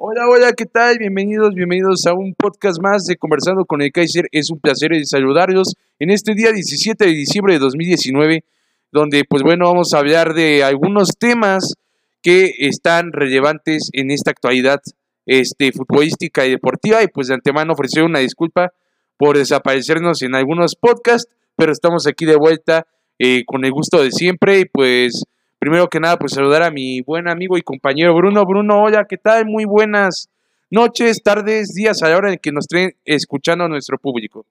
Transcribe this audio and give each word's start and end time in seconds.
Hola, 0.00 0.28
hola, 0.28 0.52
¿qué 0.52 0.64
tal? 0.64 0.98
Bienvenidos, 0.98 1.54
bienvenidos 1.54 2.06
a 2.06 2.14
un 2.14 2.32
podcast 2.32 2.80
más 2.80 3.04
de 3.06 3.16
Conversando 3.16 3.64
con 3.64 3.82
el 3.82 3.90
Kaiser. 3.90 4.28
Es 4.30 4.48
un 4.48 4.60
placer 4.60 4.92
saludarlos 5.04 5.74
en 5.98 6.10
este 6.10 6.36
día 6.36 6.52
17 6.52 7.04
de 7.04 7.10
diciembre 7.10 7.54
de 7.54 7.58
2019, 7.58 8.44
donde 8.92 9.24
pues 9.28 9.42
bueno, 9.42 9.64
vamos 9.64 9.92
a 9.92 9.98
hablar 9.98 10.34
de 10.34 10.62
algunos 10.62 11.18
temas 11.18 11.74
que 12.22 12.52
están 12.58 13.12
relevantes 13.12 13.90
en 13.92 14.12
esta 14.12 14.30
actualidad 14.30 14.80
este, 15.26 15.72
futbolística 15.72 16.46
y 16.46 16.52
deportiva 16.52 17.02
y 17.02 17.08
pues 17.08 17.26
de 17.26 17.34
antemano 17.34 17.72
ofrecer 17.72 18.04
una 18.04 18.20
disculpa 18.20 18.72
por 19.16 19.36
desaparecernos 19.36 20.22
en 20.22 20.36
algunos 20.36 20.76
podcasts, 20.76 21.34
pero 21.56 21.72
estamos 21.72 22.06
aquí 22.06 22.24
de 22.24 22.36
vuelta 22.36 22.86
eh, 23.18 23.44
con 23.44 23.64
el 23.64 23.72
gusto 23.72 24.00
de 24.00 24.12
siempre 24.12 24.60
y 24.60 24.64
pues 24.64 25.24
Primero 25.58 25.88
que 25.88 25.98
nada, 25.98 26.16
pues 26.16 26.34
saludar 26.34 26.62
a 26.62 26.70
mi 26.70 27.00
buen 27.00 27.28
amigo 27.28 27.58
y 27.58 27.62
compañero 27.62 28.14
Bruno. 28.14 28.46
Bruno, 28.46 28.80
hola, 28.82 29.06
¿qué 29.08 29.16
tal? 29.16 29.44
Muy 29.44 29.64
buenas 29.64 30.28
noches, 30.70 31.20
tardes, 31.22 31.74
días 31.74 32.00
a 32.02 32.08
la 32.08 32.16
hora 32.16 32.30
en 32.30 32.38
que 32.38 32.52
nos 32.52 32.66
estén 32.70 32.96
escuchando 33.04 33.66
nuestro 33.66 33.98
público. 33.98 34.46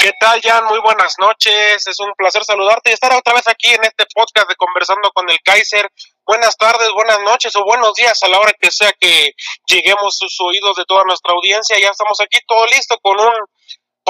¿Qué 0.00 0.12
tal, 0.20 0.40
Jan? 0.40 0.64
Muy 0.66 0.78
buenas 0.80 1.14
noches. 1.18 1.86
Es 1.86 2.00
un 2.00 2.12
placer 2.16 2.44
saludarte 2.44 2.90
y 2.90 2.92
estar 2.92 3.12
otra 3.12 3.34
vez 3.34 3.48
aquí 3.48 3.68
en 3.68 3.82
este 3.82 4.06
podcast 4.14 4.48
de 4.48 4.54
Conversando 4.54 5.10
con 5.12 5.28
el 5.28 5.38
Kaiser. 5.44 5.90
Buenas 6.24 6.56
tardes, 6.56 6.88
buenas 6.94 7.18
noches 7.22 7.54
o 7.56 7.64
buenos 7.64 7.94
días 7.94 8.22
a 8.22 8.28
la 8.28 8.38
hora 8.38 8.52
que 8.60 8.70
sea 8.70 8.92
que 8.92 9.32
lleguemos 9.66 10.16
sus 10.16 10.40
oídos 10.40 10.76
de 10.76 10.84
toda 10.86 11.02
nuestra 11.04 11.34
audiencia. 11.34 11.78
Ya 11.80 11.90
estamos 11.90 12.20
aquí 12.20 12.38
todo 12.46 12.64
listo 12.66 12.96
con 13.02 13.18
un 13.18 13.32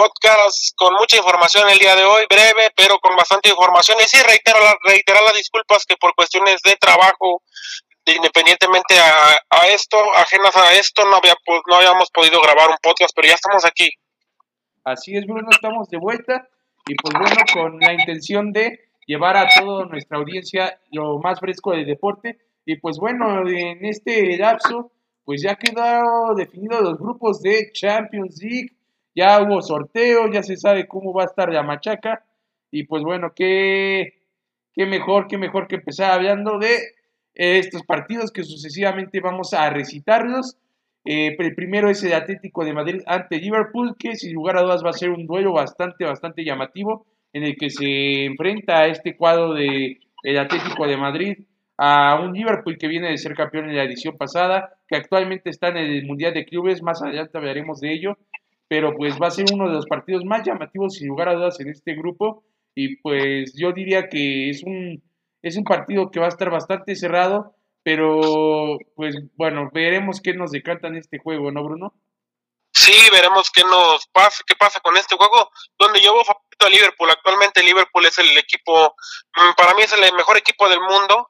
podcast 0.00 0.72
con 0.76 0.94
mucha 0.94 1.18
información 1.18 1.68
el 1.68 1.78
día 1.78 1.94
de 1.94 2.04
hoy, 2.04 2.24
breve, 2.30 2.72
pero 2.74 2.98
con 3.00 3.14
bastante 3.16 3.50
información. 3.50 3.98
Y 4.00 4.08
sí, 4.08 4.16
reitero, 4.26 4.58
reiterar 4.86 5.22
las 5.22 5.34
disculpas 5.34 5.84
que 5.84 5.96
por 5.96 6.14
cuestiones 6.14 6.62
de 6.62 6.74
trabajo, 6.76 7.42
independientemente 8.06 8.94
a, 8.98 9.66
esto, 9.68 9.98
ajenas 10.16 10.56
a 10.56 10.72
esto, 10.72 11.04
no, 11.04 11.16
había, 11.16 11.34
no 11.68 11.76
habíamos 11.76 12.10
podido 12.10 12.40
grabar 12.40 12.70
un 12.70 12.78
podcast, 12.82 13.12
pero 13.14 13.28
ya 13.28 13.34
estamos 13.34 13.66
aquí. 13.66 13.90
Así 14.84 15.16
es, 15.16 15.26
Bruno, 15.26 15.48
estamos 15.50 15.90
de 15.90 15.98
vuelta 15.98 16.48
y 16.86 16.94
pues 16.94 17.12
bueno, 17.12 17.36
con 17.52 17.78
la 17.78 17.92
intención 17.92 18.52
de 18.52 18.88
llevar 19.06 19.36
a 19.36 19.48
toda 19.48 19.84
nuestra 19.84 20.16
audiencia 20.16 20.80
lo 20.92 21.18
más 21.18 21.38
fresco 21.40 21.72
del 21.72 21.84
deporte. 21.84 22.38
Y 22.64 22.76
pues 22.76 22.96
bueno, 22.96 23.46
en 23.46 23.84
este 23.84 24.38
lapso, 24.38 24.92
pues 25.24 25.42
ya 25.42 25.56
quedaron 25.56 26.34
definidos 26.36 26.80
los 26.80 26.98
grupos 26.98 27.42
de 27.42 27.70
Champions 27.72 28.40
League 28.42 28.79
ya 29.14 29.42
hubo 29.42 29.62
sorteo, 29.62 30.30
ya 30.30 30.42
se 30.42 30.56
sabe 30.56 30.86
cómo 30.86 31.12
va 31.12 31.22
a 31.22 31.26
estar 31.26 31.52
la 31.52 31.62
machaca. 31.62 32.24
Y 32.70 32.84
pues 32.84 33.02
bueno, 33.02 33.32
qué, 33.34 34.14
qué 34.74 34.86
mejor, 34.86 35.26
qué 35.28 35.38
mejor 35.38 35.66
que 35.68 35.76
empezar 35.76 36.12
hablando 36.12 36.58
de 36.58 36.78
estos 37.34 37.82
partidos 37.82 38.30
que 38.30 38.44
sucesivamente 38.44 39.20
vamos 39.20 39.54
a 39.54 39.70
recitarlos. 39.70 40.58
Eh, 41.04 41.36
el 41.38 41.54
primero 41.54 41.88
es 41.88 42.02
el 42.04 42.12
Atlético 42.12 42.64
de 42.64 42.74
Madrid 42.74 43.02
ante 43.06 43.38
Liverpool, 43.38 43.96
que 43.98 44.16
sin 44.16 44.34
lugar 44.34 44.58
a 44.58 44.62
dudas 44.62 44.84
va 44.84 44.90
a 44.90 44.94
ser 44.94 45.10
un 45.10 45.26
duelo 45.26 45.52
bastante, 45.52 46.04
bastante 46.04 46.44
llamativo, 46.44 47.06
en 47.32 47.44
el 47.44 47.56
que 47.56 47.70
se 47.70 48.26
enfrenta 48.26 48.80
a 48.80 48.86
este 48.88 49.16
cuadro 49.16 49.54
de 49.54 49.98
el 50.22 50.38
Atlético 50.38 50.86
de 50.86 50.96
Madrid 50.96 51.38
a 51.82 52.20
un 52.20 52.34
Liverpool 52.34 52.76
que 52.76 52.88
viene 52.88 53.08
de 53.08 53.16
ser 53.16 53.34
campeón 53.34 53.70
en 53.70 53.76
la 53.76 53.84
edición 53.84 54.18
pasada, 54.18 54.76
que 54.86 54.96
actualmente 54.96 55.48
está 55.48 55.68
en 55.68 55.78
el 55.78 56.04
Mundial 56.04 56.34
de 56.34 56.44
Clubes, 56.44 56.82
más 56.82 57.00
adelante 57.00 57.38
hablaremos 57.38 57.80
de 57.80 57.94
ello, 57.94 58.18
pero 58.70 58.94
pues 58.96 59.20
va 59.20 59.26
a 59.26 59.32
ser 59.32 59.46
uno 59.52 59.66
de 59.66 59.74
los 59.74 59.86
partidos 59.86 60.24
más 60.24 60.46
llamativos 60.46 60.94
sin 60.94 61.08
lugar 61.08 61.28
a 61.28 61.34
dudas 61.34 61.58
en 61.58 61.70
este 61.70 61.96
grupo 61.96 62.44
y 62.72 62.98
pues 62.98 63.52
yo 63.56 63.72
diría 63.72 64.08
que 64.08 64.48
es 64.48 64.62
un 64.62 65.02
es 65.42 65.56
un 65.56 65.64
partido 65.64 66.12
que 66.12 66.20
va 66.20 66.26
a 66.26 66.28
estar 66.28 66.50
bastante 66.50 66.94
cerrado, 66.94 67.56
pero 67.82 68.78
pues 68.94 69.16
bueno, 69.34 69.70
veremos 69.72 70.20
qué 70.20 70.34
nos 70.34 70.52
decantan 70.52 70.94
este 70.94 71.18
juego, 71.18 71.50
¿no, 71.50 71.64
Bruno? 71.64 71.94
Sí, 72.72 72.94
veremos 73.10 73.50
qué 73.50 73.64
nos 73.64 74.06
pasa, 74.12 74.44
qué 74.46 74.54
pasa 74.54 74.78
con 74.78 74.96
este 74.96 75.16
juego, 75.16 75.50
donde 75.76 76.00
yo 76.00 76.12
favorito 76.24 76.66
a 76.66 76.70
Liverpool. 76.70 77.10
Actualmente 77.10 77.64
Liverpool 77.64 78.06
es 78.06 78.18
el 78.18 78.38
equipo, 78.38 78.94
mm, 79.34 79.56
para 79.56 79.74
mí 79.74 79.82
es 79.82 79.92
el 79.94 80.14
mejor 80.14 80.36
equipo 80.36 80.68
del 80.68 80.80
mundo 80.80 81.28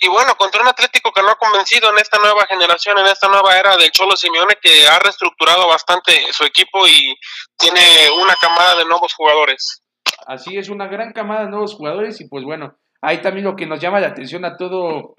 y 0.00 0.08
bueno, 0.08 0.34
contra 0.36 0.62
un 0.62 0.68
Atlético 0.68 1.10
que 1.12 1.22
no 1.22 1.30
ha 1.30 1.36
convencido 1.36 1.90
en 1.90 1.98
esta 1.98 2.18
nueva 2.18 2.46
generación, 2.46 2.98
en 2.98 3.06
esta 3.06 3.28
nueva 3.28 3.58
era 3.58 3.76
del 3.76 3.90
Cholo 3.90 4.16
Simeone, 4.16 4.54
que 4.60 4.86
ha 4.86 4.98
reestructurado 5.00 5.66
bastante 5.66 6.12
su 6.32 6.44
equipo 6.44 6.86
y 6.86 7.16
tiene 7.56 7.80
una 8.22 8.34
camada 8.40 8.76
de 8.76 8.84
nuevos 8.84 9.12
jugadores. 9.14 9.82
Así 10.26 10.56
es, 10.56 10.68
una 10.68 10.86
gran 10.86 11.12
camada 11.12 11.44
de 11.44 11.50
nuevos 11.50 11.74
jugadores 11.74 12.20
y 12.20 12.28
pues 12.28 12.44
bueno, 12.44 12.76
ahí 13.00 13.20
también 13.20 13.44
lo 13.44 13.56
que 13.56 13.66
nos 13.66 13.80
llama 13.80 13.98
la 13.98 14.08
atención 14.08 14.44
a 14.44 14.56
todo 14.56 15.14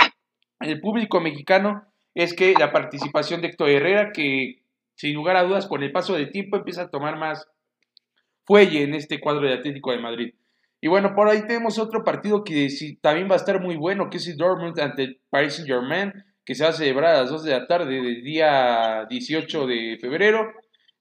el 0.61 0.79
público 0.79 1.19
mexicano 1.19 1.83
es 2.13 2.33
que 2.33 2.53
la 2.53 2.71
participación 2.71 3.41
de 3.41 3.47
Héctor 3.49 3.69
Herrera, 3.69 4.11
que 4.13 4.61
sin 4.95 5.13
lugar 5.13 5.35
a 5.35 5.43
dudas 5.43 5.67
con 5.67 5.83
el 5.83 5.91
paso 5.91 6.13
del 6.13 6.31
tiempo 6.31 6.57
empieza 6.57 6.83
a 6.83 6.89
tomar 6.89 7.17
más 7.17 7.47
fuelle 8.45 8.83
en 8.83 8.93
este 8.93 9.19
cuadro 9.19 9.47
de 9.47 9.55
Atlético 9.55 9.91
de 9.91 9.99
Madrid. 9.99 10.33
Y 10.81 10.87
bueno, 10.87 11.13
por 11.13 11.27
ahí 11.27 11.45
tenemos 11.45 11.77
otro 11.77 12.03
partido 12.03 12.43
que 12.43 12.69
también 13.01 13.29
va 13.29 13.33
a 13.33 13.37
estar 13.37 13.61
muy 13.61 13.75
bueno, 13.75 14.09
que 14.09 14.17
es 14.17 14.27
el 14.27 14.37
Dortmund 14.37 14.79
ante 14.79 15.03
el 15.03 15.21
Paris 15.29 15.55
Saint 15.55 15.69
Germain, 15.69 16.13
que 16.45 16.55
se 16.55 16.63
va 16.63 16.69
a 16.69 16.73
celebrar 16.73 17.15
a 17.15 17.21
las 17.21 17.29
2 17.29 17.43
de 17.43 17.51
la 17.51 17.67
tarde 17.67 18.01
del 18.01 18.23
día 18.23 19.05
18 19.09 19.67
de 19.67 19.97
febrero. 19.99 20.51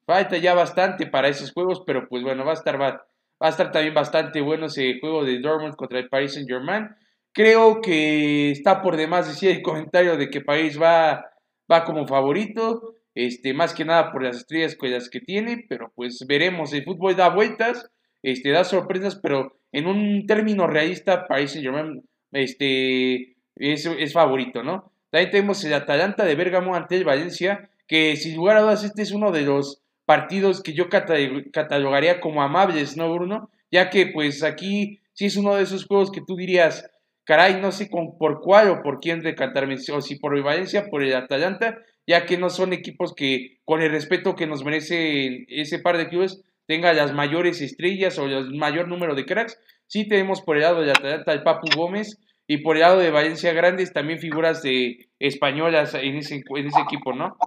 Falta 0.04 0.36
ya 0.36 0.54
bastante 0.54 1.06
para 1.06 1.28
esos 1.28 1.52
juegos, 1.52 1.82
pero 1.86 2.08
pues 2.08 2.22
bueno, 2.22 2.44
va 2.44 2.52
a 2.52 2.54
estar, 2.54 2.80
va, 2.80 3.06
a 3.38 3.48
estar 3.48 3.70
también 3.70 3.94
bastante 3.94 4.40
bueno 4.40 4.66
ese 4.66 4.98
juego 5.00 5.24
de 5.24 5.38
Dortmund 5.38 5.76
contra 5.76 6.00
el 6.00 6.08
Paris 6.08 6.34
Saint 6.34 6.48
Germain. 6.48 6.88
Creo 7.32 7.80
que 7.80 8.50
está 8.50 8.82
por 8.82 8.96
demás 8.96 9.28
decir 9.28 9.50
el 9.50 9.62
comentario 9.62 10.16
de 10.16 10.28
que 10.28 10.40
París 10.40 10.80
va, 10.80 11.24
va 11.70 11.84
como 11.84 12.06
favorito, 12.06 12.96
este, 13.14 13.54
más 13.54 13.74
que 13.74 13.84
nada 13.84 14.10
por 14.10 14.24
las 14.24 14.38
estrellas 14.38 14.76
que 15.10 15.20
tiene, 15.20 15.64
pero 15.68 15.92
pues 15.94 16.24
veremos, 16.26 16.72
el 16.72 16.84
fútbol 16.84 17.14
da 17.14 17.28
vueltas, 17.28 17.90
este, 18.22 18.50
da 18.50 18.64
sorpresas, 18.64 19.16
pero 19.16 19.58
en 19.72 19.86
un 19.86 20.26
término 20.26 20.66
realista, 20.66 21.26
Paris 21.26 21.52
Saint 21.52 21.64
Germain 21.64 22.02
este, 22.32 23.36
es, 23.56 23.86
es, 23.86 24.12
favorito, 24.12 24.62
¿no? 24.62 24.92
También 25.10 25.30
tenemos 25.30 25.64
el 25.64 25.74
Atalanta 25.74 26.24
de 26.24 26.34
Bérgamo 26.34 26.74
ante 26.74 26.96
el 26.96 27.04
Valencia, 27.04 27.70
que 27.86 28.16
sin 28.16 28.36
lugar 28.36 28.56
a 28.56 28.60
dudas 28.62 28.84
este 28.84 29.02
es 29.02 29.12
uno 29.12 29.32
de 29.32 29.42
los 29.42 29.82
partidos 30.04 30.62
que 30.62 30.74
yo 30.74 30.88
catalogaría 30.88 32.20
como 32.20 32.42
amables, 32.42 32.96
¿no, 32.96 33.12
Bruno? 33.12 33.50
Ya 33.70 33.90
que 33.90 34.06
pues 34.06 34.42
aquí 34.42 35.00
sí 35.12 35.26
es 35.26 35.36
uno 35.36 35.54
de 35.54 35.62
esos 35.62 35.86
juegos 35.86 36.10
que 36.10 36.22
tú 36.26 36.36
dirías, 36.36 36.90
caray, 37.24 37.60
no 37.60 37.72
sé 37.72 37.90
con, 37.90 38.16
por 38.16 38.40
cuál 38.40 38.70
o 38.70 38.82
por 38.82 39.00
quién 39.00 39.20
decantarme, 39.20 39.76
o 39.92 40.00
si 40.00 40.16
por 40.16 40.36
el 40.36 40.42
Valencia, 40.42 40.86
por 40.90 41.02
el 41.02 41.14
Atalanta, 41.14 41.78
ya 42.06 42.24
que 42.24 42.38
no 42.38 42.48
son 42.48 42.72
equipos 42.72 43.14
que, 43.14 43.58
con 43.64 43.82
el 43.82 43.90
respeto 43.90 44.34
que 44.34 44.46
nos 44.46 44.64
merece 44.64 45.44
ese 45.48 45.78
par 45.78 45.98
de 45.98 46.08
clubes, 46.08 46.42
tenga 46.68 46.92
las 46.92 47.14
mayores 47.14 47.62
estrellas 47.62 48.18
o 48.18 48.26
el 48.26 48.54
mayor 48.54 48.88
número 48.88 49.14
de 49.14 49.24
cracks. 49.24 49.58
Sí 49.86 50.06
tenemos 50.06 50.42
por 50.42 50.56
el 50.56 50.62
lado 50.62 50.82
de 50.82 50.90
Atalanta 50.90 51.32
al 51.32 51.42
Papu 51.42 51.66
Gómez 51.74 52.18
y 52.46 52.58
por 52.58 52.76
el 52.76 52.82
lado 52.82 52.98
de 52.98 53.10
Valencia 53.10 53.54
Grandes 53.54 53.94
también 53.94 54.20
figuras 54.20 54.62
de 54.62 55.08
españolas 55.18 55.94
en 55.94 56.18
ese, 56.18 56.36
equipo, 56.36 57.14
¿no? 57.14 57.38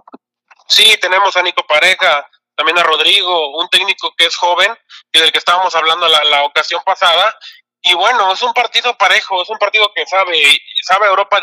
Sí, 0.66 0.96
tenemos 1.00 1.36
a 1.36 1.42
Nico 1.42 1.64
Pareja, 1.68 2.28
también 2.56 2.78
a 2.78 2.82
Rodrigo, 2.82 3.58
un 3.60 3.68
técnico 3.68 4.12
que 4.16 4.26
es 4.26 4.34
joven 4.36 4.72
y 5.12 5.20
del 5.20 5.30
que 5.30 5.38
estábamos 5.38 5.74
hablando 5.76 6.08
la, 6.08 6.24
la 6.24 6.42
ocasión 6.42 6.82
pasada. 6.84 7.36
Y 7.84 7.94
bueno, 7.94 8.32
es 8.32 8.42
un 8.42 8.52
partido 8.52 8.96
parejo, 8.98 9.42
es 9.42 9.50
un 9.50 9.58
partido 9.58 9.92
que 9.94 10.04
sabe, 10.06 10.36
sabe 10.82 11.06
Europa, 11.06 11.40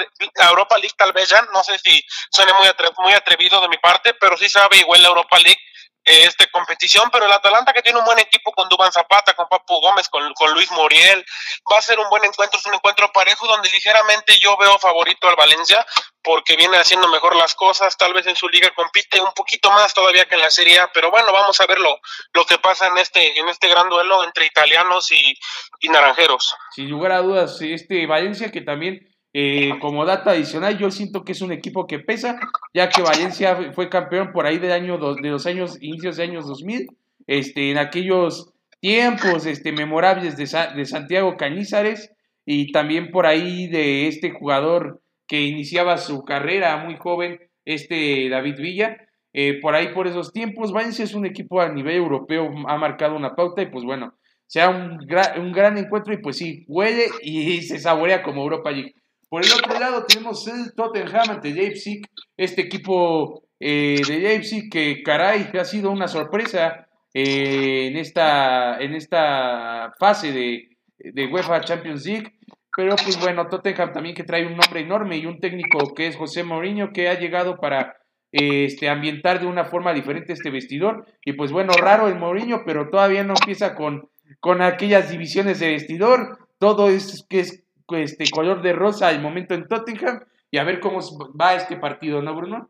Europa 0.49 0.77
League 0.77 0.95
tal 0.97 1.13
vez 1.13 1.29
ya, 1.29 1.41
no 1.53 1.63
sé 1.63 1.77
si 1.79 2.03
suene 2.29 2.51
muy 2.97 3.13
atrevido 3.13 3.61
de 3.61 3.69
mi 3.69 3.77
parte, 3.77 4.13
pero 4.15 4.37
sí 4.37 4.49
sabe 4.49 4.77
igual 4.77 5.01
la 5.01 5.09
Europa 5.09 5.37
League 5.39 5.59
este, 6.09 6.49
competición, 6.49 7.09
pero 7.11 7.25
el 7.25 7.31
Atalanta 7.31 7.73
que 7.73 7.81
tiene 7.81 7.99
un 7.99 8.05
buen 8.05 8.19
equipo 8.19 8.51
con 8.51 8.67
Dubán 8.67 8.91
Zapata, 8.91 9.33
con 9.33 9.47
Papu 9.47 9.79
Gómez, 9.79 10.09
con, 10.09 10.33
con, 10.33 10.51
Luis 10.53 10.71
Muriel, 10.71 11.23
va 11.71 11.77
a 11.77 11.81
ser 11.81 11.99
un 11.99 12.09
buen 12.09 12.25
encuentro, 12.25 12.59
es 12.59 12.65
un 12.65 12.73
encuentro 12.73 13.11
parejo 13.11 13.47
donde 13.47 13.69
ligeramente 13.69 14.37
yo 14.39 14.57
veo 14.57 14.77
favorito 14.79 15.27
al 15.27 15.35
Valencia 15.35 15.85
porque 16.23 16.55
viene 16.55 16.77
haciendo 16.77 17.07
mejor 17.07 17.35
las 17.35 17.55
cosas, 17.55 17.95
tal 17.95 18.13
vez 18.13 18.27
en 18.27 18.35
su 18.35 18.49
liga 18.49 18.69
compite 18.75 19.21
un 19.21 19.31
poquito 19.33 19.71
más 19.71 19.93
todavía 19.93 20.25
que 20.25 20.35
en 20.35 20.41
la 20.41 20.49
Serie 20.49 20.79
A, 20.79 20.91
pero 20.91 21.11
bueno, 21.11 21.31
vamos 21.31 21.59
a 21.61 21.65
ver 21.65 21.79
lo, 21.79 21.99
que 22.45 22.57
pasa 22.57 22.87
en 22.87 22.97
este, 22.97 23.39
en 23.39 23.47
este 23.47 23.67
gran 23.67 23.89
duelo 23.89 24.23
entre 24.23 24.45
italianos 24.45 25.11
y, 25.11 25.37
y 25.79 25.89
naranjeros. 25.89 26.55
Sin 26.71 26.89
lugar 26.89 27.11
a 27.11 27.19
dudas, 27.19 27.61
este 27.61 28.05
Valencia 28.05 28.51
que 28.51 28.61
también 28.61 29.07
eh, 29.33 29.71
como 29.79 30.05
data 30.05 30.31
adicional, 30.31 30.77
yo 30.77 30.89
siento 30.89 31.23
que 31.23 31.33
es 31.33 31.41
un 31.41 31.51
equipo 31.51 31.85
que 31.85 31.99
pesa, 31.99 32.39
ya 32.73 32.89
que 32.89 33.01
Valencia 33.01 33.71
fue 33.73 33.89
campeón 33.89 34.31
por 34.31 34.45
ahí 34.45 34.57
del 34.57 34.71
año 34.71 34.97
de 34.97 35.29
los 35.29 35.45
años, 35.45 35.77
inicios 35.81 36.17
de 36.17 36.23
años 36.23 36.47
2000, 36.47 36.87
este, 37.27 37.71
en 37.71 37.77
aquellos 37.77 38.53
tiempos 38.79 39.45
este, 39.45 39.71
memorables 39.71 40.35
de, 40.37 40.45
de 40.75 40.85
Santiago 40.85 41.37
Cañizares 41.37 42.11
y 42.45 42.71
también 42.71 43.11
por 43.11 43.27
ahí 43.27 43.67
de 43.67 44.07
este 44.07 44.31
jugador 44.31 45.01
que 45.27 45.43
iniciaba 45.43 45.97
su 45.97 46.23
carrera 46.23 46.77
muy 46.77 46.97
joven, 46.97 47.39
este 47.65 48.29
David 48.29 48.55
Villa. 48.57 48.97
Eh, 49.31 49.59
por 49.61 49.75
ahí 49.75 49.89
por 49.93 50.07
esos 50.07 50.33
tiempos, 50.33 50.71
Valencia 50.71 51.05
es 51.05 51.13
un 51.13 51.27
equipo 51.27 51.61
a 51.61 51.69
nivel 51.69 51.97
europeo, 51.97 52.49
ha 52.67 52.77
marcado 52.77 53.15
una 53.15 53.35
pauta 53.35 53.61
y 53.61 53.67
pues 53.67 53.85
bueno, 53.85 54.15
sea 54.47 54.69
un, 54.69 55.07
un 55.37 55.51
gran 55.51 55.77
encuentro 55.77 56.11
y 56.11 56.17
pues 56.17 56.37
sí, 56.37 56.65
huele 56.67 57.05
y 57.21 57.61
se 57.61 57.77
saborea 57.77 58.23
como 58.23 58.41
Europa 58.41 58.71
League. 58.71 58.95
Por 59.29 59.45
el 59.45 59.51
otro 59.51 59.79
lado 59.79 60.05
tenemos 60.05 60.47
el 60.47 60.73
Tottenham 60.73 61.29
ante 61.29 61.51
Leipzig, 61.51 62.01
este 62.35 62.61
equipo 62.61 63.43
eh, 63.59 64.01
de 64.07 64.19
Leipzig 64.19 64.69
que 64.71 65.03
caray 65.03 65.49
ha 65.53 65.65
sido 65.65 65.91
una 65.91 66.07
sorpresa 66.07 66.87
eh, 67.13 67.87
en, 67.87 67.97
esta, 67.97 68.79
en 68.79 68.95
esta 68.95 69.93
fase 69.99 70.31
de, 70.31 70.69
de 70.97 71.27
UEFA 71.27 71.61
Champions 71.61 72.05
League. 72.05 72.33
Pero 72.75 72.95
pues 72.95 73.19
bueno, 73.19 73.47
Tottenham 73.47 73.91
también 73.91 74.15
que 74.15 74.23
trae 74.23 74.45
un 74.45 74.55
nombre 74.55 74.81
enorme 74.81 75.17
y 75.17 75.25
un 75.25 75.39
técnico 75.39 75.93
que 75.93 76.07
es 76.07 76.15
José 76.15 76.43
Mourinho 76.43 76.91
que 76.93 77.09
ha 77.09 77.19
llegado 77.19 77.57
para 77.57 77.97
este, 78.31 78.89
ambientar 78.89 79.39
de 79.39 79.47
una 79.47 79.65
forma 79.65 79.93
diferente 79.93 80.33
este 80.33 80.49
vestidor. 80.49 81.05
Y 81.25 81.33
pues 81.33 81.51
bueno, 81.51 81.73
raro 81.73 82.07
el 82.07 82.15
Mourinho, 82.15 82.63
pero 82.65 82.89
todavía 82.89 83.23
no 83.23 83.33
empieza 83.39 83.75
con, 83.75 84.09
con 84.39 84.61
aquellas 84.61 85.09
divisiones 85.09 85.59
de 85.59 85.71
vestidor. 85.71 86.47
Todo 86.57 86.89
es 86.89 87.25
que 87.29 87.41
es 87.41 87.63
este 87.97 88.29
color 88.29 88.61
de 88.61 88.73
rosa 88.73 89.07
al 89.07 89.21
momento 89.21 89.53
en 89.53 89.67
Tottenham. 89.67 90.25
Y 90.51 90.57
a 90.57 90.63
ver 90.63 90.79
cómo 90.79 90.99
va 91.39 91.53
este 91.53 91.77
partido, 91.77 92.21
¿no, 92.21 92.33
Bruno? 92.33 92.69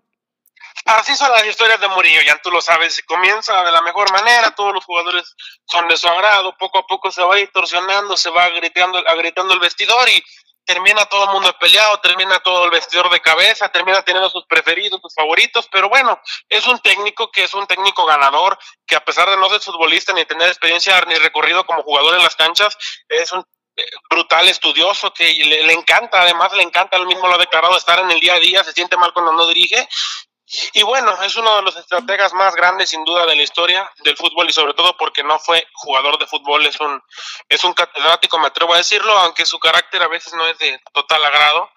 Así 0.85 1.15
son 1.15 1.31
las 1.31 1.45
historias 1.45 1.79
de 1.79 1.87
Murillo, 1.87 2.21
ya 2.25 2.37
tú 2.41 2.51
lo 2.51 2.61
sabes, 2.61 3.01
comienza 3.05 3.63
de 3.63 3.71
la 3.71 3.81
mejor 3.81 4.11
manera, 4.11 4.51
todos 4.51 4.73
los 4.73 4.83
jugadores 4.83 5.35
son 5.65 5.87
de 5.87 5.95
su 5.95 6.07
agrado, 6.07 6.55
poco 6.57 6.79
a 6.79 6.87
poco 6.87 7.11
se 7.11 7.23
va 7.23 7.35
distorsionando, 7.35 8.17
se 8.17 8.29
va 8.29 8.45
agrietando, 8.45 8.97
agrietando 9.07 9.53
el 9.53 9.59
vestidor 9.59 10.09
y 10.09 10.23
termina 10.65 11.05
todo 11.05 11.23
el 11.25 11.31
mundo 11.31 11.51
peleado, 11.59 11.99
termina 11.99 12.39
todo 12.39 12.65
el 12.65 12.71
vestidor 12.71 13.09
de 13.09 13.19
cabeza, 13.21 13.69
termina 13.69 14.01
teniendo 14.03 14.29
sus 14.29 14.45
preferidos, 14.45 15.01
sus 15.01 15.15
favoritos, 15.15 15.67
pero 15.71 15.89
bueno, 15.89 16.19
es 16.47 16.67
un 16.67 16.77
técnico 16.79 17.31
que 17.31 17.43
es 17.43 17.53
un 17.53 17.65
técnico 17.65 18.05
ganador, 18.05 18.57
que 18.85 18.95
a 18.95 19.03
pesar 19.03 19.29
de 19.29 19.37
no 19.37 19.49
ser 19.49 19.61
futbolista 19.61 20.13
ni 20.13 20.25
tener 20.25 20.47
experiencia 20.47 20.99
ni 21.07 21.15
recorrido 21.15 21.65
como 21.65 21.83
jugador 21.83 22.15
en 22.15 22.23
las 22.23 22.35
canchas, 22.35 22.77
es 23.07 23.31
un 23.31 23.43
brutal 24.09 24.47
estudioso 24.47 25.13
que 25.13 25.33
le, 25.33 25.73
encanta, 25.73 26.21
además 26.21 26.53
le 26.53 26.63
encanta, 26.63 26.97
él 26.97 27.05
mismo 27.05 27.27
lo 27.27 27.35
ha 27.35 27.39
declarado, 27.39 27.77
estar 27.77 27.99
en 27.99 28.11
el 28.11 28.19
día 28.19 28.35
a 28.35 28.39
día, 28.39 28.63
se 28.63 28.73
siente 28.73 28.97
mal 28.97 29.13
cuando 29.13 29.33
no 29.33 29.47
dirige 29.47 29.87
y 30.73 30.81
bueno, 30.81 31.15
es 31.21 31.35
uno 31.35 31.57
de 31.57 31.61
los 31.61 31.75
estrategas 31.75 32.33
más 32.33 32.55
grandes 32.55 32.89
sin 32.89 33.03
duda 33.05 33.25
de 33.27 33.35
la 33.35 33.43
historia 33.43 33.89
del 34.03 34.17
fútbol 34.17 34.49
y 34.49 34.53
sobre 34.53 34.73
todo 34.73 34.97
porque 34.97 35.23
no 35.23 35.37
fue 35.37 35.67
jugador 35.73 36.17
de 36.17 36.25
fútbol, 36.25 36.65
es 36.65 36.79
un, 36.79 36.99
es 37.47 37.63
un 37.63 37.73
catedrático, 37.73 38.39
me 38.39 38.47
atrevo 38.47 38.73
a 38.73 38.77
decirlo, 38.77 39.11
aunque 39.19 39.45
su 39.45 39.59
carácter 39.59 40.01
a 40.01 40.07
veces 40.07 40.33
no 40.33 40.47
es 40.47 40.57
de 40.57 40.81
total 40.91 41.23
agrado. 41.23 41.69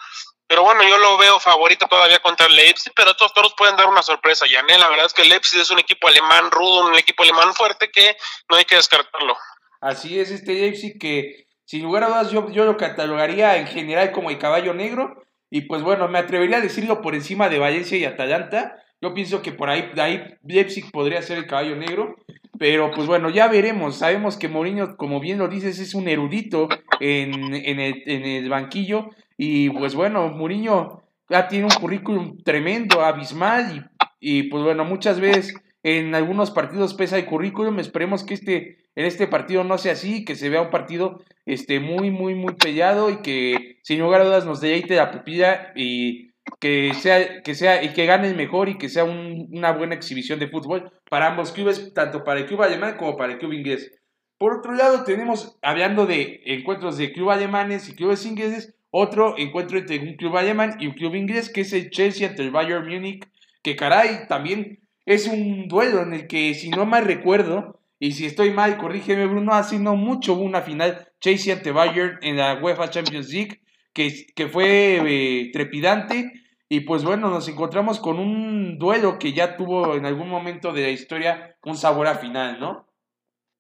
Pero 0.47 0.63
bueno, 0.63 0.83
yo 0.83 0.99
lo 0.99 1.19
veo 1.19 1.39
favorito 1.39 1.87
todavía 1.87 2.21
contra 2.21 2.47
el 2.47 2.57
Leipzig, 2.57 2.93
pero 2.95 3.11
estos 3.11 3.33
toros 3.33 3.55
pueden 3.57 3.77
dar 3.77 3.87
una 3.87 4.03
sorpresa, 4.03 4.47
Yané. 4.47 4.79
La 4.79 4.89
verdad 4.89 5.07
es 5.07 5.15
que 5.15 5.23
el 5.23 5.29
Leipzig 5.29 5.61
es 5.61 5.71
un 5.71 5.79
equipo 5.79 6.09
alemán 6.09 6.51
rudo, 6.51 6.87
un 6.87 6.95
equipo 6.95 7.23
alemán 7.23 7.55
fuerte 7.55 7.91
que 7.91 8.17
no 8.51 8.57
hay 8.57 8.65
que 8.65 8.77
descartarlo. 8.77 9.37
Así 9.81 10.19
es, 10.19 10.31
este 10.31 10.53
Leipzig 10.53 10.99
que 10.99 11.47
sin 11.73 11.85
lugar 11.85 12.05
a 12.05 12.09
dudas 12.09 12.31
yo, 12.31 12.51
yo 12.51 12.67
lo 12.67 12.77
catalogaría 12.77 13.57
en 13.57 13.67
general 13.67 14.13
como 14.13 14.29
el 14.29 14.37
caballo 14.37 14.75
negro 14.75 15.23
y 15.49 15.63
pues 15.63 15.83
bueno, 15.83 16.07
me 16.07 16.19
atrevería 16.19 16.59
a 16.59 16.61
decirlo 16.61 17.01
por 17.01 17.15
encima 17.15 17.49
de 17.49 17.59
Valencia 17.59 17.97
y 17.97 18.05
Atalanta. 18.05 18.77
Yo 19.01 19.15
pienso 19.15 19.41
que 19.41 19.53
por 19.53 19.71
ahí, 19.71 19.91
ahí 19.97 20.23
Leipzig 20.45 20.93
podría 20.93 21.23
ser 21.23 21.39
el 21.39 21.47
caballo 21.47 21.75
negro. 21.75 22.17
Pero 22.59 22.91
pues 22.91 23.07
bueno, 23.07 23.31
ya 23.31 23.49
veremos. 23.49 23.97
Sabemos 23.97 24.37
que 24.37 24.49
Mourinho, 24.49 24.99
como 24.99 25.19
bien 25.19 25.39
lo 25.39 25.49
dices, 25.49 25.79
es 25.79 25.95
un 25.95 26.09
erudito 26.09 26.69
en, 27.01 27.55
en, 27.55 27.81
el, 27.81 28.03
en 28.05 28.25
el 28.27 28.51
banquillo. 28.51 29.09
Y 29.39 29.71
pues 29.71 29.95
bueno, 29.95 30.29
Mourinho 30.29 31.05
ya 31.31 31.49
tiene 31.49 31.65
un 31.65 31.81
currículum 31.81 32.37
tremendo, 32.45 33.01
abismal. 33.01 33.91
Y, 34.21 34.41
y 34.41 34.43
pues 34.45 34.63
bueno, 34.63 34.85
muchas 34.85 35.21
veces 35.21 35.55
en 35.83 36.15
algunos 36.15 36.51
partidos 36.51 36.95
pesa 36.95 37.19
el 37.19 37.27
currículum. 37.27 37.79
Esperemos 37.79 38.25
que 38.25 38.35
este, 38.35 38.79
en 38.95 39.07
este 39.07 39.27
partido 39.27 39.65
no 39.65 39.79
sea 39.79 39.93
así, 39.93 40.25
que 40.25 40.37
se 40.37 40.49
vea 40.49 40.63
un 40.63 40.71
partido 40.71 41.23
este, 41.47 41.81
muy, 41.81 42.11
muy, 42.11 42.35
muy 42.35 42.55
peleado 42.55 43.11
y 43.11 43.23
que 43.23 43.79
sin 43.83 44.01
lugar 44.01 44.21
a 44.21 44.25
dudas 44.25 44.47
nos 44.47 44.61
deleite 44.61 44.97
la 44.97 45.11
pupila 45.11 45.73
y 45.75 46.33
que 46.61 46.93
sea, 46.95 47.43
que 47.43 47.55
sea, 47.55 47.83
y 47.83 47.93
que 47.93 48.07
gane 48.07 48.29
el 48.29 48.37
mejor 48.37 48.69
y 48.69 48.79
que 48.79 48.89
sea 48.89 49.05
una 49.05 49.73
buena 49.73 49.95
exhibición 49.95 50.39
de 50.39 50.49
fútbol 50.49 50.93
para 51.09 51.29
ambos 51.29 51.53
clubes, 51.53 51.93
tanto 51.95 52.25
para 52.25 52.41
el 52.41 52.47
club 52.47 52.63
alemán 52.63 52.97
como 52.97 53.17
para 53.17 53.33
el 53.33 53.39
club 53.39 53.53
inglés. 53.53 53.93
Por 54.39 54.59
otro 54.59 54.73
lado, 54.73 55.05
tenemos, 55.05 55.57
hablando 55.63 56.07
de 56.07 56.43
encuentros 56.47 56.99
de 56.99 57.13
club 57.13 57.31
alemanes 57.31 57.89
y 57.89 57.95
clubes 57.95 58.27
ingleses, 58.27 58.75
otro 58.91 59.39
encuentro 59.39 59.79
entre 59.79 60.01
un 60.01 60.17
club 60.17 60.37
alemán 60.37 60.77
y 60.79 60.89
un 60.89 60.95
club 60.95 61.15
inglés, 61.15 61.49
que 61.49 61.63
es 61.63 61.73
el 61.73 61.91
Chelsea 61.91 62.29
ante 62.29 62.43
el 62.43 62.51
Bayern 62.51 62.87
Múnich, 62.87 63.25
que 63.63 63.77
caray, 63.77 64.27
también 64.29 64.82
es 65.05 65.27
un 65.27 65.69
duelo 65.69 66.03
en 66.03 66.15
el 66.15 66.27
que, 66.27 66.55
si 66.55 66.71
no 66.71 66.87
mal 66.87 67.05
recuerdo, 67.05 67.81
y 67.99 68.13
si 68.13 68.27
estoy 68.27 68.51
mal, 68.51 68.79
corrígeme 68.79 69.27
Bruno, 69.27 69.55
hace 69.55 69.79
no 69.79 69.95
mucho 69.95 70.35
hubo 70.35 70.43
una 70.43 70.63
final 70.63 71.13
Chelsea 71.21 71.55
ante 71.55 71.71
Bayern 71.71 72.19
en 72.23 72.37
la 72.37 72.55
UEFA 72.55 72.91
Champions 72.91 73.29
League, 73.33 73.63
que, 73.93 74.27
que 74.35 74.49
fue 74.49 75.01
eh, 75.07 75.51
trepidante. 75.53 76.33
Y 76.69 76.81
pues 76.81 77.05
bueno, 77.05 77.29
nos 77.29 77.47
encontramos 77.49 78.01
con 78.01 78.19
un 78.19 78.79
duelo 78.79 79.19
que 79.19 79.33
ya 79.33 79.57
tuvo 79.57 79.95
en 79.95 80.07
algún 80.07 80.29
momento 80.29 80.73
de 80.73 80.83
la 80.83 80.89
historia 80.89 81.57
un 81.63 81.77
sabor 81.77 82.07
a 82.07 82.17
final, 82.17 82.59
¿no? 82.59 82.89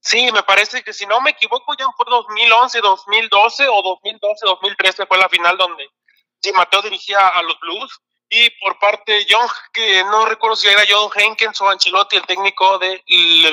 Sí, 0.01 0.29
me 0.33 0.43
parece 0.43 0.83
que 0.83 0.93
si 0.93 1.07
no 1.07 1.21
me 1.21 1.31
equivoco 1.31 1.75
ya 1.79 1.87
fue 1.97 2.07
2011, 2.09 2.81
2012 2.81 3.69
o 3.69 3.83
2012, 3.83 4.47
2013 4.47 5.07
fue 5.07 5.19
la 5.19 5.29
final 5.29 5.57
donde 5.57 5.89
sí, 6.43 6.51
Mateo 6.53 6.83
dirigía 6.83 7.29
a 7.29 7.43
los 7.43 7.61
Blues 7.61 8.01
y 8.35 8.49
por 8.49 8.79
parte 8.79 9.13
de 9.13 9.27
John, 9.29 9.47
que 9.75 10.03
no 10.05 10.25
recuerdo 10.25 10.57
si 10.57 10.67
era 10.67 10.85
John 10.89 11.11
Henkens 11.15 11.61
o 11.61 11.69
Ancelotti, 11.69 12.17
el 12.17 12.25
técnico 12.25 12.79
de, 12.79 13.03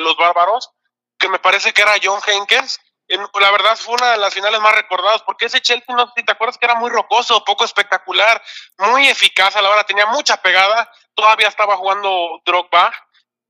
los 0.00 0.16
Bárbaros, 0.16 0.70
que 1.18 1.28
me 1.28 1.38
parece 1.38 1.74
que 1.74 1.82
era 1.82 1.96
John 2.02 2.18
Henkens. 2.26 2.80
La 3.06 3.50
verdad 3.50 3.76
fue 3.76 3.96
una 3.96 4.12
de 4.12 4.16
las 4.16 4.32
finales 4.32 4.58
más 4.58 4.74
recordadas, 4.74 5.22
porque 5.24 5.46
ese 5.46 5.60
Chelsea, 5.60 5.94
no 5.94 6.10
si 6.16 6.22
te 6.22 6.32
acuerdas 6.32 6.56
que 6.56 6.64
era 6.64 6.76
muy 6.76 6.88
rocoso, 6.88 7.44
poco 7.44 7.66
espectacular, 7.66 8.42
muy 8.78 9.06
eficaz 9.06 9.54
a 9.54 9.60
la 9.60 9.68
hora, 9.68 9.84
tenía 9.84 10.06
mucha 10.06 10.38
pegada, 10.38 10.90
todavía 11.14 11.48
estaba 11.48 11.76
jugando 11.76 12.40
Drogba, 12.46 12.90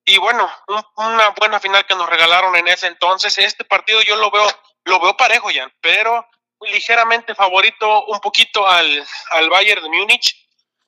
y 0.05 0.19
bueno, 0.19 0.50
una 0.97 1.29
buena 1.29 1.61
final 1.61 1.87
que 1.87 1.94
nos 1.94 2.11
regalaron 2.11 2.56
en 2.56 2.67
ese 2.67 2.88
entonces. 2.88 3.38
Este 3.38 3.65
partido 3.65 4.03
yo 4.03 4.17
lo 4.17 4.32
veo, 4.32 4.50
lo 4.85 4.99
veo 4.99 5.17
parejo 5.17 5.53
ya, 5.53 5.73
pero 5.81 6.27
ligeramente 6.62 7.37
favorito 7.37 8.06
un 8.06 8.19
poquito 8.19 8.67
al, 8.67 9.06
al 9.31 9.49
Bayern 9.49 9.85
de 9.85 9.91
Múnich 9.91 10.40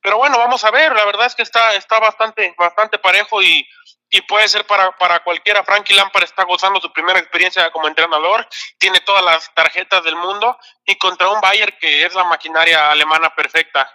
pero 0.03 0.17
bueno, 0.17 0.37
vamos 0.37 0.63
a 0.65 0.71
ver, 0.71 0.93
la 0.93 1.05
verdad 1.05 1.27
es 1.27 1.33
que 1.33 1.43
está, 1.43 1.73
está 1.75 1.97
bastante, 1.99 2.53
bastante 2.57 2.99
parejo 2.99 3.41
y, 3.41 3.65
y 4.09 4.21
puede 4.23 4.49
ser 4.49 4.67
para, 4.67 4.91
para 4.97 5.23
cualquiera. 5.23 5.63
Frankie 5.63 5.95
Lampard 5.95 6.25
está 6.25 6.43
gozando 6.43 6.81
su 6.81 6.91
primera 6.91 7.19
experiencia 7.19 7.71
como 7.71 7.87
entrenador, 7.87 8.45
tiene 8.77 8.99
todas 8.99 9.23
las 9.23 9.53
tarjetas 9.55 10.03
del 10.03 10.17
mundo 10.17 10.57
y 10.85 10.95
contra 10.97 11.29
un 11.29 11.39
Bayern 11.39 11.73
que 11.79 12.05
es 12.05 12.13
la 12.13 12.25
maquinaria 12.25 12.91
alemana 12.91 13.33
perfecta. 13.33 13.89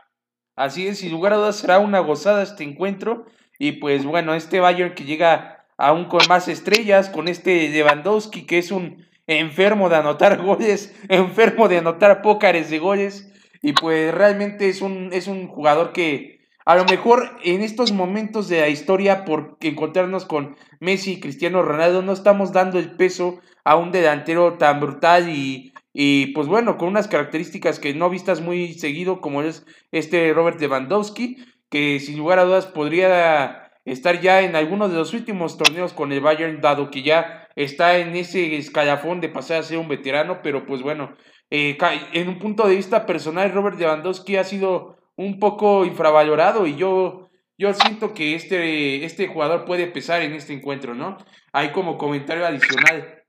Así 0.57 0.89
es, 0.89 1.01
sin 1.01 1.13
lugar 1.13 1.35
a 1.35 1.37
dudas 1.37 1.59
será 1.59 1.79
una 1.79 2.01
gozada 2.01 2.43
este 2.43 2.65
encuentro 2.65 3.27
y 3.59 3.73
pues 3.73 4.05
bueno, 4.05 4.35
este 4.35 4.61
Bayern 4.61 4.95
que 4.95 5.05
llega 5.05 5.67
aún 5.77 6.07
con 6.07 6.27
más 6.27 6.49
estrellas, 6.49 7.11
con 7.11 7.29
este 7.29 7.69
Lewandowski 7.69 8.47
que 8.47 8.59
es 8.59 8.71
un 8.71 9.07
enfermo 9.27 9.91
de 9.91 9.97
anotar 9.97 10.39
goles, 10.43 10.97
enfermo 11.11 11.69
de 11.69 11.79
anotar 11.79 12.23
pócares 12.23 12.71
de 12.71 12.79
goles 12.79 13.29
y 13.63 13.73
pues 13.73 14.15
realmente 14.15 14.69
es 14.69 14.83
un, 14.83 15.11
es 15.13 15.27
un 15.27 15.49
jugador 15.49 15.93
que 15.93 16.39
a 16.65 16.77
lo 16.77 16.85
mejor 16.85 17.31
en 17.45 17.63
estos 17.63 17.93
momentos 17.93 18.49
de 18.49 18.61
la 18.61 18.69
historia, 18.69 19.25
por 19.25 19.57
encontrarnos 19.61 20.27
con 20.27 20.55
Messi 20.81 21.13
y 21.13 21.21
Cristiano 21.21 21.63
Ronaldo, 21.63 22.03
no 22.03 22.13
estamos 22.13 22.53
dando 22.53 22.79
el 22.79 22.95
peso 22.95 23.41
a 23.65 23.77
un 23.77 23.91
delantero 23.91 24.59
tan 24.59 24.79
brutal 24.79 25.31
y, 25.31 25.73
y 25.95 26.27
pues 26.35 26.47
bueno, 26.47 26.77
con 26.77 26.89
unas 26.89 27.09
características 27.09 27.79
que 27.79 27.95
no 27.95 28.11
vistas 28.11 28.43
muy 28.43 28.75
seguido 28.75 29.23
como 29.23 29.41
es 29.41 29.65
este 29.93 30.31
Robert 30.35 30.61
Lewandowski, 30.61 31.39
que 31.71 32.01
sin 32.01 32.19
lugar 32.19 32.39
a 32.39 32.45
dudas 32.45 32.67
podría 32.67 33.73
estar 33.87 34.21
ya 34.21 34.43
en 34.43 34.55
algunos 34.55 34.91
de 34.91 34.99
los 34.99 35.15
últimos 35.15 35.57
torneos 35.57 35.95
con 35.95 36.13
el 36.13 36.21
Bayern, 36.21 36.61
dado 36.61 36.91
que 36.91 37.03
ya 37.03 37.49
está 37.57 37.97
en 37.97 38.15
ese 38.15 38.57
escalafón 38.57 39.21
de 39.21 39.31
pasar 39.31 39.61
a 39.61 39.63
ser 39.63 39.79
un 39.79 39.89
veterano, 39.89 40.41
pero 40.43 40.67
pues 40.67 40.83
bueno, 40.83 41.17
eh, 41.51 41.79
en 42.13 42.29
un 42.29 42.39
punto 42.39 42.67
de 42.67 42.77
vista 42.77 43.07
personal, 43.07 43.53
Robert 43.53 43.79
Lewandowski 43.79 44.37
ha 44.37 44.45
sido 44.45 44.99
un 45.17 45.39
poco 45.39 45.85
infravalorado 45.85 46.67
y 46.67 46.77
yo, 46.77 47.29
yo 47.57 47.73
siento 47.75 48.15
que 48.15 48.35
este, 48.35 49.05
este 49.05 49.29
jugador 49.29 49.65
puede 49.65 49.87
pesar 49.87 50.23
en 50.23 50.35
este 50.35 50.53
encuentro, 50.53 50.95
¿no? 50.95 51.17
Hay 51.53 51.73
como 51.73 51.97
comentario 51.99 52.47
adicional. 52.47 53.25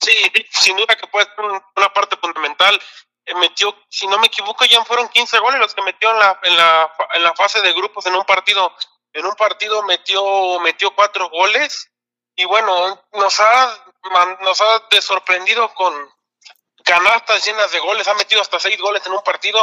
Sí, 0.00 0.12
sin 0.50 0.76
duda 0.76 0.96
que 0.96 1.06
puede 1.08 1.26
ser 1.26 1.44
una 1.76 1.92
parte 1.92 2.16
fundamental. 2.16 2.78
Eh, 3.26 3.34
metió, 3.34 3.74
si 3.90 4.06
no 4.06 4.18
me 4.18 4.28
equivoco, 4.28 4.64
ya 4.64 4.82
fueron 4.84 5.08
15 5.08 5.38
goles 5.38 5.60
los 5.60 5.74
que 5.74 5.82
metió 5.82 6.10
en 6.10 6.18
la, 6.18 6.40
en 6.42 6.56
la, 6.56 6.92
en 7.12 7.22
la 7.22 7.34
fase 7.34 7.60
de 7.60 7.74
grupos 7.74 8.06
en 8.06 8.14
un 8.14 8.24
partido. 8.24 8.72
En 9.12 9.26
un 9.26 9.34
partido 9.34 9.82
metió, 9.82 10.60
metió 10.60 10.94
cuatro 10.94 11.28
goles 11.28 11.90
y 12.36 12.44
bueno, 12.44 13.02
nos 13.12 13.40
ha, 13.40 13.94
nos 14.42 14.60
ha 14.60 15.00
sorprendido 15.00 15.72
con, 15.74 15.92
canastas 16.88 17.44
llenas 17.44 17.70
de 17.70 17.80
goles, 17.80 18.08
ha 18.08 18.14
metido 18.14 18.40
hasta 18.40 18.58
seis 18.58 18.80
goles 18.80 19.04
en 19.04 19.12
un 19.12 19.22
partido 19.22 19.62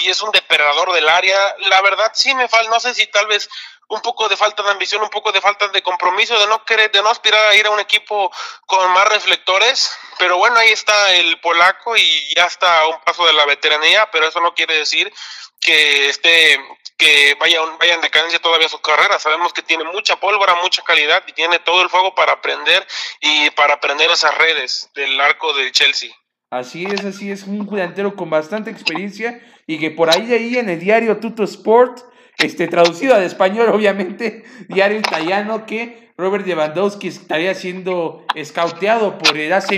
y 0.00 0.10
es 0.10 0.20
un 0.20 0.32
depredador 0.32 0.92
del 0.92 1.08
área. 1.08 1.54
La 1.70 1.80
verdad 1.82 2.10
sí 2.12 2.34
me 2.34 2.48
falta, 2.48 2.68
no 2.68 2.80
sé 2.80 2.92
si 2.94 3.06
tal 3.06 3.28
vez 3.28 3.48
un 3.88 4.00
poco 4.00 4.28
de 4.28 4.36
falta 4.36 4.64
de 4.64 4.70
ambición, 4.72 5.00
un 5.00 5.08
poco 5.08 5.30
de 5.30 5.40
falta 5.40 5.68
de 5.68 5.82
compromiso, 5.82 6.36
de 6.36 6.48
no 6.48 6.64
querer, 6.64 6.90
de 6.90 7.00
no 7.00 7.10
aspirar 7.10 7.46
a 7.46 7.54
ir 7.54 7.64
a 7.66 7.70
un 7.70 7.78
equipo 7.78 8.32
con 8.66 8.90
más 8.90 9.06
reflectores, 9.06 9.96
pero 10.18 10.36
bueno, 10.36 10.58
ahí 10.58 10.70
está 10.70 11.12
el 11.12 11.38
polaco 11.40 11.96
y 11.96 12.34
ya 12.34 12.46
está 12.46 12.80
a 12.80 12.88
un 12.88 13.00
paso 13.02 13.24
de 13.24 13.34
la 13.34 13.44
veteranía, 13.44 14.10
pero 14.10 14.26
eso 14.26 14.40
no 14.40 14.52
quiere 14.52 14.76
decir 14.76 15.12
que 15.60 16.08
esté 16.08 16.58
que 16.96 17.36
vaya, 17.38 17.60
vaya 17.78 17.94
en 17.94 18.00
decadencia 18.00 18.40
todavía 18.40 18.68
su 18.68 18.80
carrera. 18.80 19.20
Sabemos 19.20 19.52
que 19.52 19.62
tiene 19.62 19.84
mucha 19.84 20.16
pólvora, 20.16 20.54
mucha 20.56 20.82
calidad 20.82 21.22
y 21.28 21.32
tiene 21.32 21.60
todo 21.60 21.82
el 21.82 21.88
fuego 21.88 22.16
para 22.16 22.32
aprender 22.32 22.84
y 23.20 23.50
para 23.50 23.74
aprender 23.74 24.10
esas 24.10 24.36
redes 24.38 24.90
del 24.94 25.20
arco 25.20 25.52
del 25.52 25.70
Chelsea. 25.70 26.10
Así 26.54 26.84
es, 26.84 27.04
así 27.04 27.32
es, 27.32 27.48
un 27.48 27.66
delantero 27.66 28.14
con 28.14 28.30
bastante 28.30 28.70
experiencia 28.70 29.40
y 29.66 29.78
que 29.78 29.90
por 29.90 30.08
ahí, 30.08 30.32
ahí 30.32 30.56
en 30.56 30.68
el 30.68 30.78
diario 30.78 31.16
Tuto 31.16 31.42
Sport 31.42 31.98
este, 32.38 32.68
traducido 32.68 33.16
al 33.16 33.24
español, 33.24 33.68
obviamente, 33.72 34.44
diario 34.68 35.00
italiano, 35.00 35.66
que 35.66 36.12
Robert 36.16 36.46
Lewandowski 36.46 37.08
estaría 37.08 37.56
siendo 37.56 38.24
escauteado 38.36 39.18
por 39.18 39.36
el 39.36 39.52
AC 39.52 39.72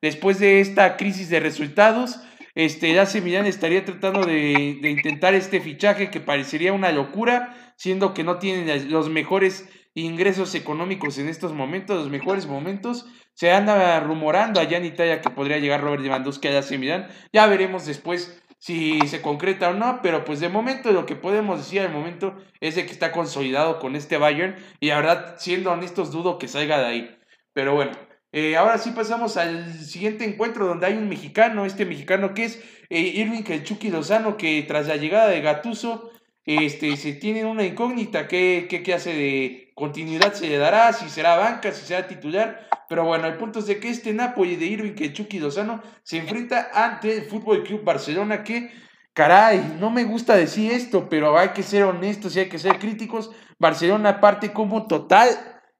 después 0.00 0.40
de 0.40 0.60
esta 0.60 0.96
crisis 0.96 1.30
de 1.30 1.38
resultados. 1.38 2.18
Este, 2.56 2.90
el 2.90 2.98
estaría 3.46 3.84
tratando 3.84 4.26
de, 4.26 4.78
de 4.82 4.90
intentar 4.90 5.34
este 5.34 5.60
fichaje 5.60 6.10
que 6.10 6.18
parecería 6.18 6.72
una 6.72 6.90
locura, 6.90 7.74
siendo 7.76 8.12
que 8.12 8.24
no 8.24 8.38
tienen 8.38 8.90
los 8.90 9.08
mejores 9.08 9.68
ingresos 9.94 10.54
económicos 10.56 11.18
en 11.18 11.28
estos 11.28 11.52
momentos, 11.52 11.96
los 11.96 12.10
mejores 12.10 12.46
momentos. 12.46 13.06
Se 13.34 13.50
anda 13.50 13.98
rumorando 14.00 14.60
allá 14.60 14.76
en 14.76 14.84
Italia 14.84 15.20
que 15.20 15.30
podría 15.30 15.58
llegar 15.58 15.80
Robert 15.80 16.02
Lewandowski 16.02 16.48
al 16.48 16.58
AC 16.58 16.72
Milan. 16.78 17.08
Ya 17.32 17.46
veremos 17.46 17.86
después 17.86 18.42
si 18.58 19.00
se 19.08 19.20
concreta 19.20 19.70
o 19.70 19.74
no, 19.74 20.00
pero 20.02 20.24
pues 20.24 20.38
de 20.38 20.48
momento 20.48 20.92
lo 20.92 21.04
que 21.04 21.16
podemos 21.16 21.58
decir 21.58 21.80
al 21.80 21.90
momento 21.90 22.36
es 22.60 22.76
de 22.76 22.86
que 22.86 22.92
está 22.92 23.10
consolidado 23.10 23.80
con 23.80 23.96
este 23.96 24.18
Bayern 24.18 24.54
y 24.78 24.88
la 24.88 24.96
verdad, 24.96 25.34
siendo 25.38 25.72
honestos, 25.72 26.12
dudo 26.12 26.38
que 26.38 26.46
salga 26.46 26.78
de 26.78 26.86
ahí. 26.86 27.18
Pero 27.54 27.74
bueno, 27.74 27.92
eh, 28.30 28.56
ahora 28.56 28.78
sí 28.78 28.92
pasamos 28.92 29.36
al 29.36 29.72
siguiente 29.74 30.24
encuentro 30.24 30.66
donde 30.66 30.86
hay 30.86 30.94
un 30.94 31.08
mexicano, 31.08 31.66
este 31.66 31.84
mexicano 31.84 32.34
que 32.34 32.44
es 32.44 32.62
eh, 32.88 33.00
Irving 33.00 33.42
Chucky 33.64 33.90
Lozano, 33.90 34.36
que 34.36 34.62
tras 34.62 34.86
la 34.86 34.96
llegada 34.96 35.28
de 35.28 35.40
Gatuso, 35.40 36.10
este, 36.44 36.96
se 36.96 37.14
tiene 37.14 37.44
una 37.44 37.64
incógnita, 37.64 38.28
¿qué, 38.28 38.66
qué, 38.70 38.82
qué 38.82 38.94
hace 38.94 39.12
de 39.12 39.61
continuidad 39.74 40.32
se 40.34 40.48
le 40.48 40.58
dará, 40.58 40.92
si 40.92 41.08
será 41.08 41.36
banca, 41.36 41.72
si 41.72 41.86
será 41.86 42.06
titular, 42.06 42.68
pero 42.88 43.04
bueno, 43.04 43.26
el 43.26 43.36
punto 43.36 43.60
es 43.60 43.66
de 43.66 43.80
que 43.80 43.88
este 43.88 44.12
Napoli 44.12 44.56
de 44.56 44.66
Irving 44.66 44.94
que 44.94 45.12
Chucky 45.12 45.38
Lozano 45.38 45.82
se 46.02 46.18
enfrenta 46.18 46.70
ante 46.74 47.16
el 47.16 47.22
Fútbol 47.24 47.62
Club 47.62 47.84
Barcelona 47.84 48.44
que 48.44 48.70
caray, 49.14 49.76
no 49.78 49.90
me 49.90 50.04
gusta 50.04 50.36
decir 50.36 50.72
esto, 50.72 51.08
pero 51.08 51.38
hay 51.38 51.50
que 51.50 51.62
ser 51.62 51.84
honestos 51.84 52.36
y 52.36 52.40
hay 52.40 52.48
que 52.48 52.58
ser 52.58 52.78
críticos. 52.78 53.30
Barcelona 53.58 54.20
parte 54.20 54.52
como 54.52 54.86
total 54.86 55.28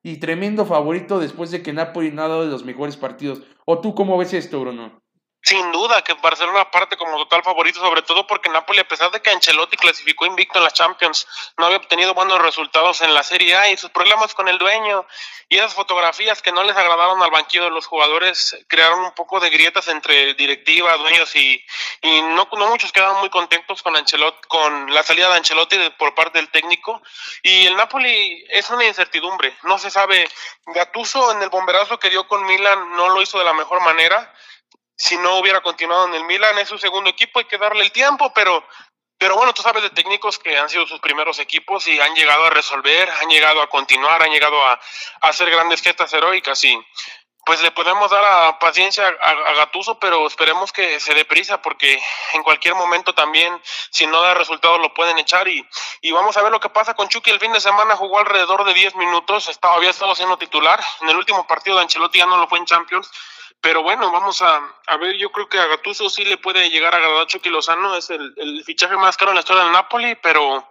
y 0.03 0.19
tremendo 0.19 0.67
favorito 0.67 1.19
después 1.19 1.51
de 1.51 1.63
que 1.63 1.73
Napoli 1.73 2.11
no 2.11 2.23
ha 2.23 2.29
dado 2.29 2.45
de 2.45 2.51
los 2.51 2.65
mejores 2.65 2.97
partidos. 2.97 3.43
¿O 3.65 3.81
tú 3.81 3.95
cómo 3.95 4.17
ves 4.19 4.33
esto, 4.35 4.61
Bruno? 4.61 5.02
Sin 5.45 5.73
duda 5.73 6.03
que 6.03 6.15
Barcelona 6.15 6.71
parte 6.71 6.97
como 6.97 7.17
total 7.17 7.43
favorito, 7.43 7.81
sobre 7.81 8.03
todo 8.03 8.27
porque 8.29 8.49
Napoli, 8.49 8.79
a 8.79 8.87
pesar 8.87 9.11
de 9.11 9.21
que 9.21 9.31
Ancelotti 9.31 9.77
clasificó 9.77 10.25
invicto 10.25 10.59
en 10.59 10.65
la 10.65 10.71
Champions, 10.71 11.27
no 11.59 11.67
había 11.67 11.79
obtenido 11.79 12.15
buenos 12.15 12.41
resultados 12.41 13.01
en 13.01 13.13
la 13.13 13.25
Serie 13.25 13.57
A 13.57 13.69
y 13.69 13.77
sus 13.77 13.91
problemas 13.91 14.35
con 14.35 14.49
el 14.49 14.59
dueño 14.59 15.05
y 15.49 15.59
esas 15.59 15.75
fotografías 15.75 16.43
que 16.43 16.53
no 16.53 16.63
les 16.63 16.77
agradaron 16.77 17.21
al 17.23 17.33
banquillo 17.33 17.65
de 17.65 17.71
los 17.71 17.87
jugadores 17.87 18.57
crearon 18.69 19.01
un 19.01 19.13
poco 19.13 19.41
de 19.41 19.51
grietas 19.51 19.89
entre 19.89 20.35
directiva, 20.35 20.97
dueños 20.97 21.35
y, 21.35 21.63
y 22.03 22.23
no, 22.23 22.49
muchos 22.53 22.93
quedaron 22.93 23.19
muy 23.19 23.29
contentos 23.29 23.83
con 23.83 23.97
Ancelotti, 23.97 24.47
con 24.47 24.95
la 24.95 25.03
salida 25.03 25.29
de 25.29 25.39
Ancelotti 25.39 25.77
por 25.99 26.15
parte 26.15 26.39
del 26.39 26.51
técnico. 26.51 27.03
Y 27.43 27.67
el 27.67 27.77
Napoli 27.77 28.47
es 28.49 28.71
una 28.71 28.85
incertidumbre, 28.85 29.57
no 29.65 29.77
se 29.79 29.91
sabe, 29.91 30.29
Gatuso 30.67 31.33
en 31.33 31.43
el 31.43 31.49
bomberazo 31.49 31.99
que 31.99 32.11
dio 32.11 32.29
con 32.29 32.45
Milan 32.45 32.97
no 32.97 33.09
lo 33.09 33.21
hizo 33.21 33.39
de 33.39 33.45
la 33.45 33.53
mejor 33.53 33.81
manera 33.83 34.33
si 35.03 35.19
no 35.19 35.39
hubiera 35.39 35.61
continuado 35.61 36.07
en 36.07 36.15
el 36.15 36.25
Milan, 36.25 36.57
es 36.59 36.69
su 36.69 36.79
segundo 36.79 37.11
equipo, 37.11 37.41
hay 37.41 37.47
que 37.47 37.59
darle 37.59 37.83
el 37.83 37.91
tiempo, 37.91 38.33
pero, 38.33 38.65
pero 39.19 39.35
bueno, 39.35 39.53
tú 39.53 39.61
sabes 39.61 39.83
de 39.83 39.91
técnicos 39.91 40.39
que 40.39 40.57
han 40.57 40.69
sido 40.69 40.87
sus 40.87 41.01
primeros 41.01 41.41
equipos 41.41 41.89
y 41.89 42.01
han 42.01 42.15
llegado 42.15 42.45
a 42.45 42.51
resolver, 42.51 43.11
han 43.11 43.29
llegado 43.29 43.61
a 43.63 43.69
continuar, 43.69 44.23
han 44.23 44.31
llegado 44.31 44.65
a, 44.65 44.79
hacer 45.23 45.51
grandes 45.51 45.83
gestas 45.83 46.13
heroicas 46.13 46.63
y 46.63 46.79
pues 47.45 47.61
le 47.63 47.73
podemos 47.73 48.13
dar 48.13 48.25
a 48.25 48.61
paciencia 48.61 49.05
a, 49.09 49.53
Gatuso, 49.55 49.99
pero 49.99 50.25
esperemos 50.25 50.73
que 50.73 51.01
se 51.01 51.15
dé 51.15 51.25
prisa 51.25 51.61
porque 51.61 52.01
en 52.35 52.45
cualquier 52.45 52.77
momento 52.77 53.13
también, 53.13 53.61
si 53.91 54.07
no 54.07 54.23
da 54.23 54.35
resultados, 54.35 54.79
lo 54.79 54.95
pueden 54.95 55.19
echar 55.19 55.49
y, 55.49 55.69
y 56.01 56.13
vamos 56.13 56.37
a 56.37 56.43
ver 56.43 56.53
lo 56.53 56.61
que 56.61 56.69
pasa 56.69 56.95
con 56.95 57.09
Chucky. 57.09 57.33
El 57.33 57.41
fin 57.41 57.53
de 57.53 57.61
semana 57.61 57.97
jugó 57.97 58.21
alrededor 58.21 58.65
de 58.65 58.73
10 58.73 58.95
minutos, 58.95 59.49
estaba, 59.49 59.75
había 59.75 59.91
estado 59.91 60.15
siendo 60.15 60.39
titular. 60.39 60.81
En 61.01 61.09
el 61.09 61.17
último 61.17 61.45
partido 61.45 61.75
de 61.75 61.83
Ancelotti 61.83 62.19
ya 62.19 62.27
no 62.27 62.37
lo 62.37 62.47
fue 62.47 62.61
en 62.61 62.67
Champions, 62.67 63.11
pero 63.63 63.83
bueno, 63.83 64.11
vamos 64.11 64.43
a, 64.43 64.61
a, 64.89 64.97
ver, 64.97 65.17
yo 65.17 65.31
creo 65.31 65.49
que 65.49 65.59
a 65.59 65.67
Gattuso 65.67 66.11
sí 66.11 66.25
le 66.25 66.37
puede 66.37 66.69
llegar 66.69 66.95
a 66.95 66.99
agradar 66.99 67.27
Chucky 67.29 67.49
Lozano, 67.49 67.97
es 67.97 68.11
el, 68.11 68.35
el, 68.37 68.65
fichaje 68.65 68.97
más 68.97 69.17
caro 69.17 69.31
en 69.31 69.37
la 69.37 69.41
historia 69.41 69.63
del 69.63 69.73
Napoli, 69.73 70.17
pero 70.21 70.69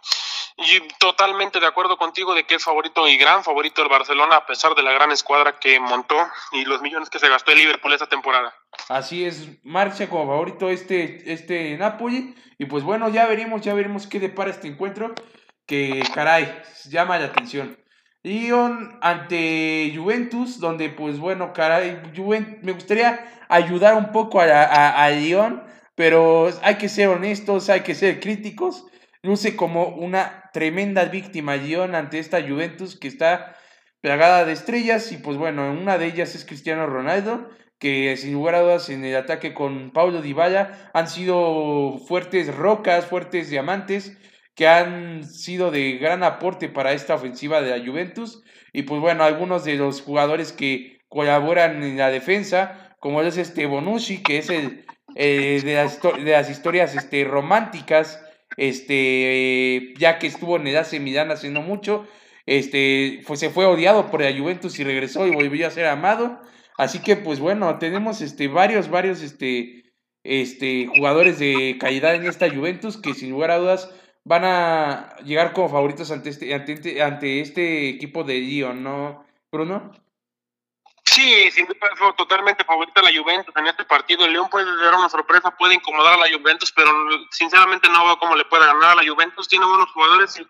totalmente 0.99 1.59
de 1.59 1.65
acuerdo 1.65 1.97
contigo 1.97 2.33
de 2.35 2.43
que 2.43 2.55
es 2.55 2.63
favorito 2.63 3.07
y 3.07 3.17
gran 3.17 3.43
favorito 3.43 3.81
del 3.81 3.89
Barcelona 3.89 4.35
a 4.35 4.45
pesar 4.45 4.75
de 4.75 4.83
la 4.83 4.91
gran 4.91 5.11
escuadra 5.11 5.57
que 5.57 5.79
montó 5.79 6.17
y 6.51 6.65
los 6.65 6.81
millones 6.81 7.09
que 7.09 7.19
se 7.19 7.29
gastó 7.29 7.51
el 7.51 7.59
Liverpool 7.59 7.93
esta 7.93 8.07
temporada. 8.07 8.53
Así 8.89 9.25
es, 9.25 9.47
marcha 9.63 10.09
como 10.09 10.27
favorito 10.27 10.69
este, 10.69 11.31
este 11.31 11.77
Napoli 11.77 12.35
y 12.59 12.65
pues 12.65 12.83
bueno, 12.83 13.09
ya 13.09 13.25
veremos, 13.25 13.61
ya 13.61 13.73
veremos 13.73 14.05
qué 14.05 14.19
depara 14.19 14.51
este 14.51 14.67
encuentro 14.67 15.15
que 15.65 16.03
caray, 16.13 16.61
llama 16.89 17.17
la 17.17 17.27
atención. 17.27 17.80
Lyon 18.23 18.99
ante 19.01 19.91
Juventus, 19.95 20.59
donde 20.59 20.89
pues 20.89 21.17
bueno, 21.17 21.53
caray, 21.53 21.99
me 22.61 22.71
gustaría 22.71 23.19
ayudar 23.49 23.95
un 23.95 24.11
poco 24.11 24.39
a, 24.39 25.05
a, 25.05 25.09
Lyon, 25.09 25.63
pero 25.95 26.49
hay 26.61 26.75
que 26.75 26.87
ser 26.87 27.07
honestos, 27.07 27.69
hay 27.69 27.81
que 27.81 27.95
ser 27.95 28.19
críticos. 28.19 28.85
Luce 29.23 29.55
como 29.55 29.87
una 29.87 30.49
tremenda 30.53 31.05
víctima 31.05 31.55
Lyon 31.55 31.95
ante 31.95 32.19
esta 32.19 32.41
Juventus 32.41 32.97
que 32.97 33.07
está 33.07 33.55
plagada 34.01 34.45
de 34.45 34.53
estrellas 34.53 35.11
y 35.11 35.17
pues 35.17 35.37
bueno, 35.37 35.71
una 35.71 35.97
de 35.97 36.07
ellas 36.07 36.35
es 36.35 36.45
Cristiano 36.45 36.85
Ronaldo, 36.87 37.49
que 37.79 38.15
sin 38.17 38.33
lugar 38.33 38.55
a 38.55 38.61
dudas 38.61 38.89
en 38.89 39.03
el 39.03 39.15
ataque 39.15 39.53
con 39.53 39.91
Paulo 39.91 40.21
Dybala 40.21 40.91
han 40.93 41.07
sido 41.07 41.97
fuertes 42.07 42.53
rocas, 42.55 43.05
fuertes 43.07 43.49
diamantes 43.49 44.17
que 44.55 44.67
han 44.67 45.23
sido 45.23 45.71
de 45.71 45.93
gran 45.93 46.23
aporte 46.23 46.69
para 46.69 46.93
esta 46.93 47.15
ofensiva 47.15 47.61
de 47.61 47.77
la 47.77 47.85
Juventus. 47.85 48.43
Y 48.73 48.83
pues 48.83 49.01
bueno, 49.01 49.23
algunos 49.23 49.63
de 49.63 49.75
los 49.75 50.01
jugadores 50.01 50.51
que 50.51 50.99
colaboran 51.07 51.83
en 51.83 51.97
la 51.97 52.09
defensa, 52.09 52.95
como 52.99 53.21
es 53.21 53.37
este 53.37 53.65
Bonucci, 53.65 54.23
que 54.23 54.37
es 54.37 54.49
el 54.49 54.85
de, 55.15 55.73
las, 55.75 56.01
de, 56.01 56.31
las, 56.31 56.49
historias 56.49 56.95
este, 56.95 57.23
románticas, 57.23 58.23
este, 58.57 59.93
ya 59.97 60.19
que 60.19 60.27
estuvo 60.27 60.57
en 60.57 60.67
el 60.67 60.77
AC 60.77 60.99
Milan 60.99 61.31
hace 61.31 61.49
no 61.49 61.61
mucho, 61.61 62.07
este, 62.45 63.21
pues 63.27 63.39
se 63.39 63.49
fue 63.49 63.65
odiado 63.65 64.09
por 64.09 64.21
la 64.21 64.35
Juventus 64.37 64.79
y 64.79 64.83
regresó 64.83 65.27
y 65.27 65.31
volvió 65.31 65.67
a 65.67 65.71
ser 65.71 65.87
amado. 65.87 66.41
Así 66.77 66.99
que 66.99 67.15
pues 67.15 67.39
bueno, 67.39 67.77
tenemos 67.77 68.21
este, 68.21 68.47
varios, 68.47 68.89
varios 68.89 69.21
este, 69.21 69.83
este, 70.23 70.87
jugadores 70.87 71.39
de 71.39 71.77
calidad 71.79 72.15
en 72.15 72.25
esta 72.25 72.49
Juventus 72.49 72.97
que 72.97 73.13
sin 73.13 73.31
lugar 73.31 73.51
a 73.51 73.57
dudas 73.57 73.89
van 74.23 74.45
a 74.45 75.15
llegar 75.23 75.53
como 75.53 75.69
favoritos 75.69 76.11
ante 76.11 76.29
este, 76.29 76.53
ante, 76.53 76.73
este, 76.73 77.01
ante 77.01 77.41
este 77.41 77.89
equipo 77.89 78.23
de 78.23 78.39
Lyon, 78.39 78.83
¿no, 78.83 79.25
Bruno? 79.51 79.91
Sí, 81.03 81.51
sin 81.51 81.67
totalmente 82.15 82.63
favorita 82.63 83.01
la 83.01 83.11
Juventus 83.11 83.53
en 83.57 83.67
este 83.67 83.83
partido. 83.83 84.23
El 84.23 84.33
León 84.33 84.49
puede 84.49 84.65
dar 84.81 84.95
una 84.95 85.09
sorpresa, 85.09 85.51
puede 85.57 85.73
incomodar 85.75 86.13
a 86.13 86.17
la 86.17 86.31
Juventus, 86.31 86.71
pero 86.71 86.91
sinceramente 87.31 87.89
no 87.89 88.05
veo 88.05 88.17
cómo 88.17 88.35
le 88.35 88.45
puede 88.45 88.65
ganar 88.65 88.91
a 88.91 89.03
la 89.03 89.11
Juventus. 89.11 89.47
Tiene 89.47 89.65
buenos 89.65 89.91
jugadores 89.91 90.41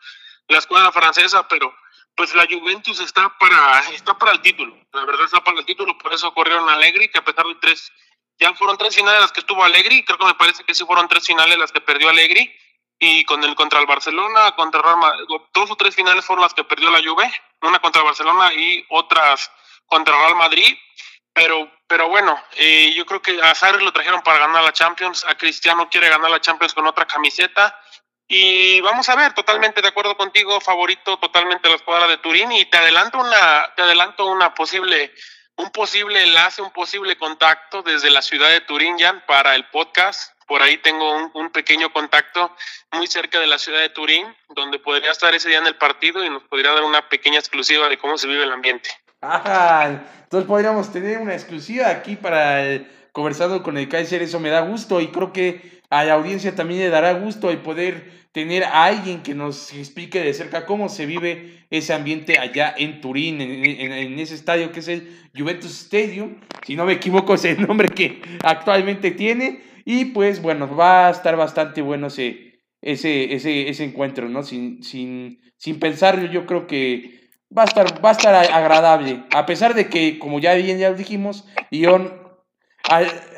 la 0.48 0.58
escuadra 0.58 0.92
francesa, 0.92 1.48
pero 1.48 1.74
pues 2.16 2.36
la 2.36 2.46
Juventus 2.46 3.00
está 3.00 3.36
para 3.40 3.80
está 3.94 4.16
para 4.18 4.34
el 4.34 4.42
título. 4.42 4.78
La 4.92 5.06
verdad 5.06 5.26
está 5.26 5.44
para 5.44 5.58
el 5.58 5.66
título, 5.66 5.98
por 5.98 6.14
eso 6.14 6.32
corrieron 6.34 6.70
a 6.70 6.74
Allegri, 6.74 7.10
que 7.10 7.18
a 7.18 7.26
pesar 7.26 7.46
de 7.46 7.56
tres, 7.56 7.92
ya 8.38 8.54
fueron 8.54 8.78
tres 8.78 8.96
finales 8.96 9.22
las 9.22 9.32
que 9.32 9.40
estuvo 9.40 9.64
Allegri, 9.64 10.04
creo 10.04 10.20
que 10.20 10.26
me 10.26 10.36
parece 10.36 10.64
que 10.64 10.76
sí 10.76 10.86
fueron 10.86 11.08
tres 11.08 11.26
finales 11.26 11.58
las 11.58 11.72
que 11.72 11.82
perdió 11.82 12.10
Allegri 12.10 12.54
y 13.04 13.26
con 13.26 13.44
el 13.44 13.56
contra 13.56 13.80
el 13.80 13.88
Barcelona, 13.88 14.52
contra 14.56 14.80
Real 14.80 14.98
Madrid, 14.98 15.26
dos 15.54 15.72
o 15.72 15.76
tres 15.76 15.96
finales 15.96 16.24
fueron 16.24 16.44
las 16.44 16.54
que 16.54 16.64
perdió 16.64 16.92
la 16.92 17.02
Juve, 17.04 17.30
una 17.64 17.80
contra 17.80 18.02
el 18.02 18.06
Barcelona 18.06 18.54
y 18.54 18.86
otras 18.90 19.52
contra 19.88 20.16
Real 20.16 20.36
Madrid, 20.36 20.78
pero 21.34 21.70
pero 21.88 22.08
bueno, 22.08 22.42
eh, 22.58 22.94
yo 22.96 23.06
creo 23.08 23.22
que 23.22 23.42
a 23.42 23.56
Sarri 23.56 23.84
lo 23.84 23.92
trajeron 23.92 24.22
para 24.22 24.38
ganar 24.38 24.64
la 24.64 24.72
Champions, 24.72 25.26
a 25.26 25.36
Cristiano 25.36 25.90
quiere 25.90 26.10
ganar 26.10 26.30
la 26.30 26.40
Champions 26.40 26.76
con 26.76 26.86
otra 26.86 27.08
camiseta 27.08 27.76
y 28.28 28.80
vamos 28.82 29.10
a 29.10 29.16
ver, 29.16 29.34
totalmente 29.34 29.82
de 29.82 29.88
acuerdo 29.88 30.16
contigo, 30.16 30.62
favorito 30.62 31.18
totalmente 31.18 31.70
la 31.70 31.76
escuadra 31.76 32.08
de 32.08 32.18
Turín 32.18 32.52
y 32.52 32.66
te 32.66 32.78
adelanto 32.78 33.18
una 33.18 33.74
te 33.76 33.82
adelanto 33.82 34.28
una 34.28 34.54
posible 34.54 35.12
un 35.56 35.72
posible 35.72 36.22
enlace, 36.22 36.62
un 36.62 36.72
posible 36.72 37.18
contacto 37.18 37.82
desde 37.82 38.12
la 38.12 38.22
ciudad 38.22 38.50
de 38.50 38.62
Turín, 38.62 39.00
Jan, 39.00 39.24
para 39.26 39.56
el 39.56 39.66
podcast. 39.70 40.34
Por 40.52 40.62
ahí 40.62 40.80
tengo 40.80 41.30
un, 41.34 41.50
pequeño 41.52 41.94
contacto 41.94 42.52
muy 42.92 43.08
cerca 43.08 43.40
de 43.40 43.48
la 43.48 43.58
ciudad 43.58 43.80
de 43.80 43.88
Turín, 43.88 44.26
donde 44.54 44.80
podría 44.80 45.10
estar 45.10 45.34
ese 45.34 45.48
día 45.48 45.60
en 45.60 45.66
el 45.66 45.78
partido 45.78 46.26
y 46.26 46.30
nos 46.30 46.44
podría 46.44 46.74
dar 46.74 46.84
una 46.84 47.08
pequeña 47.08 47.40
exclusiva 47.40 47.88
de 47.88 47.98
cómo 47.98 48.18
se 48.18 48.28
vive 48.28 48.44
el 48.44 48.52
ambiente. 48.52 48.90
Ah, 49.22 50.02
entonces 50.24 50.46
podríamos 50.46 50.92
tener 50.92 51.20
una 51.20 51.36
exclusiva 51.36 51.88
aquí 51.90 52.18
para 52.18 52.66
el, 52.66 52.86
conversando 53.14 53.64
con 53.64 53.78
el 53.78 53.88
Kaiser, 53.88 54.22
eso 54.24 54.42
me 54.42 54.50
da 54.50 54.60
gusto 54.60 55.00
y 55.00 55.08
creo 55.08 55.32
que 55.32 55.80
a 55.90 56.04
la 56.04 56.16
audiencia 56.16 56.54
también 56.54 56.82
le 56.82 56.90
dará 56.90 57.14
gusto 57.14 57.50
el 57.50 57.60
poder 57.60 58.21
tener 58.32 58.64
a 58.64 58.86
alguien 58.86 59.24
que 59.24 59.36
nos 59.36 59.74
explique 59.74 60.22
de 60.22 60.34
cerca 60.34 60.66
cómo 60.66 60.90
se 60.90 61.06
vive 61.06 61.66
ese 61.70 61.94
ambiente 61.94 62.40
allá 62.40 62.74
en 62.78 63.02
Turín, 63.02 63.42
en, 63.42 64.20
ese 64.20 64.36
estadio 64.36 64.72
que 64.72 64.80
es 64.80 64.88
el 64.88 65.10
Juventus 65.36 65.72
Stadium, 65.72 66.38
si 66.66 66.76
no 66.76 66.86
me 66.86 66.94
equivoco 66.94 67.34
es 67.34 67.46
el 67.46 67.62
nombre 67.68 67.90
que 67.90 68.22
actualmente 68.44 69.12
tiene, 69.12 69.62
y 69.84 70.06
pues 70.06 70.42
bueno, 70.42 70.74
va 70.76 71.08
a 71.08 71.12
estar 71.12 71.36
bastante 71.36 71.82
bueno 71.82 72.08
ese, 72.08 72.62
ese, 72.82 73.34
ese, 73.34 73.70
ese 73.70 73.84
encuentro, 73.84 74.30
¿no? 74.30 74.44
Sin, 74.44 74.84
sin, 74.84 75.42
sin 75.58 75.80
pensarlo, 75.80 76.32
yo 76.32 76.46
creo 76.46 76.68
que 76.68 77.30
va 77.56 77.64
a 77.64 77.66
estar, 77.66 78.04
va 78.04 78.10
a 78.10 78.14
estar 78.14 78.34
agradable, 78.34 79.24
a 79.34 79.46
pesar 79.46 79.74
de 79.74 79.88
que, 79.88 80.20
como 80.20 80.40
ya 80.40 80.54
bien 80.54 80.78
ya 80.78 80.94
dijimos, 80.94 81.46
Ion, 81.70 82.22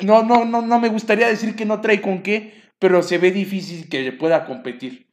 no, 0.02 0.24
no, 0.24 0.46
no, 0.46 0.62
no 0.62 0.80
me 0.80 0.90
gustaría 0.90 1.28
decir 1.28 1.56
que 1.56 1.66
no 1.66 1.82
trae 1.82 2.02
con 2.02 2.22
qué, 2.22 2.63
pero 2.84 3.02
se 3.02 3.18
ve 3.18 3.32
difícil 3.32 3.88
que 3.88 4.12
pueda 4.12 4.44
competir. 4.44 5.08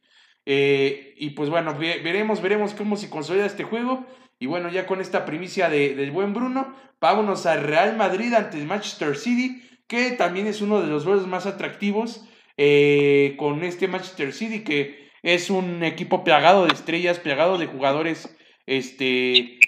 Eh, 0.45 1.13
y 1.15 1.29
pues 1.29 1.49
bueno, 1.49 1.73
veremos, 1.79 2.41
veremos 2.41 2.73
cómo 2.73 2.97
se 2.97 3.09
consolida 3.09 3.45
este 3.45 3.63
juego. 3.63 4.05
Y 4.39 4.45
bueno, 4.45 4.67
ya 4.67 4.85
con 4.85 4.99
esta 4.99 5.23
primicia 5.23 5.69
de, 5.69 5.95
del 5.95 6.11
buen 6.11 6.33
Bruno, 6.33 6.75
vámonos 6.99 7.45
al 7.45 7.63
Real 7.63 7.95
Madrid 7.95 8.33
ante 8.33 8.57
el 8.57 8.65
Manchester 8.65 9.15
City, 9.15 9.63
que 9.87 10.11
también 10.11 10.47
es 10.47 10.59
uno 10.59 10.81
de 10.81 10.87
los 10.87 11.05
juegos 11.05 11.27
más 11.27 11.45
atractivos 11.45 12.27
eh, 12.57 13.35
con 13.37 13.63
este 13.63 13.87
Manchester 13.87 14.33
City, 14.33 14.65
que 14.65 15.09
es 15.23 15.49
un 15.49 15.81
equipo 15.85 16.25
plagado 16.25 16.65
de 16.65 16.73
estrellas, 16.73 17.19
plagado 17.19 17.57
de 17.57 17.67
jugadores. 17.67 18.35
Este, 18.65 19.59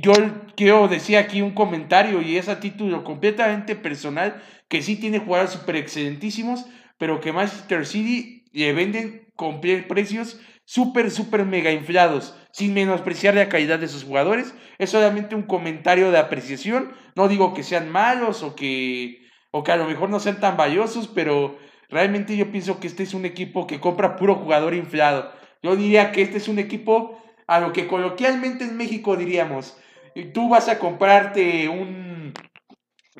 yo 0.00 0.14
quiero 0.56 0.88
decir 0.88 1.18
aquí 1.18 1.42
un 1.42 1.52
comentario 1.52 2.22
y 2.22 2.38
es 2.38 2.48
a 2.48 2.58
título 2.58 3.04
completamente 3.04 3.76
personal, 3.76 4.42
que 4.68 4.80
sí 4.80 4.96
tiene 4.96 5.18
jugadores 5.18 5.52
súper 5.52 5.76
excelentísimos, 5.76 6.64
pero 7.00 7.18
que 7.18 7.32
Manchester 7.32 7.86
City 7.86 8.44
le 8.52 8.74
venden 8.74 9.32
con 9.34 9.62
precios 9.62 10.38
súper, 10.66 11.10
súper 11.10 11.46
mega 11.46 11.72
inflados, 11.72 12.36
sin 12.52 12.74
menospreciar 12.74 13.34
la 13.34 13.48
calidad 13.48 13.78
de 13.78 13.88
sus 13.88 14.04
jugadores. 14.04 14.54
Es 14.76 14.90
solamente 14.90 15.34
un 15.34 15.44
comentario 15.44 16.10
de 16.10 16.18
apreciación. 16.18 16.92
No 17.16 17.26
digo 17.26 17.54
que 17.54 17.62
sean 17.62 17.88
malos 17.88 18.42
o 18.42 18.54
que, 18.54 19.16
o 19.50 19.64
que 19.64 19.72
a 19.72 19.78
lo 19.78 19.86
mejor 19.86 20.10
no 20.10 20.20
sean 20.20 20.40
tan 20.40 20.58
valiosos, 20.58 21.08
pero 21.08 21.56
realmente 21.88 22.36
yo 22.36 22.52
pienso 22.52 22.80
que 22.80 22.86
este 22.86 23.02
es 23.02 23.14
un 23.14 23.24
equipo 23.24 23.66
que 23.66 23.80
compra 23.80 24.16
puro 24.16 24.34
jugador 24.34 24.74
inflado. 24.74 25.32
Yo 25.62 25.76
diría 25.76 26.12
que 26.12 26.20
este 26.20 26.36
es 26.36 26.48
un 26.48 26.58
equipo 26.58 27.18
a 27.46 27.60
lo 27.60 27.72
que 27.72 27.86
coloquialmente 27.86 28.64
en 28.64 28.76
México 28.76 29.16
diríamos, 29.16 29.78
tú 30.34 30.50
vas 30.50 30.68
a 30.68 30.78
comprarte 30.78 31.66
un, 31.70 32.34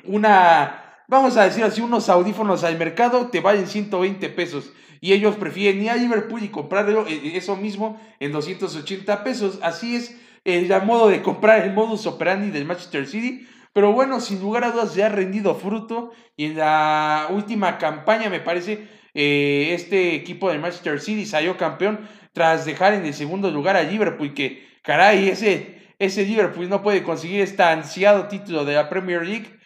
una 0.04 0.79
vamos 1.10 1.36
a 1.36 1.42
decir 1.42 1.64
así, 1.64 1.80
unos 1.80 2.08
audífonos 2.08 2.62
al 2.62 2.78
mercado 2.78 3.26
te 3.26 3.40
valen 3.40 3.66
120 3.66 4.28
pesos. 4.30 4.72
Y 5.00 5.12
ellos 5.12 5.34
prefieren 5.36 5.82
ir 5.82 5.90
a 5.90 5.96
Liverpool 5.96 6.42
y 6.42 6.48
comprarlo 6.48 7.06
eh, 7.06 7.20
eh, 7.24 7.32
eso 7.34 7.56
mismo 7.56 8.00
en 8.20 8.32
280 8.32 9.24
pesos. 9.24 9.58
Así 9.62 9.96
es 9.96 10.16
el 10.44 10.68
modo 10.84 11.08
de 11.08 11.20
comprar 11.20 11.62
el 11.64 11.72
modus 11.72 12.06
operandi 12.06 12.50
del 12.50 12.64
Manchester 12.64 13.06
City. 13.06 13.46
Pero 13.72 13.92
bueno, 13.92 14.20
sin 14.20 14.40
lugar 14.40 14.64
a 14.64 14.70
dudas 14.70 14.94
ya 14.94 15.06
ha 15.06 15.08
rendido 15.08 15.54
fruto. 15.56 16.12
Y 16.36 16.46
en 16.46 16.58
la 16.58 17.26
última 17.30 17.76
campaña, 17.78 18.30
me 18.30 18.40
parece, 18.40 18.86
eh, 19.12 19.70
este 19.72 20.14
equipo 20.14 20.48
del 20.48 20.60
Manchester 20.60 21.00
City 21.00 21.26
salió 21.26 21.56
campeón 21.56 22.08
tras 22.32 22.64
dejar 22.64 22.94
en 22.94 23.04
el 23.04 23.14
segundo 23.14 23.50
lugar 23.50 23.76
a 23.76 23.82
Liverpool. 23.82 24.32
Que 24.32 24.68
caray, 24.82 25.28
ese, 25.28 25.80
ese 25.98 26.24
Liverpool 26.24 26.68
no 26.68 26.82
puede 26.82 27.02
conseguir 27.02 27.40
este 27.40 27.64
ansiado 27.64 28.28
título 28.28 28.64
de 28.64 28.74
la 28.74 28.88
Premier 28.88 29.26
League 29.26 29.59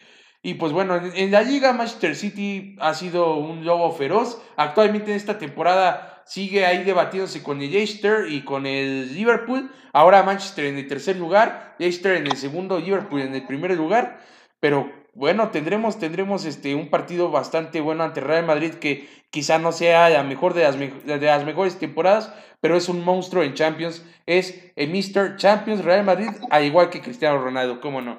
y 0.47 0.55
pues 0.55 0.73
bueno, 0.73 1.01
en, 1.15 1.31
la 1.31 1.41
liga 1.41 1.73
Manchester 1.73 2.15
City 2.15 2.77
ha 2.79 2.93
sido 2.93 3.39
un 3.39 3.65
lobo 3.65 3.91
feroz. 3.93 4.43
Actualmente 4.57 5.11
en 5.11 5.17
esta 5.17 5.39
temporada 5.39 6.23
sigue 6.27 6.67
ahí 6.67 6.85
debatiéndose 6.85 7.43
con 7.43 7.63
el 7.63 7.73
Leicester 7.73 8.31
y 8.31 8.45
con 8.45 8.67
el 8.67 9.15
Liverpool. 9.15 9.71
Ahora 9.95 10.23
Manchester 10.23 10.67
en 10.67 10.77
el 10.77 10.87
tercer 10.87 11.17
lugar, 11.17 11.75
Leicester 11.79 12.17
en 12.17 12.27
el 12.27 12.37
segundo, 12.37 12.79
Liverpool 12.79 13.23
en 13.23 13.35
el 13.35 13.47
primer 13.47 13.75
lugar. 13.75 14.21
Pero 14.61 14.93
bueno, 15.15 15.49
tendremos, 15.49 15.99
tendremos 15.99 16.45
este, 16.45 16.75
un 16.75 16.91
partido 16.91 17.31
bastante 17.31 17.81
bueno 17.81 18.05
ante 18.05 18.21
Real 18.21 18.45
Madrid 18.45 18.75
que 18.75 19.09
quizá 19.31 19.59
no 19.59 19.73
sea 19.73 20.11
la 20.11 20.25
mejor 20.25 20.53
de 20.53 20.65
las, 20.65 20.79
de 20.79 21.21
las 21.21 21.47
mejores 21.47 21.79
temporadas, 21.79 22.35
pero 22.61 22.77
es 22.77 22.91
un 22.91 23.03
monstruo 23.03 23.43
en 23.43 23.55
Champions. 23.55 24.05
Es 24.27 24.73
el 24.77 24.91
Mr. 24.91 25.37
Champions 25.37 25.83
Real 25.83 26.05
Madrid, 26.05 26.29
al 26.51 26.65
igual 26.65 26.91
que 26.91 27.01
Cristiano 27.01 27.39
Ronaldo, 27.39 27.81
¿cómo 27.81 28.03
no? 28.03 28.19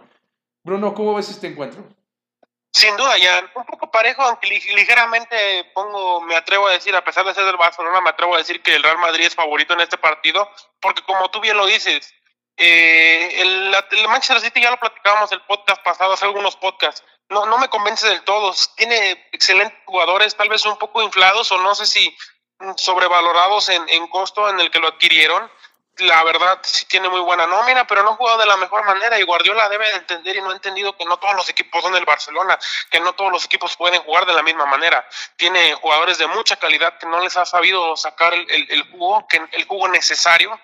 Bruno, 0.63 0.95
¿cómo 0.95 1.13
ves 1.13 1.30
este 1.30 1.45
encuentro? 1.45 1.88
Sin 2.75 2.97
duda, 2.97 3.17
ya 3.17 3.41
un 3.55 3.65
poco 3.65 3.89
parejo, 3.89 4.21
aunque 4.21 4.47
ligeramente 4.49 5.71
pongo, 5.73 6.19
me 6.19 6.35
atrevo 6.35 6.67
a 6.67 6.73
decir, 6.73 6.93
a 6.93 7.05
pesar 7.05 7.25
de 7.25 7.33
ser 7.33 7.45
del 7.45 7.55
Barcelona, 7.55 8.01
me 8.01 8.09
atrevo 8.09 8.35
a 8.35 8.39
decir 8.39 8.61
que 8.61 8.75
el 8.75 8.83
Real 8.83 8.97
Madrid 8.97 9.27
es 9.27 9.33
favorito 9.33 9.73
en 9.73 9.79
este 9.79 9.97
partido, 9.97 10.51
porque 10.81 11.01
como 11.03 11.31
tú 11.31 11.39
bien 11.39 11.55
lo 11.55 11.65
dices, 11.67 12.13
eh, 12.57 13.29
el, 13.39 13.73
Manchester 14.09 14.41
City 14.41 14.61
ya 14.61 14.71
lo 14.71 14.77
platicábamos 14.77 15.31
el 15.31 15.41
podcast 15.43 15.81
pasado, 15.83 16.11
hace 16.11 16.25
algunos 16.25 16.57
podcasts, 16.57 17.01
no, 17.29 17.45
no 17.45 17.57
me 17.59 17.69
convence 17.69 18.09
del 18.09 18.23
todo, 18.23 18.53
tiene 18.75 19.25
excelentes 19.31 19.79
jugadores, 19.85 20.35
tal 20.35 20.49
vez 20.49 20.65
un 20.65 20.77
poco 20.77 21.01
inflados 21.01 21.53
o 21.53 21.57
no 21.59 21.75
sé 21.75 21.85
si 21.85 22.13
sobrevalorados 22.75 23.69
en, 23.69 23.88
en 23.88 24.05
costo 24.07 24.49
en 24.49 24.59
el 24.59 24.69
que 24.69 24.79
lo 24.79 24.89
adquirieron, 24.89 25.49
la 25.97 26.23
verdad 26.23 26.60
sí 26.63 26.86
tiene 26.88 27.08
muy 27.08 27.21
buena 27.21 27.47
nómina, 27.47 27.88
pero 27.88 28.03
no 28.03 28.12
ha 28.12 28.15
jugado 28.15 28.39
de 28.39 28.45
la 28.45 28.58
mejor 28.58 28.84
manera 28.86 29.17
y 29.17 29.23
Guardiola 29.23 29.69
debe 29.69 29.88
de 29.89 29.95
entender 29.95 30.36
y 30.36 30.41
no 30.41 30.49
ha 30.49 30.53
entendido 30.53 30.95
que 30.97 31.05
no 31.05 31.17
todos 31.17 31.36
los 31.36 31.47
equipos 31.49 31.81
son 31.81 31.95
el 31.95 32.05
Barcelona, 32.05 32.60
que 32.89 32.99
no 32.99 33.13
todos 33.13 33.31
los 33.31 33.45
equipos 33.45 33.77
pueden 33.77 34.01
jugar 34.01 34.25
de 34.25 34.34
la 34.34 34.43
misma 34.43 34.65
manera. 34.65 35.08
Tiene 35.38 35.73
jugadores 35.75 36.17
de 36.17 36.27
mucha 36.27 36.58
calidad 36.58 36.97
que 36.97 37.08
no 37.08 37.21
les 37.21 37.38
ha 37.38 37.45
sabido 37.45 37.95
sacar 37.95 38.34
el, 38.34 38.45
el, 38.49 38.91
jugo, 38.91 39.25
que, 39.27 39.41
el 39.51 39.65
jugo 39.65 39.88
necesario. 39.88 40.60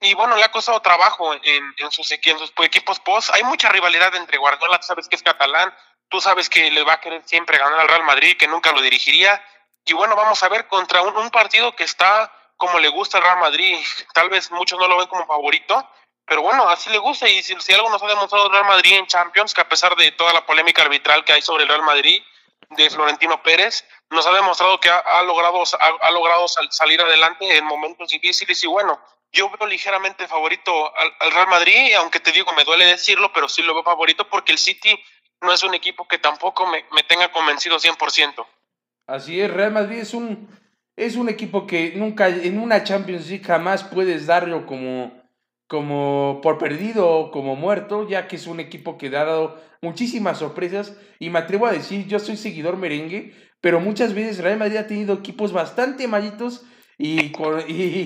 Y 0.00 0.14
bueno, 0.14 0.36
le 0.36 0.42
ha 0.42 0.50
costado 0.50 0.80
trabajo 0.80 1.32
en, 1.32 1.74
en, 1.76 1.90
sus, 1.92 2.10
en 2.10 2.38
sus 2.38 2.52
equipos 2.62 2.98
post. 2.98 3.30
Hay 3.34 3.44
mucha 3.44 3.68
rivalidad 3.68 4.12
entre 4.16 4.38
Guardiola, 4.38 4.80
tú 4.80 4.86
sabes 4.86 5.08
que 5.08 5.14
es 5.14 5.22
catalán, 5.22 5.72
tú 6.08 6.20
sabes 6.20 6.50
que 6.50 6.72
le 6.72 6.82
va 6.82 6.94
a 6.94 7.00
querer 7.00 7.22
siempre 7.24 7.58
ganar 7.58 7.78
al 7.78 7.88
Real 7.88 8.02
Madrid, 8.02 8.36
que 8.36 8.48
nunca 8.48 8.72
lo 8.72 8.80
dirigiría. 8.80 9.44
Y 9.84 9.92
bueno, 9.92 10.16
vamos 10.16 10.42
a 10.42 10.48
ver 10.48 10.66
contra 10.66 11.02
un 11.02 11.30
partido 11.30 11.76
que 11.76 11.84
está 11.84 12.32
como 12.62 12.78
le 12.78 12.90
gusta 12.90 13.18
el 13.18 13.24
Real 13.24 13.40
Madrid. 13.40 13.76
Tal 14.14 14.30
vez 14.30 14.52
muchos 14.52 14.78
no 14.78 14.86
lo 14.86 14.96
ven 14.96 15.08
como 15.08 15.26
favorito, 15.26 15.84
pero 16.24 16.42
bueno, 16.42 16.68
así 16.68 16.90
le 16.90 16.98
gusta. 16.98 17.28
Y 17.28 17.42
si, 17.42 17.72
algo 17.72 17.90
nos 17.90 18.00
ha 18.00 18.06
demostrado 18.06 18.46
el 18.46 18.52
Real 18.52 18.66
Madrid 18.66 18.92
en 18.98 19.06
Champions, 19.08 19.52
que 19.52 19.62
a 19.62 19.68
pesar 19.68 19.96
de 19.96 20.12
toda 20.12 20.32
la 20.32 20.46
polémica 20.46 20.82
arbitral 20.82 21.24
que 21.24 21.32
hay 21.32 21.42
sobre 21.42 21.64
el 21.64 21.68
Real 21.68 21.82
Madrid 21.82 22.22
de 22.70 22.88
Florentino 22.88 23.42
Pérez, 23.42 23.84
nos 24.10 24.24
ha 24.28 24.32
demostrado 24.32 24.78
que 24.78 24.88
ha, 24.88 25.22
logrado, 25.22 25.60
ha, 26.02 26.10
logrado 26.12 26.46
salir 26.46 27.00
adelante 27.00 27.56
en 27.56 27.64
momentos 27.64 28.10
difíciles. 28.10 28.62
Y 28.62 28.68
bueno, 28.68 29.00
yo 29.32 29.50
veo 29.50 29.66
ligeramente 29.66 30.28
favorito 30.28 30.96
al, 30.96 31.32
Real 31.32 31.48
Madrid, 31.48 31.94
aunque 31.94 32.20
te 32.20 32.30
digo, 32.30 32.52
me 32.52 32.62
duele 32.62 32.86
decirlo, 32.86 33.32
pero 33.32 33.48
sí 33.48 33.62
lo 33.62 33.74
veo 33.74 33.82
favorito 33.82 34.28
porque 34.28 34.52
el 34.52 34.58
City 34.58 34.96
no 35.40 35.52
es 35.52 35.64
un 35.64 35.74
equipo 35.74 36.06
que 36.06 36.18
tampoco 36.18 36.64
me, 36.68 36.86
me 36.92 37.02
tenga 37.02 37.32
convencido 37.32 37.80
100%. 37.80 38.46
Así 39.08 39.40
es, 39.40 39.50
Real 39.50 39.72
Madrid 39.72 39.98
es 39.98 40.14
un 40.14 40.61
es 41.06 41.16
un 41.16 41.28
equipo 41.28 41.66
que 41.66 41.94
nunca 41.96 42.28
en 42.28 42.58
una 42.58 42.84
Champions 42.84 43.28
League 43.28 43.44
jamás 43.44 43.84
puedes 43.84 44.26
darlo 44.26 44.66
como, 44.66 45.12
como 45.66 46.40
por 46.42 46.58
perdido 46.58 47.08
o 47.08 47.30
como 47.30 47.56
muerto, 47.56 48.08
ya 48.08 48.28
que 48.28 48.36
es 48.36 48.46
un 48.46 48.60
equipo 48.60 48.98
que 48.98 49.08
ha 49.08 49.24
dado 49.24 49.60
muchísimas 49.80 50.38
sorpresas 50.38 50.96
y 51.18 51.30
me 51.30 51.40
atrevo 51.40 51.66
a 51.66 51.72
decir, 51.72 52.06
yo 52.06 52.18
soy 52.18 52.36
seguidor 52.36 52.76
merengue, 52.76 53.32
pero 53.60 53.80
muchas 53.80 54.14
veces 54.14 54.38
Real 54.38 54.58
Madrid 54.58 54.76
ha 54.76 54.86
tenido 54.86 55.14
equipos 55.14 55.52
bastante 55.52 56.06
malitos 56.08 56.64
y, 56.98 57.30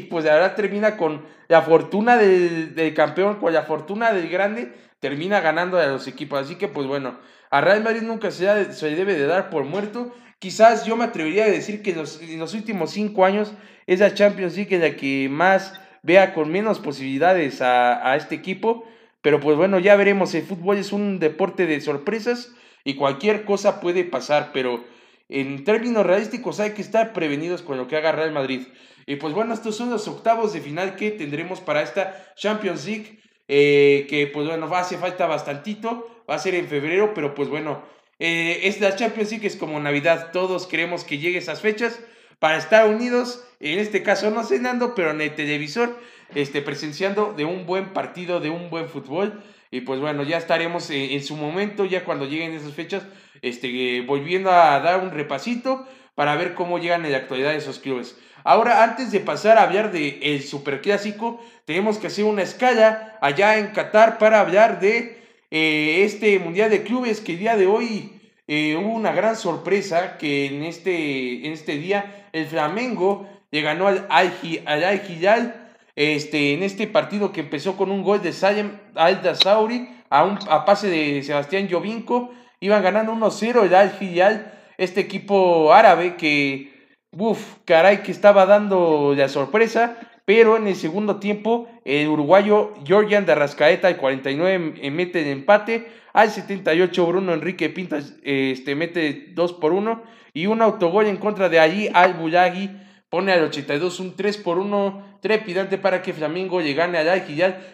pues 0.08 0.26
ahora 0.26 0.54
termina 0.54 0.96
con 0.96 1.26
la 1.48 1.60
fortuna 1.60 2.16
del, 2.16 2.74
del, 2.74 2.94
campeón, 2.94 3.36
con 3.36 3.52
la 3.52 3.62
fortuna 3.62 4.12
del 4.12 4.28
grande, 4.30 4.72
termina 5.00 5.40
ganando 5.40 5.78
a 5.78 5.86
los 5.86 6.06
equipos. 6.06 6.40
Así 6.40 6.56
que 6.56 6.68
pues 6.68 6.86
bueno, 6.86 7.18
a 7.50 7.60
Real 7.60 7.82
Madrid 7.82 8.02
nunca 8.02 8.30
se, 8.30 8.72
se 8.72 8.94
debe 8.94 9.14
de 9.14 9.26
dar 9.26 9.50
por 9.50 9.64
muerto 9.64 10.14
Quizás 10.38 10.84
yo 10.84 10.96
me 10.96 11.04
atrevería 11.04 11.44
a 11.44 11.50
decir 11.50 11.82
que 11.82 11.94
los, 11.94 12.20
en 12.20 12.38
los 12.38 12.54
últimos 12.54 12.90
cinco 12.90 13.24
años 13.24 13.52
es 13.86 14.00
la 14.00 14.14
Champions 14.14 14.56
League 14.56 14.78
la 14.78 14.96
que 14.96 15.28
más 15.30 15.80
vea 16.02 16.34
con 16.34 16.50
menos 16.50 16.78
posibilidades 16.78 17.62
a, 17.62 18.10
a 18.10 18.16
este 18.16 18.34
equipo. 18.34 18.84
Pero 19.22 19.40
pues 19.40 19.56
bueno, 19.56 19.78
ya 19.78 19.96
veremos. 19.96 20.34
El 20.34 20.42
fútbol 20.44 20.76
es 20.78 20.92
un 20.92 21.18
deporte 21.18 21.66
de 21.66 21.80
sorpresas 21.80 22.52
y 22.84 22.94
cualquier 22.94 23.44
cosa 23.44 23.80
puede 23.80 24.04
pasar. 24.04 24.50
Pero 24.52 24.84
en 25.28 25.64
términos 25.64 26.06
realísticos 26.06 26.60
hay 26.60 26.72
que 26.72 26.82
estar 26.82 27.12
prevenidos 27.12 27.62
con 27.62 27.76
lo 27.76 27.88
que 27.88 27.96
haga 27.96 28.12
Real 28.12 28.32
Madrid. 28.32 28.68
Y 29.06 29.16
pues 29.16 29.34
bueno, 29.34 29.54
estos 29.54 29.76
son 29.76 29.90
los 29.90 30.06
octavos 30.06 30.52
de 30.52 30.60
final 30.60 30.96
que 30.96 31.10
tendremos 31.12 31.60
para 31.60 31.82
esta 31.82 32.34
Champions 32.36 32.86
League. 32.86 33.20
eh, 33.48 34.06
que 34.08 34.26
pues 34.26 34.46
bueno, 34.46 34.66
hace 34.74 34.98
falta 34.98 35.26
bastantito, 35.26 36.24
va 36.28 36.34
a 36.34 36.38
ser 36.38 36.54
en 36.54 36.66
febrero, 36.66 37.12
pero 37.14 37.34
pues 37.34 37.48
bueno, 37.48 37.82
eh, 38.18 38.60
es 38.64 38.80
la 38.80 38.96
Champions 38.96 39.30
League, 39.30 39.46
es 39.46 39.56
como 39.56 39.78
Navidad, 39.80 40.30
todos 40.32 40.66
queremos 40.66 41.04
que 41.04 41.18
llegue 41.18 41.38
esas 41.38 41.60
fechas 41.60 41.98
para 42.38 42.58
estar 42.58 42.88
unidos, 42.88 43.44
en 43.60 43.78
este 43.78 44.02
caso 44.02 44.30
no 44.30 44.44
cenando, 44.44 44.94
pero 44.94 45.10
en 45.10 45.20
el 45.20 45.34
televisor, 45.34 45.98
este, 46.34 46.62
presenciando 46.62 47.34
de 47.34 47.44
un 47.44 47.66
buen 47.66 47.92
partido, 47.92 48.40
de 48.40 48.50
un 48.50 48.70
buen 48.70 48.88
fútbol. 48.88 49.42
Y 49.70 49.80
pues 49.80 50.00
bueno, 50.00 50.22
ya 50.22 50.38
estaremos 50.38 50.90
en, 50.90 51.22
su 51.22 51.36
momento, 51.36 51.84
ya 51.84 52.04
cuando 52.04 52.26
lleguen 52.26 52.52
esas 52.52 52.72
fechas, 52.72 53.02
este, 53.42 54.02
volviendo 54.02 54.50
a 54.50 54.78
dar 54.80 55.00
un 55.00 55.10
repasito 55.10 55.86
para 56.14 56.36
ver 56.36 56.54
cómo 56.54 56.78
llegan 56.78 57.04
en 57.04 57.12
la 57.12 57.18
actualidad 57.18 57.54
esos 57.54 57.78
clubes. 57.78 58.16
Ahora, 58.44 58.84
antes 58.84 59.10
de 59.10 59.20
pasar 59.20 59.58
a 59.58 59.64
hablar 59.64 59.90
del 59.90 60.20
el 60.22 60.42
superclásico, 60.42 61.42
tenemos 61.64 61.98
que 61.98 62.06
hacer 62.06 62.24
una 62.24 62.42
escala 62.42 63.18
allá 63.20 63.58
en 63.58 63.68
Qatar 63.68 64.18
para 64.18 64.40
hablar 64.40 64.78
de 64.78 65.15
eh, 65.50 66.02
este 66.04 66.38
Mundial 66.38 66.70
de 66.70 66.82
Clubes 66.82 67.20
que 67.20 67.32
el 67.32 67.38
día 67.38 67.56
de 67.56 67.66
hoy 67.66 68.12
eh, 68.48 68.76
hubo 68.76 68.92
una 68.92 69.12
gran 69.12 69.36
sorpresa 69.36 70.18
que 70.18 70.46
en 70.46 70.62
este, 70.62 71.46
en 71.46 71.52
este 71.52 71.76
día 71.78 72.28
el 72.32 72.46
Flamengo 72.46 73.28
le 73.50 73.60
ganó 73.60 73.86
al 73.86 74.06
Al-Hilal 74.08 75.74
este, 75.96 76.52
en 76.52 76.62
este 76.62 76.86
partido 76.86 77.32
que 77.32 77.40
empezó 77.40 77.76
con 77.76 77.90
un 77.90 78.02
gol 78.02 78.22
de 78.22 78.32
Salem 78.32 78.78
Al-Dasauri 78.94 79.88
a, 80.10 80.24
un, 80.24 80.38
a 80.48 80.64
pase 80.64 80.88
de 80.88 81.22
Sebastián 81.22 81.68
Jovinko. 81.70 82.30
Iban 82.60 82.82
ganando 82.82 83.12
1-0 83.12 83.64
el 83.64 83.74
Al-Hilal, 83.74 84.52
este 84.78 85.00
equipo 85.00 85.72
árabe 85.72 86.16
que, 86.16 86.72
uff, 87.12 87.56
caray, 87.64 88.02
que 88.02 88.12
estaba 88.12 88.46
dando 88.46 89.14
la 89.16 89.28
sorpresa. 89.28 89.96
Pero 90.26 90.56
en 90.56 90.66
el 90.66 90.74
segundo 90.74 91.20
tiempo, 91.20 91.68
el 91.84 92.08
uruguayo 92.08 92.74
Georgian 92.84 93.24
de 93.24 93.32
Arrascaeta, 93.32 93.88
al 93.88 93.96
49, 93.96 94.90
mete 94.90 95.22
el 95.22 95.28
empate. 95.28 95.86
Al 96.12 96.30
78 96.30 97.06
Bruno 97.06 97.32
Enrique 97.32 97.68
Pintas 97.68 98.14
este, 98.22 98.74
mete 98.74 99.28
2 99.34 99.52
por 99.54 99.72
1 99.72 100.02
y 100.32 100.46
un 100.46 100.62
autogol 100.62 101.06
en 101.06 101.18
contra 101.18 101.48
de 101.48 101.60
allí 101.60 101.90
al 101.92 102.14
Bulagui 102.14 102.70
pone 103.10 103.32
al 103.32 103.44
82 103.44 104.00
un 104.00 104.16
3 104.16 104.38
por 104.38 104.58
1 104.58 105.18
trepidante 105.20 105.78
para 105.78 106.02
que 106.02 106.14
Flamengo 106.14 106.60
le 106.60 106.72
gane 106.72 106.96
al 106.96 107.08
Al 107.08 107.24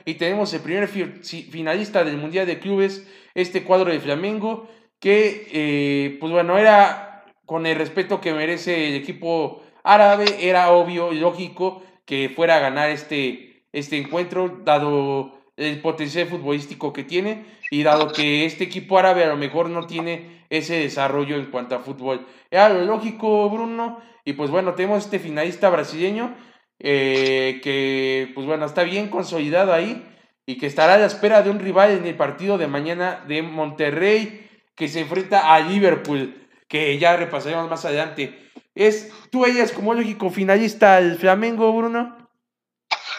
y 0.04 0.14
tenemos 0.14 0.52
el 0.54 0.60
primer 0.60 0.88
finalista 0.88 2.04
del 2.04 2.16
Mundial 2.16 2.46
de 2.46 2.58
Clubes, 2.58 3.08
este 3.34 3.62
cuadro 3.62 3.92
de 3.92 4.00
Flamengo 4.00 4.68
que 4.98 5.48
eh, 5.52 6.16
pues 6.20 6.32
bueno 6.32 6.58
era 6.58 7.24
con 7.46 7.64
el 7.66 7.76
respeto 7.76 8.20
que 8.20 8.32
merece 8.32 8.88
el 8.88 8.94
equipo 8.94 9.62
árabe, 9.84 10.24
era 10.40 10.72
obvio 10.72 11.12
y 11.12 11.20
lógico 11.20 11.82
que 12.04 12.28
fuera 12.28 12.56
a 12.56 12.60
ganar 12.60 12.90
este, 12.90 13.64
este 13.72 13.98
encuentro 13.98 14.60
dado 14.64 15.42
el 15.56 15.80
potencial 15.80 16.28
futbolístico 16.28 16.92
que 16.92 17.04
tiene 17.04 17.44
y 17.70 17.82
dado 17.82 18.12
que 18.12 18.44
este 18.44 18.64
equipo 18.64 18.98
árabe 18.98 19.24
a 19.24 19.28
lo 19.28 19.36
mejor 19.36 19.70
no 19.70 19.86
tiene 19.86 20.44
ese 20.50 20.74
desarrollo 20.74 21.36
en 21.36 21.46
cuanto 21.46 21.74
a 21.74 21.80
fútbol. 21.80 22.26
Era 22.50 22.68
lo 22.68 22.84
lógico, 22.84 23.48
Bruno, 23.48 24.00
y 24.24 24.34
pues 24.34 24.50
bueno, 24.50 24.74
tenemos 24.74 25.04
este 25.04 25.18
finalista 25.18 25.70
brasileño 25.70 26.34
eh, 26.78 27.60
que 27.62 28.30
pues 28.34 28.46
bueno, 28.46 28.66
está 28.66 28.82
bien 28.82 29.08
consolidado 29.08 29.72
ahí 29.72 30.06
y 30.46 30.58
que 30.58 30.66
estará 30.66 30.94
a 30.94 30.98
la 30.98 31.06
espera 31.06 31.42
de 31.42 31.50
un 31.50 31.60
rival 31.60 31.92
en 31.92 32.06
el 32.06 32.16
partido 32.16 32.58
de 32.58 32.66
mañana 32.66 33.24
de 33.26 33.42
Monterrey 33.42 34.48
que 34.74 34.88
se 34.88 35.00
enfrenta 35.00 35.54
a 35.54 35.60
Liverpool, 35.60 36.48
que 36.68 36.98
ya 36.98 37.16
repasaremos 37.16 37.70
más 37.70 37.84
adelante. 37.84 38.50
¿Es 38.74 39.10
tú 39.30 39.44
ellas 39.44 39.72
como 39.72 39.94
lógico 39.94 40.30
finalista 40.30 40.96
al 40.96 41.18
Flamengo, 41.18 41.72
Bruno? 41.72 42.16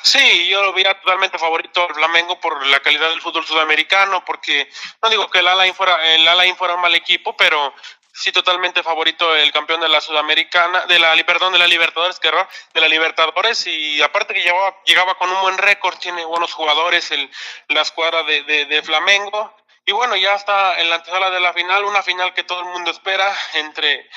Sí, 0.01 0.47
yo 0.47 0.61
lo 0.63 0.73
veía 0.73 0.99
totalmente 0.99 1.37
favorito 1.37 1.87
al 1.87 1.95
Flamengo 1.95 2.39
por 2.39 2.65
la 2.67 2.79
calidad 2.81 3.09
del 3.09 3.21
fútbol 3.21 3.45
sudamericano, 3.45 4.25
porque 4.25 4.69
no 5.01 5.09
digo 5.09 5.29
que 5.29 5.39
el 5.39 5.47
Alain 5.47 5.73
fuera, 5.73 6.13
el 6.13 6.27
Alain 6.27 6.55
fuera 6.57 6.75
un 6.75 6.81
mal 6.81 6.93
equipo, 6.93 7.37
pero 7.37 7.73
sí 8.11 8.31
totalmente 8.31 8.83
favorito 8.83 9.35
el 9.35 9.51
campeón 9.51 9.81
de 9.81 9.89
la 9.89 10.01
Sudamericana, 10.01 10.85
de 10.87 10.99
la 10.99 11.15
perdón, 11.25 11.53
de 11.53 11.59
la 11.59 11.67
Libertadores, 11.67 12.19
que 12.19 12.29
de 12.29 12.81
la 12.81 12.87
Libertadores 12.87 13.65
y 13.65 14.01
aparte 14.01 14.33
que 14.33 14.43
llegaba, 14.43 14.75
llegaba 14.85 15.17
con 15.17 15.31
un 15.31 15.41
buen 15.41 15.57
récord, 15.57 15.97
tiene 15.97 16.25
buenos 16.25 16.53
jugadores 16.53 17.09
el, 17.11 17.29
la 17.69 17.81
escuadra 17.81 18.23
de, 18.23 18.43
de 18.43 18.83
Flamengo 18.83 19.55
y 19.85 19.91
bueno, 19.91 20.15
ya 20.15 20.35
está 20.35 20.79
en 20.79 20.89
la 20.89 20.97
antesala 20.97 21.29
de 21.29 21.39
la 21.41 21.53
final, 21.53 21.83
una 21.83 22.03
final 22.03 22.33
que 22.33 22.43
todo 22.43 22.61
el 22.61 22.67
mundo 22.67 22.91
espera 22.91 23.33
entre 23.53 24.09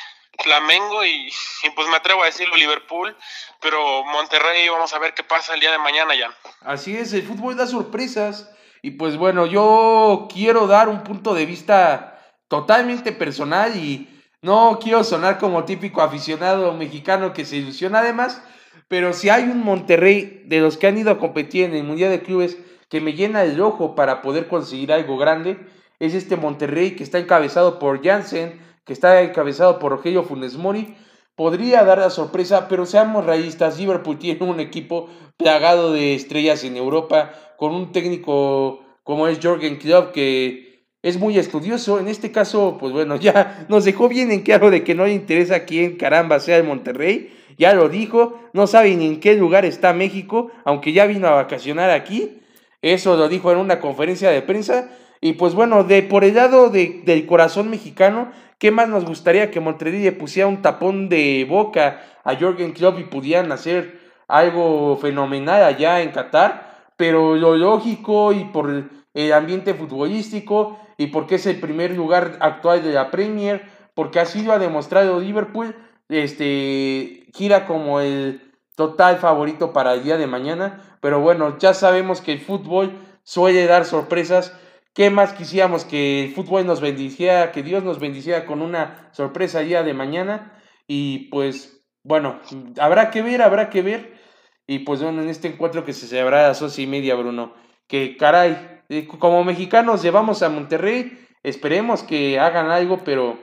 Flamengo 0.42 1.04
y, 1.04 1.30
pues 1.74 1.88
me 1.88 1.96
atrevo 1.96 2.22
a 2.22 2.26
decirlo 2.26 2.56
Liverpool, 2.56 3.16
pero 3.60 4.04
Monterrey 4.04 4.68
vamos 4.68 4.92
a 4.92 4.98
ver 4.98 5.14
qué 5.14 5.22
pasa 5.22 5.54
el 5.54 5.60
día 5.60 5.72
de 5.72 5.78
mañana 5.78 6.14
ya. 6.14 6.34
Así 6.60 6.96
es, 6.96 7.12
el 7.12 7.22
fútbol 7.22 7.56
da 7.56 7.66
sorpresas 7.66 8.50
y 8.82 8.92
pues 8.92 9.16
bueno, 9.16 9.46
yo 9.46 10.28
quiero 10.32 10.66
dar 10.66 10.88
un 10.88 11.02
punto 11.02 11.34
de 11.34 11.46
vista 11.46 12.20
totalmente 12.48 13.12
personal 13.12 13.76
y 13.76 14.08
no 14.42 14.78
quiero 14.80 15.02
sonar 15.02 15.38
como 15.38 15.64
típico 15.64 16.02
aficionado 16.02 16.72
mexicano 16.72 17.32
que 17.32 17.44
se 17.44 17.56
ilusiona 17.56 18.00
además, 18.00 18.42
pero 18.88 19.12
si 19.12 19.28
hay 19.28 19.44
un 19.44 19.64
Monterrey 19.64 20.42
de 20.46 20.60
los 20.60 20.76
que 20.76 20.86
han 20.86 20.98
ido 20.98 21.10
a 21.10 21.18
competir 21.18 21.64
en 21.64 21.74
el 21.74 21.84
Mundial 21.84 22.10
de 22.10 22.22
Clubes 22.22 22.56
que 22.88 23.00
me 23.00 23.14
llena 23.14 23.42
el 23.42 23.60
ojo 23.60 23.94
para 23.96 24.22
poder 24.22 24.46
conseguir 24.46 24.92
algo 24.92 25.16
grande, 25.16 25.58
es 25.98 26.14
este 26.14 26.36
Monterrey 26.36 26.94
que 26.94 27.02
está 27.02 27.18
encabezado 27.18 27.78
por 27.78 28.04
Jansen, 28.04 28.64
que 28.86 28.92
está 28.92 29.20
encabezado 29.20 29.78
por 29.78 29.92
Rogelio 29.92 30.22
Funes 30.22 30.56
Mori, 30.56 30.94
podría 31.34 31.84
dar 31.84 31.98
la 31.98 32.08
sorpresa, 32.08 32.68
pero 32.68 32.86
seamos 32.86 33.26
realistas, 33.26 33.78
Liverpool 33.78 34.18
tiene 34.18 34.46
un 34.46 34.60
equipo 34.60 35.10
plagado 35.36 35.92
de 35.92 36.14
estrellas 36.14 36.64
en 36.64 36.76
Europa, 36.76 37.32
con 37.58 37.74
un 37.74 37.92
técnico 37.92 38.80
como 39.02 39.28
es 39.28 39.38
Jorgen 39.42 39.76
Klopp, 39.76 40.12
que 40.12 40.86
es 41.02 41.18
muy 41.18 41.38
estudioso. 41.38 41.98
En 41.98 42.08
este 42.08 42.32
caso, 42.32 42.76
pues 42.78 42.92
bueno, 42.92 43.16
ya 43.20 43.66
nos 43.68 43.84
dejó 43.84 44.08
bien 44.08 44.30
en 44.30 44.42
claro 44.42 44.70
de 44.70 44.84
que 44.84 44.94
no 44.94 45.04
le 45.04 45.12
interesa 45.14 45.64
quién 45.64 45.96
caramba 45.96 46.40
sea 46.40 46.56
el 46.56 46.64
Monterrey. 46.64 47.32
Ya 47.58 47.74
lo 47.74 47.88
dijo, 47.88 48.38
no 48.52 48.66
sabe 48.66 48.94
ni 48.96 49.06
en 49.06 49.20
qué 49.20 49.34
lugar 49.34 49.64
está 49.64 49.92
México, 49.92 50.50
aunque 50.64 50.92
ya 50.92 51.06
vino 51.06 51.26
a 51.26 51.32
vacacionar 51.32 51.90
aquí. 51.90 52.40
Eso 52.82 53.16
lo 53.16 53.28
dijo 53.28 53.50
en 53.50 53.58
una 53.58 53.80
conferencia 53.80 54.30
de 54.30 54.42
prensa. 54.42 54.90
Y 55.20 55.34
pues 55.34 55.54
bueno, 55.54 55.82
de 55.84 56.02
por 56.02 56.24
el 56.24 56.34
lado 56.34 56.68
de, 56.68 57.02
del 57.04 57.26
corazón 57.26 57.70
mexicano, 57.70 58.30
¿qué 58.58 58.70
más 58.70 58.88
nos 58.88 59.04
gustaría 59.04 59.50
que 59.50 59.60
Monterrey 59.60 60.02
le 60.02 60.12
pusiera 60.12 60.48
un 60.48 60.62
tapón 60.62 61.08
de 61.08 61.46
boca 61.48 62.02
a 62.24 62.36
Jorgen 62.36 62.72
Klopp 62.72 62.98
y 62.98 63.04
pudieran 63.04 63.52
hacer 63.52 64.00
algo 64.28 64.96
fenomenal 64.96 65.62
allá 65.64 66.00
en 66.00 66.10
Qatar? 66.10 66.90
Pero 66.96 67.36
lo 67.36 67.56
lógico 67.56 68.32
y 68.32 68.44
por 68.44 68.88
el 69.14 69.32
ambiente 69.32 69.74
futbolístico 69.74 70.78
y 70.98 71.08
porque 71.08 71.36
es 71.36 71.46
el 71.46 71.60
primer 71.60 71.92
lugar 71.92 72.38
actual 72.40 72.82
de 72.82 72.92
la 72.92 73.10
Premier, 73.10 73.66
porque 73.94 74.20
ha 74.20 74.58
demostrado 74.58 75.20
Liverpool, 75.20 75.74
este, 76.08 77.26
gira 77.34 77.66
como 77.66 78.00
el 78.00 78.52
total 78.76 79.16
favorito 79.16 79.72
para 79.72 79.94
el 79.94 80.04
día 80.04 80.16
de 80.16 80.26
mañana. 80.26 80.82
Pero 81.00 81.20
bueno, 81.20 81.58
ya 81.58 81.74
sabemos 81.74 82.20
que 82.20 82.32
el 82.32 82.40
fútbol 82.40 82.92
suele 83.24 83.66
dar 83.66 83.84
sorpresas 83.84 84.52
¿Qué 84.96 85.10
más 85.10 85.34
quisiéramos 85.34 85.84
que 85.84 86.24
el 86.24 86.34
fútbol 86.34 86.66
nos 86.66 86.80
bendiciera, 86.80 87.52
que 87.52 87.62
Dios 87.62 87.84
nos 87.84 88.00
bendiciera 88.00 88.46
con 88.46 88.62
una 88.62 89.10
sorpresa 89.12 89.60
día 89.60 89.82
de 89.82 89.92
mañana? 89.92 90.58
Y 90.86 91.28
pues, 91.28 91.84
bueno, 92.02 92.40
habrá 92.80 93.10
que 93.10 93.20
ver, 93.20 93.42
habrá 93.42 93.68
que 93.68 93.82
ver. 93.82 94.18
Y 94.66 94.78
pues 94.80 95.02
bueno, 95.02 95.20
en 95.20 95.28
este 95.28 95.48
encuentro 95.48 95.84
que 95.84 95.92
se 95.92 96.06
celebrará 96.06 96.46
a 96.46 96.48
las 96.48 96.62
once 96.62 96.80
y 96.80 96.86
media, 96.86 97.14
Bruno, 97.14 97.52
que 97.86 98.16
caray, 98.16 98.80
eh, 98.88 99.06
como 99.06 99.44
mexicanos 99.44 100.02
llevamos 100.02 100.42
a 100.42 100.48
Monterrey, 100.48 101.26
esperemos 101.42 102.02
que 102.02 102.40
hagan 102.40 102.70
algo, 102.70 103.04
pero 103.04 103.38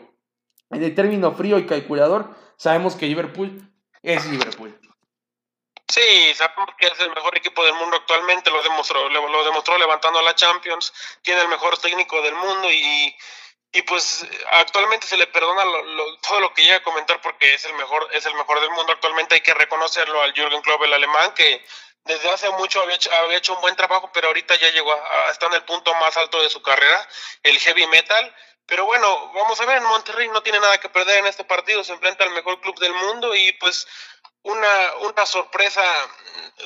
en 0.71 0.81
el 0.81 0.95
término 0.95 1.33
frío 1.33 1.59
y 1.59 1.67
calculador, 1.67 2.33
sabemos 2.57 2.95
que 2.95 3.05
Liverpool 3.05 3.71
es 4.01 4.27
Liverpool. 4.31 4.75
Sí, 5.93 6.34
que 6.79 6.88
es 6.88 6.99
el 7.01 7.12
mejor 7.12 7.38
equipo 7.38 7.63
del 7.63 7.75
mundo 7.75 7.97
actualmente, 7.97 8.49
lo 8.49 8.63
demostró, 8.63 9.10
lo, 9.10 9.43
demostró 9.43 9.77
levantando 9.77 10.17
a 10.17 10.23
la 10.23 10.34
Champions, 10.34 10.91
tiene 11.21 11.41
el 11.41 11.49
mejor 11.49 11.77
técnico 11.77 12.19
del 12.23 12.34
mundo 12.34 12.71
y, 12.71 13.15
y 13.71 13.82
pues 13.84 14.25
actualmente 14.53 15.06
se 15.06 15.17
le 15.17 15.27
perdona 15.27 15.62
todo 16.27 16.39
lo 16.39 16.51
que 16.51 16.63
llega 16.63 16.77
a 16.77 16.84
comentar 16.84 17.21
porque 17.21 17.53
es 17.53 17.65
el 17.65 17.75
mejor, 17.75 18.10
es 18.12 18.25
el 18.25 18.34
mejor 18.34 18.60
del 18.60 18.71
mundo 18.71 18.91
actualmente, 18.91 19.36
hay 19.36 19.41
que 19.41 19.53
reconocerlo 19.53 20.19
al 20.23 20.34
Jürgen 20.34 20.63
Klopp, 20.63 20.82
el 20.82 20.93
alemán, 20.93 21.32
que 21.36 21.63
desde 22.06 22.32
hace 22.32 22.49
mucho 22.49 22.82
había 22.82 22.95
hecho, 22.95 23.13
había 23.13 23.38
hecho 23.38 23.53
un 23.53 23.62
buen 23.62 23.75
trabajo, 23.75 24.10
pero 24.12 24.29
ahorita 24.29 24.56
ya 24.56 24.71
llegó 24.71 24.91
a, 24.91 25.29
está 25.29 25.45
en 25.45 25.53
el 25.53 25.63
punto 25.63 25.93
más 25.93 26.17
alto 26.17 26.41
de 26.41 26.49
su 26.49 26.63
carrera, 26.63 27.08
el 27.43 27.60
heavy 27.60 27.86
metal. 27.86 28.36
Pero 28.65 28.86
bueno, 28.86 29.32
vamos 29.34 29.60
a 29.60 29.65
ver, 29.65 29.82
Monterrey 29.82 30.29
no 30.29 30.41
tiene 30.41 30.58
nada 30.60 30.79
que 30.79 30.88
perder 30.88 31.17
en 31.17 31.27
este 31.27 31.43
partido, 31.43 31.84
se 31.84 31.91
enfrenta 31.91 32.23
al 32.23 32.29
mejor 32.29 32.62
club 32.62 32.79
del 32.79 32.93
mundo 32.93 33.36
y 33.36 33.51
pues 33.53 33.86
una, 34.43 34.95
una 35.01 35.25
sorpresa 35.25 35.82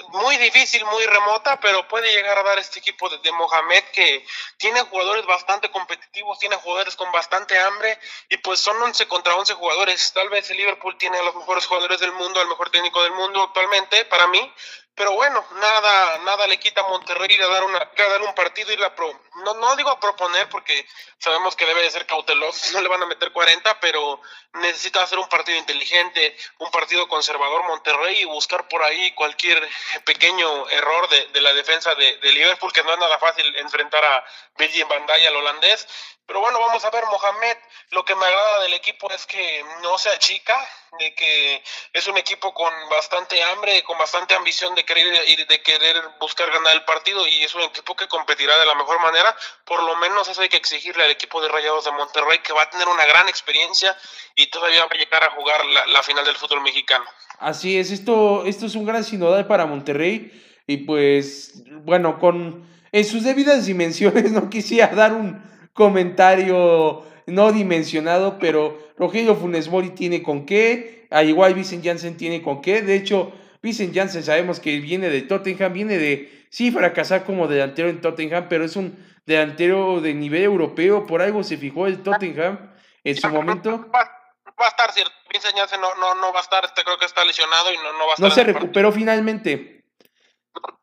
muy 0.10 0.38
difícil, 0.38 0.84
muy 0.86 1.06
remota, 1.06 1.60
pero 1.60 1.88
puede 1.88 2.12
llegar 2.12 2.38
a 2.38 2.44
dar 2.44 2.60
este 2.60 2.80
equipo 2.80 3.10
de, 3.10 3.32
Mohamed 3.32 3.84
que 3.94 4.26
tiene 4.58 4.82
jugadores 4.82 5.26
bastante 5.26 5.70
competitivos, 5.70 6.40
tiene 6.40 6.56
jugadores 6.58 6.96
con 6.96 7.12
bastante 7.12 7.58
hambre 7.58 8.00
y 8.30 8.38
pues 8.38 8.60
son 8.60 8.82
11 8.82 9.08
contra 9.08 9.36
11 9.36 9.54
jugadores. 9.54 10.12
Tal 10.14 10.30
vez 10.30 10.50
el 10.50 10.58
Liverpool 10.58 10.98
tiene 10.98 11.18
a 11.18 11.24
los 11.24 11.36
mejores 11.36 11.66
jugadores 11.66 12.00
del 12.00 12.12
mundo, 12.14 12.40
al 12.40 12.48
mejor 12.48 12.70
técnico 12.70 13.02
del 13.04 13.14
mundo 13.14 13.44
actualmente, 13.44 14.06
para 14.06 14.28
mí, 14.28 14.54
pero 14.98 15.12
bueno, 15.14 15.46
nada, 15.54 16.18
nada 16.26 16.48
le 16.48 16.60
quita 16.60 16.82
a 16.82 16.88
Monterrey 16.88 17.40
a 17.40 17.48
dar 17.48 17.64
una, 17.64 17.78
a 17.78 18.10
dar 18.10 18.22
un 18.24 18.34
partido 18.34 18.74
y 18.74 18.78
la 18.78 18.96
pro, 18.96 19.08
no, 19.46 19.54
no 19.54 19.76
digo 19.76 19.92
a 19.92 20.00
proponer 20.00 20.50
porque 20.50 20.88
sabemos 21.20 21.56
que 21.56 21.68
debe 21.68 21.84
de 21.84 21.92
ser 21.92 22.08
cauteloso, 22.08 22.72
no 22.74 22.82
le 22.82 22.90
van 22.90 23.04
a 23.04 23.06
meter 23.06 23.32
40, 23.32 23.80
pero 23.80 24.20
necesita 24.54 25.04
hacer 25.04 25.20
un 25.20 25.30
partido 25.30 25.56
inteligente, 25.60 26.36
un 26.58 26.72
partido 26.72 27.08
conservador 27.08 27.64
Monterrey 27.66 28.22
y 28.22 28.26
buscar 28.26 28.68
por 28.68 28.82
ahí 28.82 29.12
cualquier 29.12 29.62
pequeño 30.04 30.68
error 30.70 31.08
de, 31.10 31.28
de 31.28 31.42
la 31.42 31.54
defensa 31.54 31.94
de, 31.94 32.18
de, 32.18 32.32
Liverpool, 32.32 32.74
que 32.74 32.84
no 32.84 32.92
es 32.92 33.00
nada 33.00 33.20
fácil 33.20 33.56
enfrentar 33.58 34.04
a 34.04 34.26
Virgil 34.58 34.86
van 34.86 35.06
Dijk, 35.06 35.28
al 35.28 35.36
holandés, 35.36 35.88
pero 36.28 36.42
bueno, 36.42 36.60
vamos 36.60 36.84
a 36.84 36.90
ver, 36.90 37.06
Mohamed, 37.06 37.56
lo 37.92 38.04
que 38.04 38.14
me 38.14 38.26
agrada 38.26 38.64
del 38.64 38.74
equipo 38.74 39.10
es 39.12 39.26
que 39.26 39.64
no 39.82 39.98
se 39.98 40.10
achica, 40.10 40.56
de 41.00 41.16
que 41.16 41.64
es 41.94 42.06
un 42.10 42.18
equipo 42.18 42.54
con 42.54 42.72
bastante 42.90 43.42
hambre, 43.44 43.82
con 43.84 43.98
bastante 43.98 44.36
ambición 44.36 44.76
de 44.76 44.84
querer, 44.84 45.08
de 45.48 45.62
querer 45.62 45.96
buscar 46.20 46.52
ganar 46.52 46.76
el 46.76 46.84
partido 46.84 47.26
y 47.26 47.44
es 47.44 47.56
un 47.56 47.62
equipo 47.62 47.96
que 47.96 48.10
competirá 48.10 48.60
de 48.60 48.66
la 48.66 48.76
mejor 48.76 49.00
manera. 49.00 49.34
Por 49.64 49.82
lo 49.84 49.96
menos 49.96 50.28
eso 50.28 50.42
hay 50.42 50.50
que 50.50 50.58
exigirle 50.58 51.06
al 51.06 51.12
equipo 51.12 51.42
de 51.42 51.48
Rayados 51.48 51.86
de 51.86 51.92
Monterrey, 51.92 52.40
que 52.40 52.52
va 52.52 52.64
a 52.64 52.70
tener 52.70 52.90
una 52.90 53.06
gran 53.06 53.30
experiencia 53.30 53.96
y 54.36 54.48
todavía 54.48 54.82
va 54.82 54.90
a 54.92 54.98
llegar 54.98 55.24
a 55.24 55.32
jugar 55.32 55.66
la, 55.66 56.04
final 56.04 56.26
del 56.26 56.36
fútbol 56.36 56.60
mexicano. 56.60 57.06
Así 57.40 57.80
es, 57.80 57.90
esto, 57.92 58.44
esto 58.46 58.66
es 58.66 58.76
un 58.76 58.86
gran 58.86 59.06
sinodal 59.06 59.48
para 59.48 59.66
Monterrey 59.66 60.62
y 60.68 60.78
pues 60.78 61.54
bueno, 61.86 62.20
con 62.20 62.68
en 62.92 63.06
sus 63.06 63.24
debidas 63.24 63.66
dimensiones 63.66 64.32
no 64.34 64.50
quisiera 64.50 64.88
dar 64.88 65.14
un 65.14 65.48
comentario 65.78 67.06
no 67.28 67.52
dimensionado, 67.52 68.40
pero 68.40 68.80
Rogelio 68.98 69.36
Funes 69.36 69.70
Mori 69.70 69.92
tiene 69.92 70.24
con 70.24 70.48
qué, 70.48 71.08
al 71.12 71.30
igual 71.30 71.54
Vicent 71.54 71.86
Janssen 71.86 72.18
tiene 72.18 72.42
con 72.42 72.62
qué, 72.64 72.82
de 72.82 72.96
hecho, 72.96 73.32
Vicent 73.62 73.94
Janssen 73.94 74.24
sabemos 74.24 74.60
que 74.60 74.80
viene 74.80 75.10
de 75.10 75.22
Tottenham, 75.22 75.72
viene 75.72 76.00
de, 76.00 76.48
sí, 76.50 76.72
fracasar 76.72 77.26
como 77.26 77.48
delantero 77.48 77.90
en 77.90 78.02
Tottenham, 78.02 78.48
pero 78.50 78.66
es 78.66 78.76
un 78.76 78.98
delantero 79.28 80.02
de 80.02 80.16
nivel 80.16 80.44
europeo, 80.44 81.06
por 81.06 81.22
algo 81.22 81.44
se 81.44 81.58
fijó 81.58 81.86
el 81.86 82.02
Tottenham 82.02 82.74
en 83.04 83.16
su 83.16 83.30
momento. 83.30 83.86
Va, 83.94 84.02
a 84.02 84.68
estar, 84.68 84.92
cierto, 84.92 85.14
Vincent 85.32 85.56
Janssen 85.56 85.80
no, 85.80 85.94
no, 85.96 86.16
no 86.16 86.34
va 86.34 86.40
a 86.40 86.42
estar, 86.42 86.66
este, 86.66 86.84
creo 86.84 86.98
que 86.98 87.06
está 87.06 87.24
lesionado 87.24 87.72
y 87.72 87.78
no, 87.78 87.94
no 87.94 88.00
va 88.00 88.12
a 88.12 88.14
estar. 88.16 88.30
No 88.30 88.34
se 88.34 88.44
recuperó 88.44 88.92
finalmente 88.92 89.78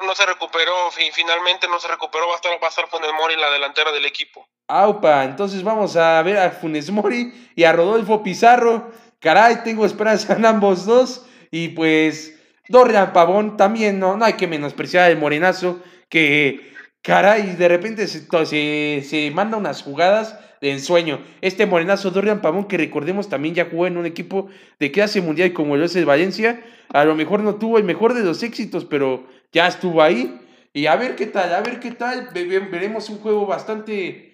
no 0.04 0.14
se 0.14 0.26
recuperó, 0.26 0.90
finalmente 1.12 1.68
no 1.68 1.80
se 1.80 1.88
recuperó, 1.88 2.28
va 2.28 2.34
a 2.34 2.36
estar, 2.36 2.52
va 2.62 2.66
a 2.66 2.70
estar 2.70 2.88
Funes 2.88 3.12
Mori 3.14 3.36
la 3.36 3.50
delantera 3.50 3.92
del 3.92 4.04
equipo. 4.04 4.46
Aupa, 4.66 5.24
entonces 5.24 5.62
vamos 5.62 5.96
a 5.96 6.22
ver 6.22 6.38
a 6.38 6.50
Funes 6.50 6.90
Mori 6.90 7.32
y 7.54 7.64
a 7.64 7.72
Rodolfo 7.72 8.22
Pizarro. 8.22 8.90
Caray, 9.20 9.62
tengo 9.64 9.84
esperanza 9.84 10.34
en 10.34 10.46
ambos 10.46 10.86
dos. 10.86 11.26
Y 11.50 11.68
pues, 11.68 12.38
Dorian 12.68 13.12
Pavón 13.12 13.56
también, 13.56 13.98
no, 13.98 14.16
no 14.16 14.24
hay 14.24 14.34
que 14.34 14.46
menospreciar 14.46 15.10
el 15.10 15.18
morenazo, 15.18 15.80
que 16.08 16.72
caray, 17.02 17.56
de 17.56 17.68
repente 17.68 18.06
se, 18.06 18.26
se, 18.46 19.02
se 19.06 19.30
manda 19.30 19.58
unas 19.58 19.82
jugadas 19.82 20.38
de 20.60 20.72
ensueño. 20.72 21.20
Este 21.42 21.66
morenazo 21.66 22.10
Dorian 22.10 22.40
Pavón, 22.40 22.64
que 22.64 22.78
recordemos 22.78 23.28
también 23.28 23.54
ya 23.54 23.66
jugó 23.70 23.86
en 23.86 23.98
un 23.98 24.06
equipo 24.06 24.48
de 24.80 24.90
clase 24.90 25.20
mundial 25.20 25.52
como 25.52 25.76
lo 25.76 25.84
es 25.84 25.94
el 25.96 26.06
Valencia, 26.06 26.62
a 26.88 27.04
lo 27.04 27.14
mejor 27.14 27.40
no 27.40 27.56
tuvo 27.56 27.78
el 27.78 27.84
mejor 27.84 28.14
de 28.14 28.22
los 28.22 28.42
éxitos, 28.42 28.84
pero 28.84 29.26
ya 29.52 29.66
estuvo 29.66 30.02
ahí. 30.02 30.40
Y 30.72 30.86
a 30.86 30.96
ver 30.96 31.14
qué 31.14 31.26
tal, 31.26 31.54
a 31.54 31.60
ver 31.60 31.78
qué 31.78 31.92
tal. 31.92 32.30
Veremos 32.32 33.08
un 33.08 33.18
juego 33.18 33.46
bastante, 33.46 34.33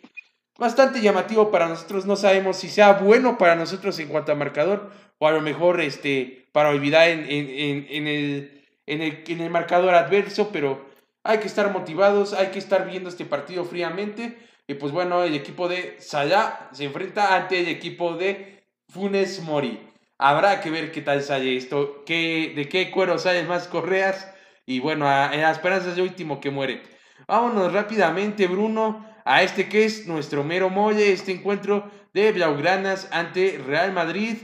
bastante 0.61 1.01
llamativo 1.01 1.51
para 1.51 1.67
nosotros. 1.67 2.07
No 2.07 2.15
sabemos 2.15 2.59
si 2.59 2.69
sea 2.69 2.93
bueno 2.93 3.39
para 3.39 3.57
nosotros 3.57 3.99
en 3.99 4.09
cuanto 4.09 4.31
a 4.31 4.37
marcador 4.37 4.93
o 5.19 5.27
a 5.27 5.33
lo 5.33 5.41
mejor 5.41 5.81
este, 5.81 6.47
para 6.53 6.69
olvidar 6.69 7.09
en, 7.09 7.21
en, 7.29 7.87
en, 7.89 8.07
el, 8.07 8.65
en, 8.87 9.03
el, 9.03 9.25
en 9.27 9.41
el 9.41 9.51
marcador 9.51 9.95
adverso, 9.95 10.51
pero 10.53 10.89
hay 11.25 11.39
que 11.39 11.47
estar 11.47 11.73
motivados, 11.73 12.35
hay 12.35 12.49
que 12.49 12.59
estar 12.59 12.87
viendo 12.87 13.09
este 13.09 13.25
partido 13.25 13.65
fríamente. 13.65 14.39
Y 14.69 14.75
pues 14.75 14.93
bueno, 14.93 15.25
el 15.25 15.35
equipo 15.35 15.67
de 15.67 15.97
Salah 15.99 16.69
se 16.73 16.85
enfrenta 16.85 17.35
ante 17.35 17.61
el 17.61 17.69
equipo 17.69 18.15
de 18.17 18.63
Funes 18.89 19.43
Mori. 19.43 19.81
Habrá 20.19 20.61
que 20.61 20.71
ver 20.71 20.93
qué 20.93 21.01
tal 21.01 21.23
sale 21.23 21.57
esto, 21.57 22.05
qué, 22.05 22.53
de 22.55 22.69
qué 22.69 22.91
cuero 22.91 23.19
salen 23.19 23.49
más 23.49 23.67
correas 23.67 24.33
y 24.67 24.79
bueno, 24.79 25.07
en 25.33 25.41
las 25.41 25.57
esperanzas 25.57 25.97
de 25.97 26.03
último 26.03 26.41
que 26.41 26.51
muere. 26.51 26.83
Vámonos 27.27 27.73
rápidamente, 27.73 28.47
Bruno, 28.47 29.10
a 29.25 29.43
este 29.43 29.69
que 29.69 29.85
es 29.85 30.07
nuestro 30.07 30.45
mero 30.45 30.71
mole, 30.71 31.13
este 31.13 31.33
encuentro 31.33 31.91
de 32.13 32.33
Blaugranas 32.33 33.09
ante 33.13 33.59
Real 33.65 33.93
Madrid, 33.93 34.37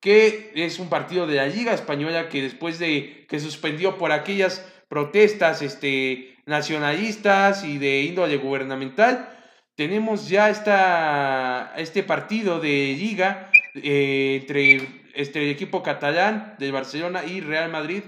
que 0.00 0.52
es 0.54 0.78
un 0.78 0.88
partido 0.88 1.26
de 1.26 1.36
la 1.36 1.46
Liga 1.46 1.72
Española 1.72 2.28
que 2.28 2.42
después 2.42 2.78
de 2.78 3.26
que 3.28 3.40
suspendió 3.40 3.98
por 3.98 4.12
aquellas 4.12 4.66
protestas 4.88 5.62
este, 5.62 6.36
nacionalistas 6.44 7.64
y 7.64 7.78
de 7.78 8.02
índole 8.02 8.36
gubernamental, 8.36 9.28
tenemos 9.74 10.28
ya 10.28 10.50
esta, 10.50 11.72
este 11.76 12.02
partido 12.02 12.60
de 12.60 12.94
liga 12.98 13.50
eh, 13.74 14.40
entre 14.42 15.02
este, 15.14 15.42
el 15.42 15.50
equipo 15.50 15.82
catalán 15.82 16.56
del 16.58 16.72
Barcelona 16.72 17.24
y 17.24 17.40
Real 17.40 17.70
Madrid. 17.70 18.02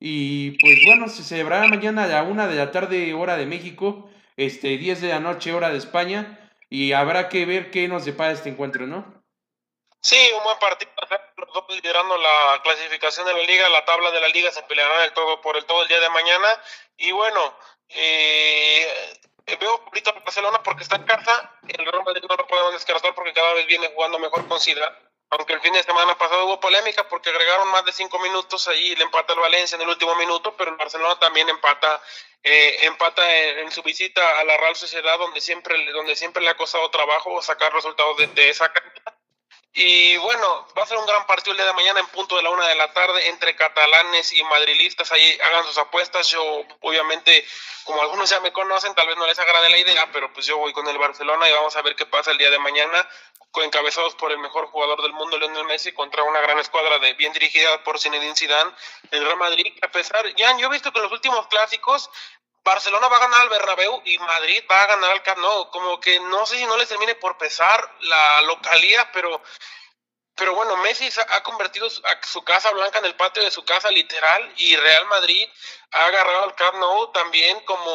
Y 0.00 0.52
pues 0.60 0.74
bueno, 0.86 1.08
se 1.08 1.22
celebrará 1.22 1.68
mañana 1.68 2.04
a 2.04 2.08
la 2.08 2.22
una 2.22 2.46
de 2.46 2.56
la 2.56 2.70
tarde, 2.70 3.14
hora 3.14 3.36
de 3.36 3.46
México, 3.46 4.10
este, 4.38 4.78
10 4.78 5.02
de 5.02 5.08
la 5.08 5.20
noche, 5.20 5.52
hora 5.52 5.68
de 5.68 5.78
España, 5.78 6.48
y 6.70 6.92
habrá 6.92 7.28
que 7.28 7.44
ver 7.44 7.70
qué 7.70 7.88
nos 7.88 8.04
depara 8.04 8.32
este 8.32 8.48
encuentro, 8.48 8.86
¿no? 8.86 9.22
Sí, 10.00 10.16
un 10.36 10.44
buen 10.44 10.58
partido, 10.60 10.92
los 11.36 11.52
dos 11.52 11.64
liderando 11.70 12.16
la 12.16 12.60
clasificación 12.62 13.26
de 13.26 13.32
la 13.32 13.42
liga, 13.42 13.68
la 13.68 13.84
tabla 13.84 14.12
de 14.12 14.20
la 14.20 14.28
liga 14.28 14.52
se 14.52 14.62
peleará 14.62 15.04
el 15.04 15.12
todo 15.12 15.40
por 15.40 15.56
el 15.56 15.64
todo 15.64 15.82
el 15.82 15.88
día 15.88 15.98
de 15.98 16.08
mañana, 16.10 16.46
y 16.96 17.10
bueno, 17.10 17.58
eh, 17.88 18.86
veo 19.58 19.82
ahorita 19.86 20.12
Barcelona 20.12 20.62
porque 20.62 20.84
está 20.84 20.96
en 20.96 21.02
casa, 21.02 21.52
el 21.66 21.84
Real 21.84 22.04
Madrid 22.04 22.22
no 22.28 22.36
lo 22.36 22.46
podemos 22.46 22.72
descartar 22.74 23.14
porque 23.16 23.32
cada 23.32 23.54
vez 23.54 23.66
viene 23.66 23.88
jugando 23.88 24.20
mejor 24.20 24.46
con 24.46 24.60
aunque 25.30 25.52
el 25.52 25.60
fin 25.60 25.72
de 25.72 25.82
semana 25.82 26.16
pasado 26.16 26.46
hubo 26.46 26.60
polémica 26.60 27.08
porque 27.08 27.30
agregaron 27.30 27.68
más 27.68 27.84
de 27.84 27.92
cinco 27.92 28.18
minutos 28.18 28.66
ahí 28.68 28.94
le 28.96 29.04
empata 29.04 29.34
el 29.34 29.40
Valencia 29.40 29.76
en 29.76 29.82
el 29.82 29.88
último 29.88 30.14
minuto, 30.16 30.54
pero 30.56 30.70
el 30.70 30.76
Barcelona 30.76 31.18
también 31.18 31.48
empata 31.48 32.00
eh, 32.42 32.78
empata 32.82 33.36
en, 33.36 33.70
su 33.70 33.82
visita 33.82 34.38
a 34.38 34.44
la 34.44 34.56
Real 34.56 34.76
Sociedad 34.76 35.18
donde 35.18 35.40
siempre 35.40 35.92
donde 35.92 36.16
siempre 36.16 36.42
le 36.42 36.50
ha 36.50 36.56
costado 36.56 36.90
trabajo 36.90 37.42
sacar 37.42 37.72
resultados 37.72 38.16
de, 38.16 38.26
de 38.28 38.50
esa 38.50 38.72
cancha 38.72 39.02
y 39.80 40.16
bueno, 40.16 40.66
va 40.76 40.82
a 40.82 40.86
ser 40.86 40.98
un 40.98 41.06
gran 41.06 41.24
partido 41.26 41.52
el 41.52 41.58
día 41.58 41.66
de 41.66 41.72
mañana 41.72 42.00
en 42.00 42.06
punto 42.08 42.36
de 42.36 42.42
la 42.42 42.50
una 42.50 42.66
de 42.66 42.74
la 42.74 42.92
tarde 42.92 43.28
entre 43.28 43.54
catalanes 43.54 44.32
y 44.32 44.42
madrilistas. 44.42 45.12
Ahí 45.12 45.38
hagan 45.40 45.64
sus 45.64 45.78
apuestas. 45.78 46.28
Yo, 46.30 46.64
obviamente, 46.80 47.46
como 47.84 48.02
algunos 48.02 48.28
ya 48.28 48.40
me 48.40 48.52
conocen, 48.52 48.94
tal 48.96 49.06
vez 49.06 49.16
no 49.16 49.26
les 49.26 49.38
agrade 49.38 49.70
la 49.70 49.78
idea, 49.78 50.10
pero 50.10 50.32
pues 50.32 50.46
yo 50.46 50.58
voy 50.58 50.72
con 50.72 50.88
el 50.88 50.98
Barcelona 50.98 51.48
y 51.48 51.52
vamos 51.52 51.76
a 51.76 51.82
ver 51.82 51.94
qué 51.94 52.06
pasa 52.06 52.32
el 52.32 52.38
día 52.38 52.50
de 52.50 52.58
mañana, 52.58 53.08
encabezados 53.56 54.14
por 54.14 54.30
el 54.30 54.38
mejor 54.38 54.66
jugador 54.68 55.02
del 55.02 55.12
mundo, 55.12 55.38
Lionel 55.38 55.64
Messi, 55.64 55.92
contra 55.92 56.22
una 56.22 56.40
gran 56.40 56.58
escuadra 56.58 56.98
de 56.98 57.14
bien 57.14 57.32
dirigida 57.32 57.82
por 57.82 57.98
Zinedine 57.98 58.36
Zidane, 58.36 58.70
el 59.10 59.24
Real 59.24 59.36
Madrid. 59.36 59.72
A 59.82 59.88
pesar, 59.88 60.24
ya 60.36 60.56
yo 60.58 60.68
he 60.68 60.70
visto 60.70 60.92
que 60.92 60.98
en 60.98 61.04
los 61.04 61.12
últimos 61.12 61.46
clásicos 61.48 62.10
Barcelona 62.68 63.08
va 63.08 63.16
a 63.16 63.20
ganar 63.20 63.40
al 63.40 63.48
Bernabéu 63.48 64.02
y 64.04 64.18
Madrid 64.18 64.62
va 64.70 64.82
a 64.82 64.86
ganar 64.86 65.10
al 65.12 65.22
Camp 65.22 65.38
Nou. 65.38 65.70
Como 65.70 65.98
que 66.00 66.20
no 66.20 66.44
sé 66.44 66.58
si 66.58 66.66
no 66.66 66.76
les 66.76 66.88
termine 66.88 67.14
por 67.14 67.38
pesar 67.38 67.96
la 68.00 68.42
localía, 68.42 69.10
pero, 69.12 69.42
pero 70.38 70.54
bueno, 70.54 70.76
Messi 70.78 71.08
ha 71.28 71.42
convertido 71.42 71.88
su, 71.90 72.42
casa 72.42 72.70
blanca 72.70 72.98
en 73.00 73.06
el 73.06 73.14
patio 73.14 73.42
de 73.42 73.50
su 73.50 73.64
casa 73.64 73.90
literal 73.90 74.52
y 74.56 74.76
Real 74.76 75.06
Madrid 75.06 75.44
ha 75.92 76.06
agarrado 76.06 76.44
al 76.44 76.54
Camp 76.54 76.76
Nou 76.76 77.12
también 77.12 77.58
como 77.64 77.90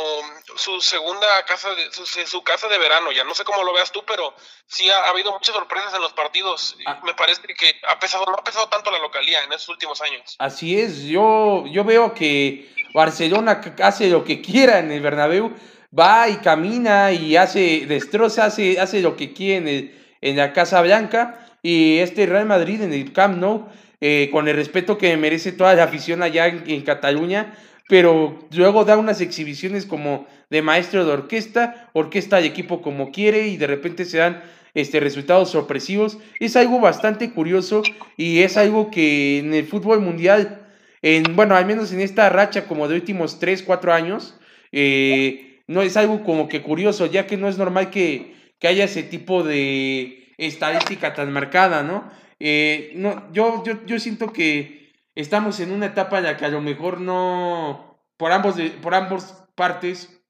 su 0.55 0.81
segunda 0.81 1.27
casa, 1.45 1.69
de, 1.75 1.91
su, 2.25 2.43
casa 2.43 2.67
de 2.67 2.77
verano. 2.77 3.11
Ya 3.11 3.23
no 3.23 3.35
sé 3.35 3.43
cómo 3.43 3.63
lo 3.63 3.73
veas 3.73 3.91
tú, 3.91 4.03
pero 4.05 4.33
sí 4.67 4.89
ha, 4.89 5.09
habido 5.09 5.31
muchas 5.31 5.55
sorpresas 5.55 5.93
en 5.93 6.01
los 6.01 6.13
partidos. 6.13 6.75
Ah. 6.85 6.99
Me 7.03 7.13
parece 7.13 7.41
que 7.41 7.79
ha 7.87 7.99
pesado, 7.99 8.25
no 8.25 8.33
ha 8.33 8.43
pesado 8.43 8.67
tanto 8.67 8.91
la 8.91 8.99
localía 8.99 9.43
en 9.43 9.51
estos 9.53 9.69
últimos 9.69 10.01
años. 10.01 10.35
Así 10.39 10.79
es, 10.79 11.03
yo, 11.03 11.65
yo 11.67 11.83
veo 11.83 12.13
que 12.13 12.73
Barcelona 12.93 13.61
hace 13.81 14.07
lo 14.07 14.23
que 14.23 14.41
quiera 14.41 14.79
en 14.79 14.91
el 14.91 15.01
Bernabéu, 15.01 15.55
va 15.97 16.29
y 16.29 16.37
camina 16.37 17.11
y 17.11 17.35
hace, 17.35 17.85
destroza, 17.85 18.45
hace, 18.45 18.79
hace 18.79 19.01
lo 19.01 19.15
que 19.15 19.33
quiere 19.33 19.93
en, 20.21 20.37
la 20.37 20.53
Casa 20.53 20.81
Blanca. 20.81 21.42
Y 21.63 21.97
este 21.97 22.27
Real 22.27 22.45
Madrid 22.45 22.81
en 22.81 22.93
el 22.93 23.11
Camp 23.11 23.39
Nou, 23.39 23.65
eh, 24.01 24.29
con 24.31 24.47
el 24.47 24.55
respeto 24.55 24.99
que 24.99 25.17
merece 25.17 25.51
toda 25.51 25.73
la 25.73 25.85
afición 25.85 26.21
allá 26.21 26.47
en, 26.47 26.81
Cataluña, 26.81 27.55
pero 27.89 28.37
luego 28.51 28.85
da 28.85 28.97
unas 28.97 29.21
exhibiciones 29.21 29.87
como 29.87 30.27
de 30.51 30.61
maestro 30.61 31.05
de 31.05 31.13
orquesta, 31.13 31.89
orquesta 31.93 32.37
de 32.41 32.47
equipo 32.47 32.81
como 32.81 33.11
quiere 33.11 33.47
y 33.47 33.57
de 33.57 33.65
repente 33.65 34.05
se 34.05 34.19
dan 34.19 34.43
este, 34.75 34.99
resultados 34.99 35.49
sorpresivos. 35.49 36.19
Es 36.39 36.55
algo 36.55 36.79
bastante 36.79 37.31
curioso 37.31 37.81
y 38.17 38.39
es 38.39 38.57
algo 38.57 38.91
que 38.91 39.39
en 39.39 39.53
el 39.55 39.65
fútbol 39.65 40.01
mundial 40.01 40.59
en, 41.03 41.35
bueno, 41.35 41.55
al 41.55 41.65
menos 41.65 41.91
en 41.91 41.99
esta 41.99 42.29
racha 42.29 42.65
como 42.65 42.87
de 42.87 42.95
últimos 42.95 43.37
3, 43.37 43.61
4 43.63 43.93
años, 43.93 44.39
eh, 44.71 45.61
no 45.67 45.81
es 45.81 45.97
algo 45.97 46.23
como 46.23 46.47
que 46.47 46.61
curioso, 46.61 47.05
ya 47.05 47.27
que 47.27 47.35
no 47.37 47.49
es 47.49 47.57
normal 47.57 47.91
que, 47.91 48.41
haya 48.65 48.85
ese 48.85 49.03
tipo 49.03 49.43
de 49.43 50.22
estadística 50.37 51.13
tan 51.13 51.31
marcada, 51.31 51.83
¿no? 51.83 52.09
Eh, 52.39 52.93
no 52.95 53.31
yo, 53.31 53.63
yo, 53.63 53.85
yo 53.85 53.99
siento 53.99 54.33
que 54.33 54.91
estamos 55.15 55.59
en 55.59 55.71
una 55.71 55.87
etapa 55.87 56.17
en 56.17 56.25
la 56.25 56.37
que 56.37 56.45
a 56.45 56.49
lo 56.49 56.61
mejor 56.61 56.99
no, 56.99 57.99
por 58.17 58.31
ambos, 58.31 58.55
de, 58.55 58.69
por 58.69 58.93
partes 59.55 60.21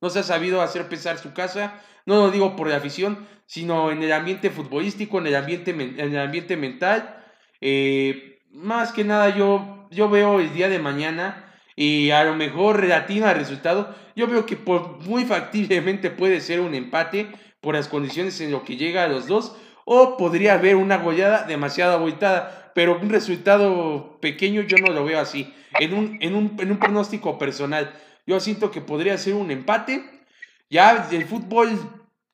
no 0.00 0.10
se 0.10 0.20
ha 0.20 0.22
sabido 0.22 0.62
hacer 0.62 0.88
pesar 0.88 1.18
su 1.18 1.32
casa, 1.32 1.82
no 2.06 2.16
lo 2.16 2.30
digo 2.30 2.56
por 2.56 2.68
la 2.68 2.76
afición, 2.76 3.26
sino 3.46 3.90
en 3.90 4.02
el 4.02 4.12
ambiente 4.12 4.50
futbolístico, 4.50 5.18
en 5.18 5.26
el 5.26 5.36
ambiente, 5.36 5.70
en 5.70 5.98
el 5.98 6.18
ambiente 6.18 6.56
mental. 6.56 7.24
Eh, 7.60 8.40
más 8.50 8.92
que 8.92 9.04
nada 9.04 9.34
yo, 9.36 9.88
yo 9.90 10.08
veo 10.08 10.40
el 10.40 10.52
día 10.52 10.68
de 10.68 10.78
mañana 10.78 11.54
y 11.74 12.10
a 12.10 12.24
lo 12.24 12.34
mejor 12.34 12.80
relativa 12.80 13.30
al 13.30 13.36
resultado, 13.36 13.94
yo 14.16 14.26
veo 14.26 14.46
que 14.46 14.58
muy 15.06 15.24
factiblemente 15.24 16.10
puede 16.10 16.40
ser 16.40 16.60
un 16.60 16.74
empate 16.74 17.28
por 17.60 17.74
las 17.74 17.88
condiciones 17.88 18.40
en 18.40 18.50
lo 18.50 18.64
que 18.64 18.76
llega 18.76 19.04
a 19.04 19.08
los 19.08 19.26
dos, 19.26 19.56
o 19.84 20.16
podría 20.16 20.54
haber 20.54 20.76
una 20.76 20.98
goleada 20.98 21.44
demasiado 21.44 21.94
abultada, 21.94 22.72
pero 22.74 22.98
un 23.00 23.08
resultado 23.08 24.18
pequeño 24.20 24.62
yo 24.62 24.76
no 24.78 24.92
lo 24.92 25.04
veo 25.04 25.18
así. 25.18 25.52
En 25.80 25.94
un, 25.94 26.18
en 26.20 26.34
un, 26.34 26.56
en 26.58 26.70
un 26.70 26.78
pronóstico 26.78 27.38
personal, 27.38 27.92
yo 28.26 28.38
siento 28.40 28.70
que 28.70 28.80
podría 28.80 29.16
ser 29.16 29.34
un 29.34 29.50
empate. 29.50 30.04
Ya 30.70 31.08
el 31.10 31.24
fútbol, 31.24 31.70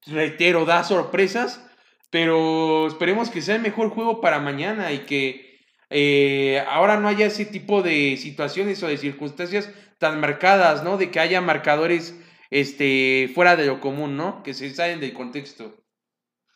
reitero, 0.06 0.64
da 0.64 0.82
sorpresas, 0.82 1.64
pero 2.10 2.88
esperemos 2.88 3.30
que 3.30 3.42
sea 3.42 3.54
el 3.54 3.62
mejor 3.62 3.90
juego 3.90 4.20
para 4.20 4.40
mañana 4.40 4.92
y 4.92 5.00
que 5.00 5.60
eh, 5.90 6.64
ahora 6.68 6.98
no 6.98 7.06
haya 7.06 7.26
ese 7.26 7.44
tipo 7.44 7.82
de 7.82 8.16
situaciones 8.16 8.82
o 8.82 8.88
de 8.88 8.96
circunstancias 8.96 9.70
tan 9.98 10.20
marcadas, 10.20 10.82
¿no? 10.82 10.96
De 10.96 11.10
que 11.10 11.20
haya 11.20 11.40
marcadores 11.40 12.18
este, 12.54 13.32
fuera 13.34 13.56
de 13.56 13.66
lo 13.66 13.80
común, 13.80 14.16
¿no? 14.16 14.44
Que 14.44 14.54
se 14.54 14.72
salen 14.72 15.00
del 15.00 15.12
contexto. 15.12 15.74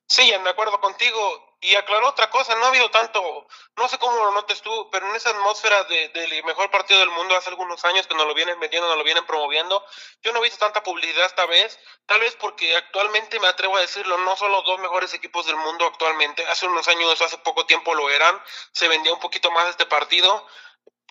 Sí, 0.07 0.31
de 0.31 0.49
acuerdo 0.49 0.81
contigo. 0.81 1.57
Y 1.61 1.75
aclaró 1.75 2.11
otra 2.11 2.31
cosa, 2.31 2.55
no 2.55 2.67
ha 2.67 2.69
habido 2.69 2.89
tanto, 2.93 3.49
no 3.77 3.89
sé 3.89 3.99
cómo 3.99 4.17
lo 4.17 4.31
notes 4.31 4.63
tú, 4.63 4.89
pero 4.93 5.11
en 5.11 5.17
esa 5.17 5.31
atmósfera 5.31 5.83
del 5.83 6.45
mejor 6.45 6.71
partido 6.71 7.01
del 7.01 7.11
mundo 7.11 7.37
hace 7.37 7.51
algunos 7.51 7.85
años 7.85 8.07
que 8.07 8.15
nos 8.15 8.29
lo 8.29 8.35
vienen 8.35 8.61
vendiendo, 8.61 8.87
nos 8.87 8.97
lo 8.97 9.03
vienen 9.03 9.27
promoviendo, 9.27 9.85
yo 10.23 10.31
no 10.31 10.39
he 10.39 10.43
visto 10.43 10.65
tanta 10.65 10.85
publicidad 10.85 11.27
esta 11.27 11.47
vez, 11.47 11.77
tal 12.07 12.21
vez 12.21 12.37
porque 12.37 12.77
actualmente 12.77 13.41
me 13.41 13.49
atrevo 13.49 13.77
a 13.77 13.81
decirlo, 13.81 14.19
no 14.19 14.37
son 14.37 14.53
los 14.53 14.65
dos 14.65 14.79
mejores 14.79 15.13
equipos 15.15 15.47
del 15.47 15.57
mundo 15.57 15.85
actualmente, 15.85 16.47
hace 16.47 16.69
unos 16.69 16.87
años, 16.87 17.21
hace 17.21 17.39
poco 17.39 17.67
tiempo 17.67 17.93
lo 17.93 18.09
eran, 18.09 18.41
se 18.71 18.87
vendía 18.87 19.13
un 19.13 19.19
poquito 19.19 19.51
más 19.51 19.69
este 19.69 19.85
partido, 19.85 20.47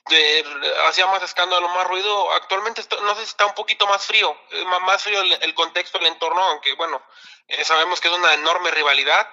de, 0.09 0.45
hacía 0.87 1.07
más 1.07 1.23
escándalo, 1.23 1.67
más 1.69 1.87
ruido. 1.87 2.31
Actualmente 2.33 2.83
no 3.01 3.15
sé 3.15 3.21
si 3.21 3.29
está 3.29 3.45
un 3.45 3.55
poquito 3.55 3.87
más 3.87 4.05
frío, 4.05 4.35
eh, 4.51 4.65
más 4.81 5.03
frío 5.03 5.21
el, 5.21 5.53
contexto, 5.53 5.99
el 5.99 6.07
entorno, 6.07 6.41
aunque 6.41 6.73
bueno, 6.73 7.01
eh, 7.47 7.63
sabemos 7.63 7.99
que 7.99 8.07
es 8.07 8.13
una 8.13 8.33
enorme 8.33 8.71
rivalidad 8.71 9.27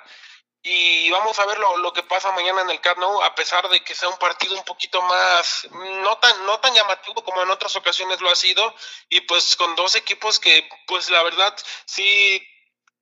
y 0.66 1.10
vamos 1.10 1.38
a 1.38 1.44
ver 1.44 1.58
lo, 1.58 1.92
que 1.92 2.02
pasa 2.02 2.32
mañana 2.32 2.62
en 2.62 2.70
el 2.70 2.80
Camp 2.80 2.98
Nou, 2.98 3.22
a 3.22 3.34
pesar 3.34 3.68
de 3.68 3.84
que 3.84 3.94
sea 3.94 4.08
un 4.08 4.16
partido 4.16 4.56
un 4.56 4.64
poquito 4.64 5.02
más, 5.02 5.68
no 5.70 6.16
tan, 6.16 6.46
no 6.46 6.58
tan 6.58 6.72
llamativo 6.72 7.22
como 7.22 7.42
en 7.42 7.50
otras 7.50 7.76
ocasiones 7.76 8.22
lo 8.22 8.30
ha 8.30 8.34
sido, 8.34 8.74
y 9.10 9.20
pues 9.20 9.56
con 9.56 9.76
dos 9.76 9.94
equipos 9.94 10.40
que, 10.40 10.66
pues 10.86 11.10
la 11.10 11.22
verdad, 11.22 11.54
sí 11.84 12.42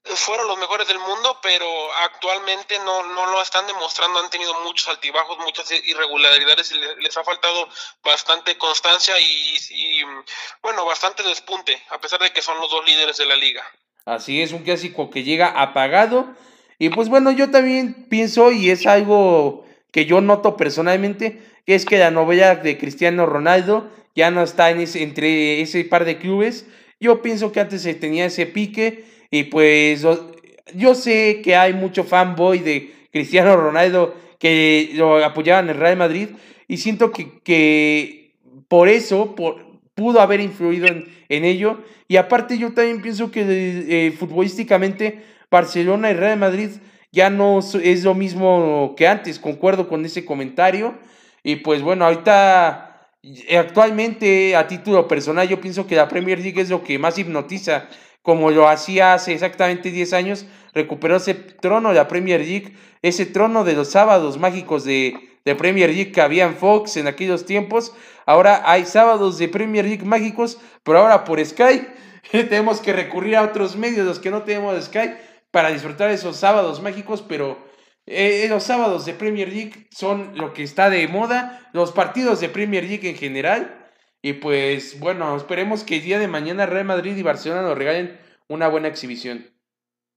fueron 0.04 0.48
los 0.48 0.58
mejores 0.58 0.88
del 0.88 0.98
mundo, 0.98 1.38
pero 1.42 1.66
actualmente 2.04 2.76
no, 2.84 3.02
no 3.14 3.30
lo 3.30 3.40
están 3.40 3.66
demostrando, 3.66 4.18
han 4.18 4.30
tenido 4.30 4.52
muchos 4.62 4.88
altibajos, 4.88 5.38
muchas 5.38 5.70
irregularidades 5.70 6.72
y 6.72 7.02
les, 7.02 7.16
ha 7.16 7.24
faltado 7.24 7.68
bastante 8.02 8.58
constancia 8.58 9.14
y, 9.20 10.02
bueno, 10.62 10.84
bastante 10.84 11.22
despunte, 11.22 11.80
a 11.90 12.00
pesar 12.00 12.20
de 12.20 12.30
que 12.30 12.42
son 12.42 12.58
los 12.60 12.70
dos 12.70 12.84
líderes 12.84 13.16
de 13.16 13.26
la 13.26 13.36
liga. 13.36 13.62
Así 14.04 14.42
es, 14.42 14.52
un 14.52 14.64
clásico 14.64 15.10
que 15.10 15.22
llega 15.22 15.60
apagado 15.62 16.34
y 16.82 16.88
pues 16.88 17.08
bueno, 17.08 17.30
yo 17.30 17.50
también 17.52 18.08
pienso, 18.08 18.50
y 18.50 18.70
es 18.70 18.88
algo 18.88 19.64
que 19.92 20.04
yo 20.04 20.20
noto 20.20 20.56
personalmente, 20.56 21.40
que 21.64 21.76
es 21.76 21.84
que 21.84 21.98
la 21.98 22.10
novela 22.10 22.56
de 22.56 22.76
Cristiano 22.76 23.24
Ronaldo 23.24 23.88
ya 24.16 24.32
no 24.32 24.42
está 24.42 24.70
en 24.70 24.80
ese, 24.80 25.04
entre 25.04 25.60
ese 25.60 25.84
par 25.84 26.04
de 26.04 26.18
clubes. 26.18 26.66
Yo 26.98 27.22
pienso 27.22 27.52
que 27.52 27.60
antes 27.60 27.82
se 27.82 27.94
tenía 27.94 28.24
ese 28.24 28.46
pique 28.46 29.21
y 29.32 29.44
pues 29.44 30.06
yo 30.74 30.94
sé 30.94 31.40
que 31.42 31.56
hay 31.56 31.72
mucho 31.72 32.04
fanboy 32.04 32.58
de 32.58 32.92
Cristiano 33.10 33.56
Ronaldo 33.56 34.14
que 34.38 34.90
lo 34.92 35.24
apoyaban 35.24 35.64
en 35.64 35.70
el 35.70 35.76
Real 35.78 35.96
Madrid 35.96 36.28
y 36.68 36.76
siento 36.76 37.10
que, 37.10 37.40
que 37.42 38.34
por 38.68 38.88
eso 38.88 39.34
por, 39.34 39.80
pudo 39.94 40.20
haber 40.20 40.40
influido 40.40 40.86
en, 40.86 41.08
en, 41.30 41.44
ello. 41.44 41.78
Y 42.08 42.16
aparte 42.18 42.58
yo 42.58 42.74
también 42.74 43.00
pienso 43.00 43.30
que 43.30 43.42
eh, 43.46 44.12
futbolísticamente 44.12 45.22
Barcelona 45.50 46.10
y 46.10 46.14
Real 46.14 46.38
Madrid 46.38 46.68
ya 47.10 47.30
no 47.30 47.60
es 47.60 48.04
lo 48.04 48.14
mismo 48.14 48.94
que 48.98 49.08
antes, 49.08 49.38
concuerdo 49.38 49.88
con 49.88 50.04
ese 50.04 50.26
comentario. 50.26 50.94
Y 51.42 51.56
pues 51.56 51.80
bueno, 51.80 52.04
ahorita, 52.04 53.08
actualmente 53.56 54.56
a 54.56 54.66
título 54.66 55.08
personal, 55.08 55.48
yo 55.48 55.58
pienso 55.58 55.86
que 55.86 55.96
la 55.96 56.08
Premier 56.08 56.38
League 56.38 56.60
es 56.60 56.68
lo 56.68 56.84
que 56.84 56.98
más 56.98 57.18
hipnotiza, 57.18 57.88
como 58.22 58.50
lo 58.50 58.68
hacía 58.68 59.14
hace 59.14 59.32
exactamente 59.32 59.90
10 59.90 60.12
años, 60.12 60.46
recuperó 60.74 61.16
ese 61.16 61.34
trono 61.34 61.90
de 61.90 61.96
la 61.96 62.08
Premier 62.08 62.40
League, 62.40 62.74
ese 63.02 63.26
trono 63.26 63.64
de 63.64 63.74
los 63.74 63.90
sábados 63.90 64.38
mágicos 64.38 64.84
de, 64.84 65.14
de 65.44 65.54
Premier 65.54 65.90
League 65.90 66.12
que 66.12 66.20
había 66.20 66.44
en 66.44 66.56
Fox 66.56 66.96
en 66.96 67.08
aquellos 67.08 67.44
tiempos. 67.44 67.92
Ahora 68.26 68.62
hay 68.64 68.84
sábados 68.86 69.38
de 69.38 69.48
Premier 69.48 69.84
League 69.84 70.04
mágicos, 70.04 70.58
pero 70.84 70.98
ahora 70.98 71.24
por 71.24 71.44
Sky 71.44 71.86
tenemos 72.30 72.80
que 72.80 72.92
recurrir 72.92 73.36
a 73.36 73.42
otros 73.42 73.76
medios, 73.76 74.06
los 74.06 74.18
que 74.18 74.30
no 74.30 74.42
tenemos 74.42 74.82
Sky 74.84 75.14
para 75.50 75.70
disfrutar 75.70 76.10
esos 76.10 76.36
sábados 76.36 76.80
mágicos, 76.80 77.22
pero 77.26 77.58
eh, 78.06 78.46
los 78.48 78.62
sábados 78.62 79.04
de 79.04 79.14
Premier 79.14 79.48
League 79.48 79.86
son 79.90 80.32
lo 80.34 80.52
que 80.52 80.62
está 80.62 80.90
de 80.90 81.06
moda, 81.08 81.68
los 81.72 81.92
partidos 81.92 82.40
de 82.40 82.48
Premier 82.48 82.84
League 82.84 83.08
en 83.08 83.16
general. 83.16 83.81
Y 84.22 84.34
pues 84.34 84.98
bueno, 85.00 85.36
esperemos 85.36 85.84
que 85.84 85.96
el 85.96 86.02
día 86.02 86.18
de 86.18 86.28
mañana 86.28 86.66
Real 86.66 86.84
Madrid 86.84 87.16
y 87.16 87.22
Barcelona 87.22 87.62
nos 87.62 87.76
regalen 87.76 88.20
una 88.48 88.68
buena 88.68 88.88
exhibición. 88.88 89.50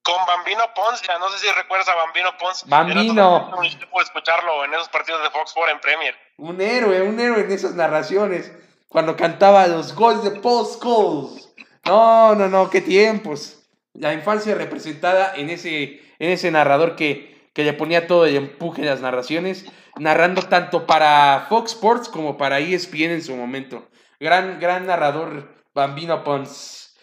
Con 0.03 0.23
Bambino 0.27 0.61
Pons, 0.75 1.01
ya 1.01 1.17
no 1.17 1.27
sé 1.29 1.39
si 1.39 1.51
recuerdas 1.53 1.89
a 1.89 1.95
Bambino 1.95 2.37
Pons. 2.37 2.65
Bambino. 2.67 3.51
Escucharlo 3.99 4.63
en 4.65 4.73
esos 4.75 4.89
partidos 4.89 5.23
de 5.23 5.31
Fox 5.31 5.51
4 5.55 5.73
en 5.73 5.81
Premier. 5.81 6.15
Un 6.37 6.61
héroe, 6.61 7.01
un 7.01 7.19
héroe 7.19 7.41
en 7.41 7.51
esas 7.51 7.73
narraciones. 7.73 8.51
Cuando 8.87 9.17
cantaba 9.17 9.65
los 9.67 9.95
gols 9.95 10.23
de 10.23 10.31
post 10.39 10.83
goals. 10.83 11.49
No, 11.85 12.35
no, 12.35 12.47
no, 12.47 12.69
qué 12.69 12.81
tiempos 12.81 13.65
la 13.97 14.13
infancia 14.13 14.55
representada 14.55 15.33
en 15.35 15.49
ese, 15.49 16.01
en 16.19 16.29
ese 16.29 16.51
narrador 16.51 16.95
que, 16.95 17.49
que 17.53 17.63
le 17.63 17.73
ponía 17.73 18.07
todo 18.07 18.25
el 18.25 18.35
empuje 18.35 18.81
de 18.81 18.89
las 18.89 19.01
narraciones, 19.01 19.65
narrando 19.97 20.41
tanto 20.43 20.85
para 20.85 21.47
Fox 21.49 21.73
Sports 21.73 22.09
como 22.09 22.37
para 22.37 22.59
ESPN 22.59 23.11
en 23.11 23.23
su 23.23 23.35
momento. 23.35 23.87
Gran, 24.25 24.59
gran 24.59 24.87
narrador, 24.87 25.53
Bambino 25.75 26.23
Pons. 26.23 26.97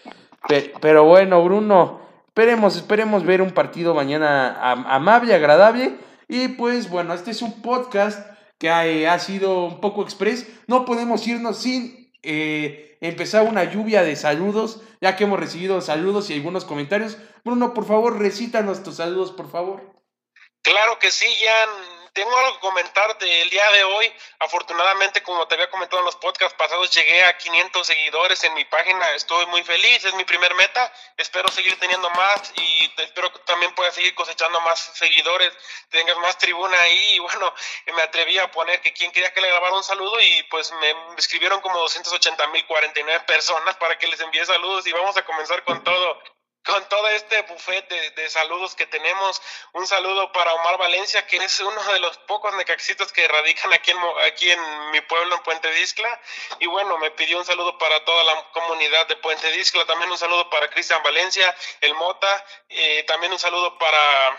Pero 0.80 1.04
bueno, 1.04 1.44
Bruno, 1.44 2.00
esperemos, 2.26 2.74
esperemos 2.74 3.24
ver 3.24 3.40
un 3.40 3.52
partido 3.52 3.94
mañana 3.94 4.72
amable, 4.72 5.32
agradable. 5.32 5.94
Y 6.26 6.48
pues 6.48 6.90
bueno, 6.90 7.14
este 7.14 7.30
es 7.30 7.40
un 7.40 7.62
podcast 7.62 8.28
que 8.58 8.70
ha, 8.70 9.12
ha 9.14 9.18
sido 9.20 9.66
un 9.66 9.80
poco 9.80 10.02
express. 10.02 10.48
No 10.66 10.84
podemos 10.84 11.24
irnos 11.28 11.58
sin 11.58 12.12
eh, 12.24 12.98
empezar 13.00 13.44
una 13.44 13.70
lluvia 13.70 14.02
de 14.02 14.16
saludos, 14.16 14.80
ya 15.00 15.14
que 15.14 15.22
hemos 15.22 15.38
recibido 15.38 15.80
saludos 15.80 16.28
y 16.28 16.34
algunos 16.34 16.64
comentarios. 16.64 17.18
Bruno, 17.44 17.72
por 17.72 17.86
favor, 17.86 18.18
recítanos 18.18 18.82
tus 18.82 18.96
saludos, 18.96 19.30
por 19.30 19.48
favor. 19.48 19.92
Claro 20.62 20.98
que 20.98 21.12
sí, 21.12 21.26
Jan 21.26 21.91
tengo 22.12 22.36
algo 22.36 22.54
que 22.54 22.60
comentar 22.60 23.18
del 23.18 23.50
día 23.50 23.70
de 23.70 23.84
hoy. 23.84 24.12
Afortunadamente, 24.38 25.22
como 25.22 25.46
te 25.48 25.54
había 25.54 25.70
comentado 25.70 26.00
en 26.00 26.06
los 26.06 26.16
podcasts 26.16 26.54
pasados, 26.56 26.90
llegué 26.90 27.24
a 27.24 27.36
500 27.36 27.86
seguidores 27.86 28.44
en 28.44 28.54
mi 28.54 28.64
página. 28.64 29.10
Estoy 29.12 29.46
muy 29.46 29.62
feliz, 29.62 30.04
es 30.04 30.14
mi 30.14 30.24
primer 30.24 30.54
meta. 30.54 30.92
Espero 31.16 31.48
seguir 31.48 31.78
teniendo 31.78 32.10
más 32.10 32.52
y 32.56 32.92
espero 32.98 33.32
que 33.32 33.38
también 33.40 33.74
puedas 33.74 33.94
seguir 33.94 34.14
cosechando 34.14 34.60
más 34.60 34.78
seguidores, 34.94 35.52
tengas 35.90 36.16
más 36.18 36.36
tribuna 36.38 36.78
ahí. 36.80 37.14
Y 37.14 37.18
bueno, 37.20 37.54
me 37.94 38.02
atreví 38.02 38.38
a 38.38 38.50
poner 38.50 38.80
que 38.82 38.92
quien 38.92 39.10
quería 39.10 39.32
que 39.32 39.40
le 39.40 39.48
grabara 39.48 39.74
un 39.74 39.84
saludo 39.84 40.20
y 40.20 40.42
pues 40.44 40.70
me 40.72 40.94
escribieron 41.16 41.60
como 41.60 41.78
280 41.78 42.46
mil 42.48 42.66
49 42.66 43.24
personas 43.26 43.76
para 43.76 43.98
que 43.98 44.06
les 44.06 44.20
envíe 44.20 44.44
saludos 44.44 44.86
y 44.86 44.92
vamos 44.92 45.16
a 45.16 45.24
comenzar 45.24 45.64
con 45.64 45.82
todo 45.82 46.22
con 46.64 46.88
todo 46.88 47.08
este 47.08 47.42
buffet 47.42 47.88
de, 47.88 48.30
saludos 48.30 48.74
que 48.74 48.86
tenemos. 48.86 49.42
Un 49.72 49.86
saludo 49.86 50.30
para 50.32 50.54
Omar 50.54 50.78
Valencia, 50.78 51.26
que 51.26 51.36
es 51.38 51.60
uno 51.60 51.82
de 51.92 51.98
los 52.00 52.16
pocos 52.18 52.54
necaxitos 52.54 53.12
que 53.12 53.26
radican 53.26 53.72
aquí 53.72 53.90
en, 53.90 53.98
aquí 54.26 54.50
en 54.50 54.90
mi 54.90 55.00
pueblo, 55.02 55.34
en 55.34 55.42
Puente 55.42 55.70
Discla. 55.72 56.20
Y 56.60 56.66
bueno, 56.66 56.98
me 56.98 57.10
pidió 57.10 57.38
un 57.38 57.44
saludo 57.44 57.78
para 57.78 58.04
toda 58.04 58.24
la 58.24 58.50
comunidad 58.52 59.06
de 59.08 59.16
Puente 59.16 59.50
Discla. 59.52 59.84
También 59.86 60.10
un 60.10 60.18
saludo 60.18 60.48
para 60.50 60.70
Cristian 60.70 61.02
Valencia, 61.02 61.54
el 61.80 61.94
Mota. 61.94 62.44
Eh, 62.68 63.04
también 63.04 63.32
un 63.32 63.38
saludo 63.38 63.76
para 63.78 64.38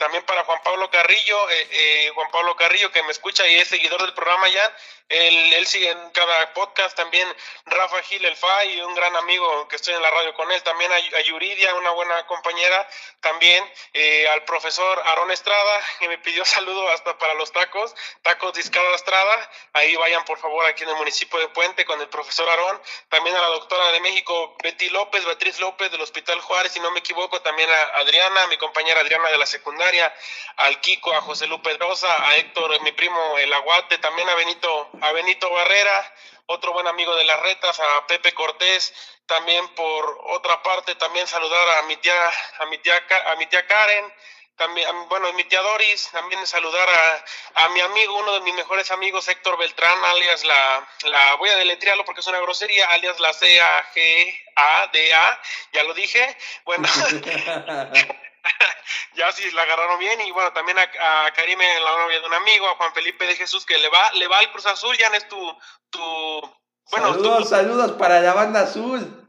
también 0.00 0.24
para 0.24 0.44
Juan 0.44 0.60
Pablo 0.64 0.90
Carrillo, 0.90 1.50
eh, 1.50 1.68
eh, 1.70 2.10
Juan 2.14 2.30
Pablo 2.30 2.56
Carrillo 2.56 2.90
que 2.90 3.02
me 3.02 3.12
escucha 3.12 3.46
y 3.46 3.56
es 3.56 3.68
seguidor 3.68 4.00
del 4.00 4.14
programa 4.14 4.48
ya, 4.48 4.76
él, 5.10 5.52
él 5.54 5.66
sigue 5.66 5.90
en 5.90 6.10
cada 6.10 6.52
podcast, 6.54 6.96
también. 6.96 7.28
Rafa 7.66 8.02
Gil 8.02 8.24
El 8.24 8.36
y 8.68 8.80
un 8.80 8.94
gran 8.94 9.14
amigo 9.16 9.68
que 9.68 9.76
estoy 9.76 9.94
en 9.94 10.02
la 10.02 10.10
radio 10.10 10.34
con 10.34 10.50
él, 10.50 10.62
también 10.62 10.90
a, 10.92 11.20
Yuridia, 11.20 11.74
una 11.74 11.90
buena 11.90 12.26
compañera, 12.26 12.88
también 13.20 13.64
eh, 13.92 14.28
al 14.28 14.44
profesor 14.44 15.02
Aarón 15.06 15.30
Estrada, 15.30 15.80
que 15.98 16.08
me 16.08 16.18
pidió 16.18 16.44
saludo 16.46 16.88
hasta 16.90 17.16
para 17.18 17.34
los 17.34 17.52
tacos, 17.52 17.94
tacos 18.22 18.54
de 18.54 18.60
Estrada, 18.60 19.50
ahí 19.72 19.94
vayan 19.96 20.24
por 20.24 20.38
favor 20.38 20.64
aquí 20.66 20.82
en 20.82 20.90
el 20.90 20.96
municipio 20.96 21.38
de 21.38 21.48
Puente 21.48 21.84
con 21.84 22.00
el 22.00 22.08
profesor 22.08 22.48
Aarón, 22.48 22.80
también 23.08 23.36
a 23.36 23.40
la 23.40 23.48
doctora 23.48 23.92
de 23.92 24.00
México 24.00 24.56
Betty 24.62 24.90
López, 24.90 25.24
Beatriz 25.24 25.60
López 25.60 25.90
del 25.90 26.00
Hospital 26.00 26.40
Juárez, 26.40 26.72
si 26.72 26.80
no 26.80 26.90
me 26.90 27.00
equivoco, 27.00 27.40
también 27.42 27.68
a 27.70 27.82
Adriana, 27.98 28.46
mi 28.48 28.56
compañera 28.56 29.00
Adriana 29.00 29.28
de 29.30 29.38
la 29.38 29.46
secundaria, 29.46 30.12
al 30.56 30.80
Kiko, 30.80 31.12
a 31.12 31.20
José 31.20 31.46
Lupe 31.46 31.70
Pedrosa, 31.70 32.28
a 32.28 32.36
Héctor, 32.36 32.80
mi 32.82 32.92
primo 32.92 33.38
El 33.38 33.52
Aguate, 33.52 33.98
también 33.98 34.28
a 34.28 34.34
Benito, 34.34 34.90
a 35.00 35.12
Benito 35.12 35.50
Barrera, 35.50 36.14
otro 36.46 36.72
buen 36.72 36.86
amigo 36.86 37.14
de 37.16 37.24
las 37.24 37.40
retas, 37.40 37.78
a 37.80 38.06
Pepe 38.06 38.32
Cortés, 38.32 38.92
también 39.26 39.68
por 39.74 40.20
otra 40.28 40.62
parte, 40.62 40.94
también 40.96 41.26
saludar 41.26 41.78
a 41.78 41.82
mi 41.82 41.96
tía, 41.96 42.30
a 42.58 42.66
mi 42.66 42.78
tía, 42.78 43.02
a 43.26 43.36
mi 43.36 43.46
tía 43.46 43.66
Karen, 43.66 44.04
también, 44.56 44.86
bueno, 45.08 45.32
mi 45.32 45.44
tía 45.44 45.62
Doris, 45.62 46.10
también 46.12 46.46
saludar 46.46 46.86
a, 46.88 47.24
a, 47.64 47.68
mi 47.70 47.80
amigo, 47.80 48.18
uno 48.18 48.34
de 48.34 48.40
mis 48.40 48.54
mejores 48.54 48.90
amigos, 48.90 49.26
Héctor 49.28 49.56
Beltrán, 49.56 50.04
alias 50.04 50.44
la, 50.44 50.86
la 51.04 51.34
voy 51.36 51.48
a 51.48 51.56
deletrearlo 51.56 52.04
porque 52.04 52.20
es 52.20 52.26
una 52.26 52.40
grosería, 52.40 52.88
alias 52.88 53.18
la 53.20 53.32
C-A-G-A-D-A, 53.32 53.80
ya 55.72 55.82
lo 55.84 55.94
dije, 55.94 56.36
bueno, 56.64 56.86
ya 59.14 59.32
sí 59.32 59.50
la 59.52 59.62
agarraron 59.62 59.98
bien 59.98 60.20
y 60.22 60.30
bueno, 60.30 60.52
también 60.52 60.78
a, 60.78 61.26
a 61.26 61.32
Karime, 61.32 61.80
la 61.80 61.98
novia 61.98 62.20
de 62.20 62.26
un 62.26 62.34
amigo, 62.34 62.68
a 62.68 62.76
Juan 62.76 62.94
Felipe 62.94 63.26
de 63.26 63.36
Jesús, 63.36 63.66
que 63.66 63.78
le 63.78 63.88
va, 63.88 64.12
le 64.12 64.28
va 64.28 64.38
al 64.38 64.50
Cruz 64.52 64.66
Azul, 64.66 64.96
ya 64.96 65.08
es 65.08 65.28
tu, 65.28 65.58
tu, 65.90 66.00
bueno, 66.90 67.14
saludos, 67.14 67.48
saludos 67.48 67.92
para 67.92 68.20
la 68.20 68.34
banda 68.34 68.62
azul 68.62 69.19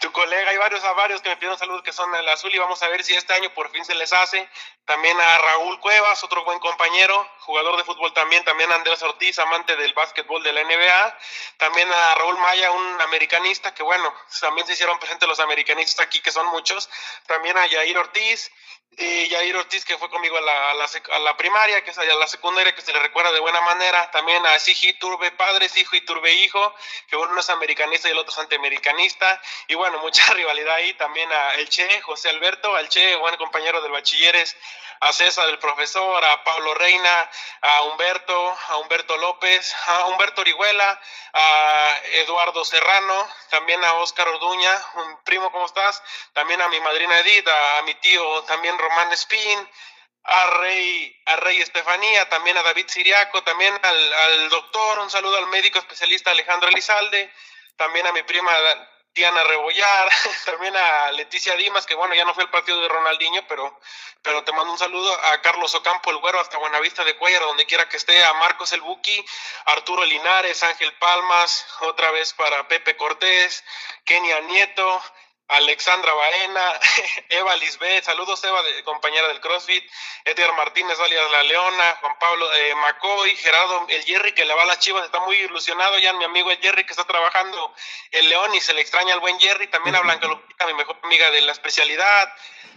tu 0.00 0.10
colega, 0.12 0.50
hay 0.50 0.56
varios 0.56 0.82
a 0.84 0.92
varios 0.92 1.20
que 1.22 1.28
me 1.28 1.36
pidieron 1.36 1.58
saludos 1.58 1.82
que 1.82 1.92
son 1.92 2.14
el 2.14 2.28
azul 2.28 2.54
y 2.54 2.58
vamos 2.58 2.82
a 2.82 2.88
ver 2.88 3.04
si 3.04 3.14
este 3.14 3.32
año 3.32 3.52
por 3.54 3.70
fin 3.70 3.84
se 3.84 3.94
les 3.94 4.12
hace. 4.12 4.48
También 4.84 5.20
a 5.20 5.38
Raúl 5.38 5.78
Cuevas, 5.80 6.24
otro 6.24 6.44
buen 6.44 6.58
compañero, 6.58 7.28
jugador 7.40 7.76
de 7.76 7.84
fútbol 7.84 8.12
también, 8.12 8.44
también 8.44 8.72
a 8.72 8.76
Andrés 8.76 9.02
Ortiz, 9.02 9.38
amante 9.38 9.76
del 9.76 9.92
básquetbol 9.94 10.42
de 10.42 10.52
la 10.52 10.64
NBA. 10.64 11.18
También 11.58 11.92
a 11.92 12.14
Raúl 12.16 12.38
Maya, 12.38 12.72
un 12.72 13.00
americanista, 13.00 13.72
que 13.74 13.82
bueno, 13.82 14.12
también 14.40 14.66
se 14.66 14.72
hicieron 14.72 14.98
presentes 14.98 15.28
los 15.28 15.40
americanistas 15.40 16.06
aquí, 16.06 16.20
que 16.20 16.32
son 16.32 16.46
muchos. 16.48 16.88
También 17.26 17.56
a 17.56 17.66
Yair 17.66 17.98
Ortiz, 17.98 18.50
y 18.96 19.28
Yair 19.28 19.56
Ortiz, 19.56 19.84
que 19.84 19.96
fue 19.96 20.10
conmigo 20.10 20.36
a 20.36 20.40
la, 20.40 20.70
a 20.72 21.18
la, 21.20 21.36
primaria, 21.36 21.82
que 21.82 21.90
es 21.90 21.98
allá 21.98 22.14
la 22.16 22.26
secundaria, 22.26 22.74
que 22.74 22.82
se 22.82 22.92
le 22.92 22.98
recuerda 22.98 23.32
de 23.32 23.40
buena 23.40 23.60
manera. 23.60 24.10
También 24.10 24.44
a 24.44 24.58
Sigi 24.58 24.92
Turbe 24.94 25.30
padres, 25.30 25.76
hijo 25.76 25.96
y 25.96 26.00
Turbe 26.02 26.32
hijo, 26.32 26.74
que 27.06 27.16
uno 27.16 27.40
es 27.40 27.48
americanista 27.50 28.08
y 28.08 28.12
el 28.12 28.18
otro 28.18 28.32
es 28.32 28.38
antiamericanista. 28.38 29.40
Y 29.68 29.74
bueno, 29.74 29.98
mucha 30.02 30.32
rivalidad 30.34 30.74
ahí. 30.74 30.92
También 30.94 31.32
a 31.32 31.54
El 31.54 31.68
Che, 31.68 32.00
José 32.02 32.30
Alberto, 32.30 32.74
al 32.74 32.88
Che, 32.88 33.16
buen 33.16 33.36
compañero 33.36 33.80
del 33.80 33.92
bachilleres, 33.92 34.56
a 35.00 35.12
César, 35.14 35.48
el 35.48 35.58
profesor, 35.58 36.22
a 36.22 36.44
Pablo 36.44 36.74
Reina, 36.74 37.30
a 37.62 37.82
Humberto, 37.82 38.56
a 38.68 38.76
Humberto 38.76 39.16
López, 39.16 39.74
a 39.86 40.06
Humberto 40.06 40.42
Orihuela, 40.42 41.00
a 41.32 41.96
Eduardo 42.12 42.64
Serrano, 42.66 43.28
también 43.48 43.82
a 43.82 43.94
Óscar 43.94 44.28
Orduña, 44.28 44.78
un 44.96 45.16
primo, 45.24 45.50
¿cómo 45.52 45.64
estás? 45.64 46.02
También 46.34 46.60
a 46.60 46.68
mi 46.68 46.78
madrina 46.80 47.18
Edith, 47.20 47.48
a 47.48 47.82
mi 47.82 47.94
tío 47.94 48.42
también 48.42 48.76
Román 48.80 49.12
Spin, 49.12 49.68
a 50.24 50.46
Rey, 50.58 51.22
a 51.26 51.36
Rey 51.36 51.60
Estefanía, 51.60 52.28
también 52.28 52.56
a 52.56 52.62
David 52.62 52.86
Siriaco, 52.88 53.42
también 53.42 53.78
al, 53.82 54.12
al 54.12 54.48
doctor, 54.50 54.98
un 55.00 55.10
saludo 55.10 55.38
al 55.38 55.46
médico 55.46 55.78
especialista 55.78 56.30
Alejandro 56.30 56.68
Elizalde, 56.68 57.32
también 57.76 58.06
a 58.06 58.12
mi 58.12 58.22
prima 58.22 58.52
Diana 59.14 59.42
Rebollar, 59.44 60.08
también 60.44 60.76
a 60.76 61.10
Leticia 61.12 61.56
Dimas, 61.56 61.86
que 61.86 61.94
bueno, 61.94 62.14
ya 62.14 62.24
no 62.24 62.34
fue 62.34 62.44
el 62.44 62.50
partido 62.50 62.80
de 62.80 62.88
Ronaldinho, 62.88 63.46
pero, 63.48 63.80
pero 64.22 64.44
te 64.44 64.52
mando 64.52 64.72
un 64.72 64.78
saludo 64.78 65.12
a 65.24 65.40
Carlos 65.40 65.74
Ocampo, 65.74 66.10
el 66.10 66.18
güero, 66.18 66.40
hasta 66.40 66.58
Buenavista 66.58 67.02
de 67.04 67.16
Cuellar, 67.16 67.42
donde 67.42 67.66
quiera 67.66 67.88
que 67.88 67.96
esté, 67.96 68.22
a 68.22 68.32
Marcos 68.34 68.72
el 68.72 68.82
Buki, 68.82 69.24
Arturo 69.64 70.04
Linares, 70.04 70.62
Ángel 70.62 70.92
Palmas, 70.94 71.66
otra 71.80 72.10
vez 72.12 72.32
para 72.34 72.68
Pepe 72.68 72.96
Cortés, 72.96 73.64
Kenia 74.04 74.40
Nieto, 74.42 75.02
Alexandra 75.50 76.12
Baena, 76.14 76.80
Eva 77.28 77.56
Lisbeth, 77.56 78.04
saludos 78.04 78.42
Eva, 78.44 78.62
de, 78.62 78.84
compañera 78.84 79.26
del 79.28 79.40
CrossFit, 79.40 79.84
Edgar 80.24 80.52
Martínez, 80.54 80.98
alias 81.00 81.30
La 81.30 81.42
Leona, 81.42 81.96
Juan 82.00 82.18
Pablo 82.20 82.52
eh, 82.54 82.74
Macoy, 82.76 83.34
Gerardo, 83.36 83.86
el 83.88 84.04
Jerry 84.04 84.32
que 84.32 84.44
le 84.44 84.54
va 84.54 84.62
a 84.62 84.66
las 84.66 84.78
chivas, 84.78 85.04
está 85.04 85.18
muy 85.20 85.36
ilusionado 85.36 85.98
ya, 85.98 86.12
mi 86.12 86.24
amigo 86.24 86.50
el 86.50 86.58
Jerry 86.58 86.84
que 86.84 86.92
está 86.92 87.04
trabajando 87.04 87.74
el 88.12 88.28
León 88.28 88.54
y 88.54 88.60
se 88.60 88.74
le 88.74 88.80
extraña 88.80 89.14
al 89.14 89.20
buen 89.20 89.40
Jerry, 89.40 89.66
también 89.66 89.96
a 89.96 90.00
Blanca 90.00 90.28
Lupita, 90.28 90.66
mi 90.66 90.74
mejor 90.74 90.96
amiga 91.02 91.30
de 91.30 91.40
la 91.40 91.52
especialidad, 91.52 92.32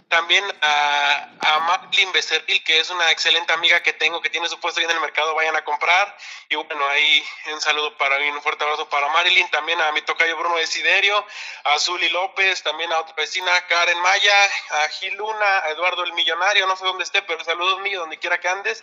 también 0.08 0.44
a, 0.60 1.28
a 1.40 1.58
Madeline 1.60 2.12
Becerril, 2.12 2.62
que 2.62 2.78
es 2.78 2.90
una 2.90 3.10
excelente 3.10 3.52
amiga 3.52 3.82
que 3.82 3.92
tengo, 3.92 4.20
que 4.20 4.30
tiene 4.30 4.48
su 4.48 4.60
puesto 4.60 4.80
ahí 4.80 4.84
en 4.84 4.92
el 4.92 5.00
mercado, 5.00 5.34
vayan 5.34 5.56
a 5.56 5.64
comprar. 5.64 6.16
Y 6.48 6.56
bueno, 6.56 6.86
ahí 6.88 7.24
un 7.52 7.60
saludo 7.60 7.96
para 7.96 8.18
mí, 8.18 8.28
un 8.28 8.42
fuerte 8.42 8.64
abrazo 8.64 8.88
para 8.88 9.08
Marilyn, 9.08 9.48
también 9.50 9.80
a 9.80 9.92
mi 9.92 10.02
tocayo 10.02 10.36
Bruno 10.36 10.56
Desiderio, 10.56 11.26
a 11.64 11.78
Zuli 11.78 12.08
López, 12.10 12.62
también 12.64 12.92
a 12.92 12.98
otra 12.98 13.14
vecina, 13.14 13.52
Karen 13.68 14.00
Maya, 14.00 14.44
a 14.70 14.88
Gil 14.88 15.14
Luna, 15.14 15.58
a 15.60 15.70
Eduardo 15.70 16.02
el 16.02 16.12
Millonario, 16.14 16.66
no 16.66 16.76
sé 16.76 16.84
dónde 16.84 17.04
esté, 17.04 17.22
pero 17.22 17.44
saludos 17.44 17.80
míos, 17.80 18.00
donde 18.00 18.18
quiera 18.18 18.40
que 18.40 18.48
andes. 18.48 18.82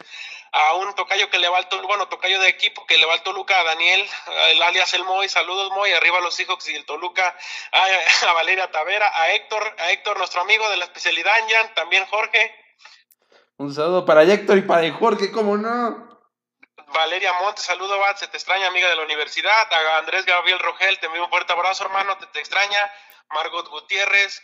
A 0.54 0.76
un 0.76 0.94
tocayo 0.96 1.30
que 1.30 1.40
le 1.40 1.50
va 1.50 1.58
al 1.58 1.70
Toluca, 1.70 1.88
bueno, 1.88 2.08
tocayo 2.08 2.40
de 2.40 2.48
equipo 2.48 2.86
que 2.86 2.98
le 2.98 3.06
va 3.06 3.14
al 3.14 3.24
Toluca, 3.24 3.60
a 3.60 3.64
Daniel, 3.64 4.08
el 4.50 4.62
alias 4.62 4.94
El 4.94 5.04
Moy, 5.04 5.28
saludos 5.28 5.72
Moy, 5.72 5.92
arriba 5.92 6.20
los 6.20 6.40
hijos 6.40 6.68
y 6.70 6.76
el 6.76 6.86
Toluca, 6.86 7.36
a, 7.72 7.86
a 8.30 8.34
Valeria 8.34 8.72
Tavera, 8.72 9.12
a 9.14 9.34
Héctor, 9.34 9.76
a 9.80 9.92
Héctor, 9.92 10.18
nuestro 10.18 10.42
amigo 10.42 10.70
de 10.70 10.78
la 10.78 10.86
especialidad 10.86 11.32
también 11.76 12.06
Jorge. 12.06 12.56
Un 13.58 13.74
saludo 13.74 14.06
para 14.06 14.24
Héctor 14.24 14.58
y 14.58 14.62
para 14.62 14.92
Jorge, 14.92 15.32
¿cómo 15.32 15.58
no? 15.58 16.10
Valeria 16.94 17.34
Montes, 17.34 17.64
saludo, 17.64 17.98
Bat, 18.00 18.18
se 18.18 18.28
te 18.28 18.38
extraña, 18.38 18.68
amiga 18.68 18.90
de 18.90 18.96
la 18.96 19.04
universidad. 19.04 19.72
A 19.72 19.98
Andrés 19.98 20.26
Gabriel 20.26 20.60
Rogel, 20.60 21.00
te 21.00 21.06
envío 21.06 21.24
un 21.24 21.30
fuerte 21.30 21.54
abrazo, 21.54 21.86
hermano, 21.86 22.18
te, 22.18 22.26
te 22.28 22.40
extraña. 22.40 22.92
Margot 23.32 23.68
Gutiérrez, 23.70 24.42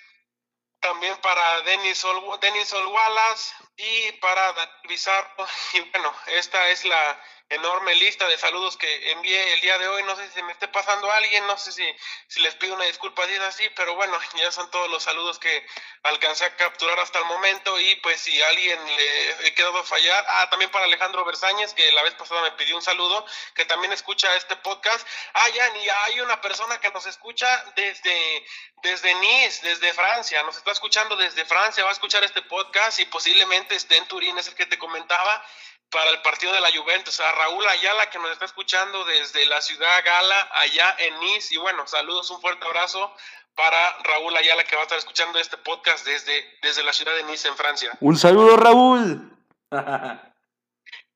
también 0.80 1.16
para 1.22 1.62
Denis, 1.62 2.04
Ol, 2.06 2.40
Denis 2.40 2.72
Olwalas 2.74 3.56
y 3.76 4.12
para 4.14 4.54
Bizarro. 4.88 5.48
Y 5.74 5.82
bueno, 5.92 6.14
esta 6.28 6.70
es 6.70 6.86
la 6.86 7.22
enorme 7.50 7.96
lista 7.96 8.28
de 8.28 8.38
saludos 8.38 8.76
que 8.78 9.12
envié 9.12 9.54
el 9.54 9.62
día 9.62 9.78
de 9.78 9.88
hoy. 9.88 10.04
No 10.04 10.16
sé 10.16 10.30
si 10.32 10.42
me 10.44 10.52
esté 10.52 10.68
pasando 10.68 11.10
a 11.10 11.16
alguien, 11.18 11.46
no 11.48 11.58
sé 11.58 11.72
si, 11.72 11.86
si 12.28 12.42
les 12.42 12.56
pido 12.56 12.76
una 12.76 12.86
disculpa 12.86 13.26
si 13.26 13.34
es 13.34 13.40
así, 13.42 13.64
pero 13.76 13.96
bueno, 13.96 14.18
ya 14.36 14.52
son 14.52 14.70
todos 14.72 14.90
los 14.90 15.04
saludos 15.04 15.40
que 15.40 15.66
alcancé 16.04 16.46
a 16.46 16.56
capturar 16.56 17.00
hasta 17.00 17.20
el 17.20 17.26
momento. 17.26 17.80
Y 17.80 17.96
pues 17.98 18.20
si 18.22 18.42
a 18.42 18.48
alguien 18.50 18.80
le 18.86 19.48
he 19.48 19.54
quedado 19.54 19.84
fallar, 19.84 20.26
ah, 20.28 20.50
también 20.50 20.72
para 20.72 20.86
Alejandro 20.86 21.24
Bersáñez, 21.26 21.74
que 21.74 21.92
la 21.92 22.04
vez 22.04 22.14
pasada 22.16 22.42
me 22.42 22.52
pidió 22.52 22.76
un 22.76 22.82
saludo, 22.82 23.26
que 23.56 23.66
también 23.66 23.94
escucha 23.94 24.36
este 24.36 24.56
podcast. 24.58 25.08
Ah, 25.34 25.50
ya, 25.54 25.78
y 25.78 25.90
hay 25.90 26.20
una 26.22 26.42
persona 26.42 26.80
que 26.80 26.92
nos 26.92 27.06
escucha 27.06 27.48
desde, 27.76 28.46
desde 28.82 29.14
Nice, 29.16 29.66
desde 29.66 29.94
Francia, 29.94 30.44
nos 30.44 30.58
está 30.58 30.72
escuchando 30.72 31.16
desde 31.16 31.46
Francia, 31.46 31.84
va 31.84 31.90
a 31.90 31.94
escuchar 31.94 32.24
este 32.24 32.42
podcast 32.44 33.00
y 33.00 33.06
posiblemente 33.06 33.76
esté 33.76 33.98
en 33.98 34.08
Turín, 34.08 34.38
es 34.38 34.48
el 34.48 34.56
que 34.56 34.66
te 34.66 34.78
comentaba 34.78 35.44
para 35.90 36.10
el 36.10 36.22
partido 36.22 36.52
de 36.54 36.62
la 36.62 36.72
Juventus, 36.72 37.20
a 37.20 37.32
Raúl 37.32 37.68
Ayala 37.68 38.10
que 38.10 38.20
nos 38.20 38.32
está 38.32 38.46
escuchando 38.46 39.06
desde 39.06 39.46
la 39.46 39.62
ciudad 39.62 40.04
Gala, 40.04 40.50
allá 40.54 40.96
en 41.00 41.20
Nice. 41.20 41.54
Y 41.54 41.58
bueno, 41.58 41.88
saludos, 41.88 42.30
un 42.30 42.42
fuerte 42.42 42.66
abrazo 42.66 43.14
para 43.56 43.98
Raúl 44.04 44.36
Ayala 44.36 44.64
que 44.66 44.76
va 44.76 44.82
a 44.82 44.84
estar 44.84 44.98
escuchando 44.98 45.40
este 45.40 45.58
podcast 45.58 46.06
desde, 46.06 46.58
desde 46.62 46.84
la 46.84 46.94
ciudad 46.94 47.16
de 47.16 47.24
Nice, 47.24 47.48
en 47.48 47.56
Francia. 47.56 47.92
Un 48.02 48.18
saludo, 48.18 48.58
Raúl. 48.58 49.32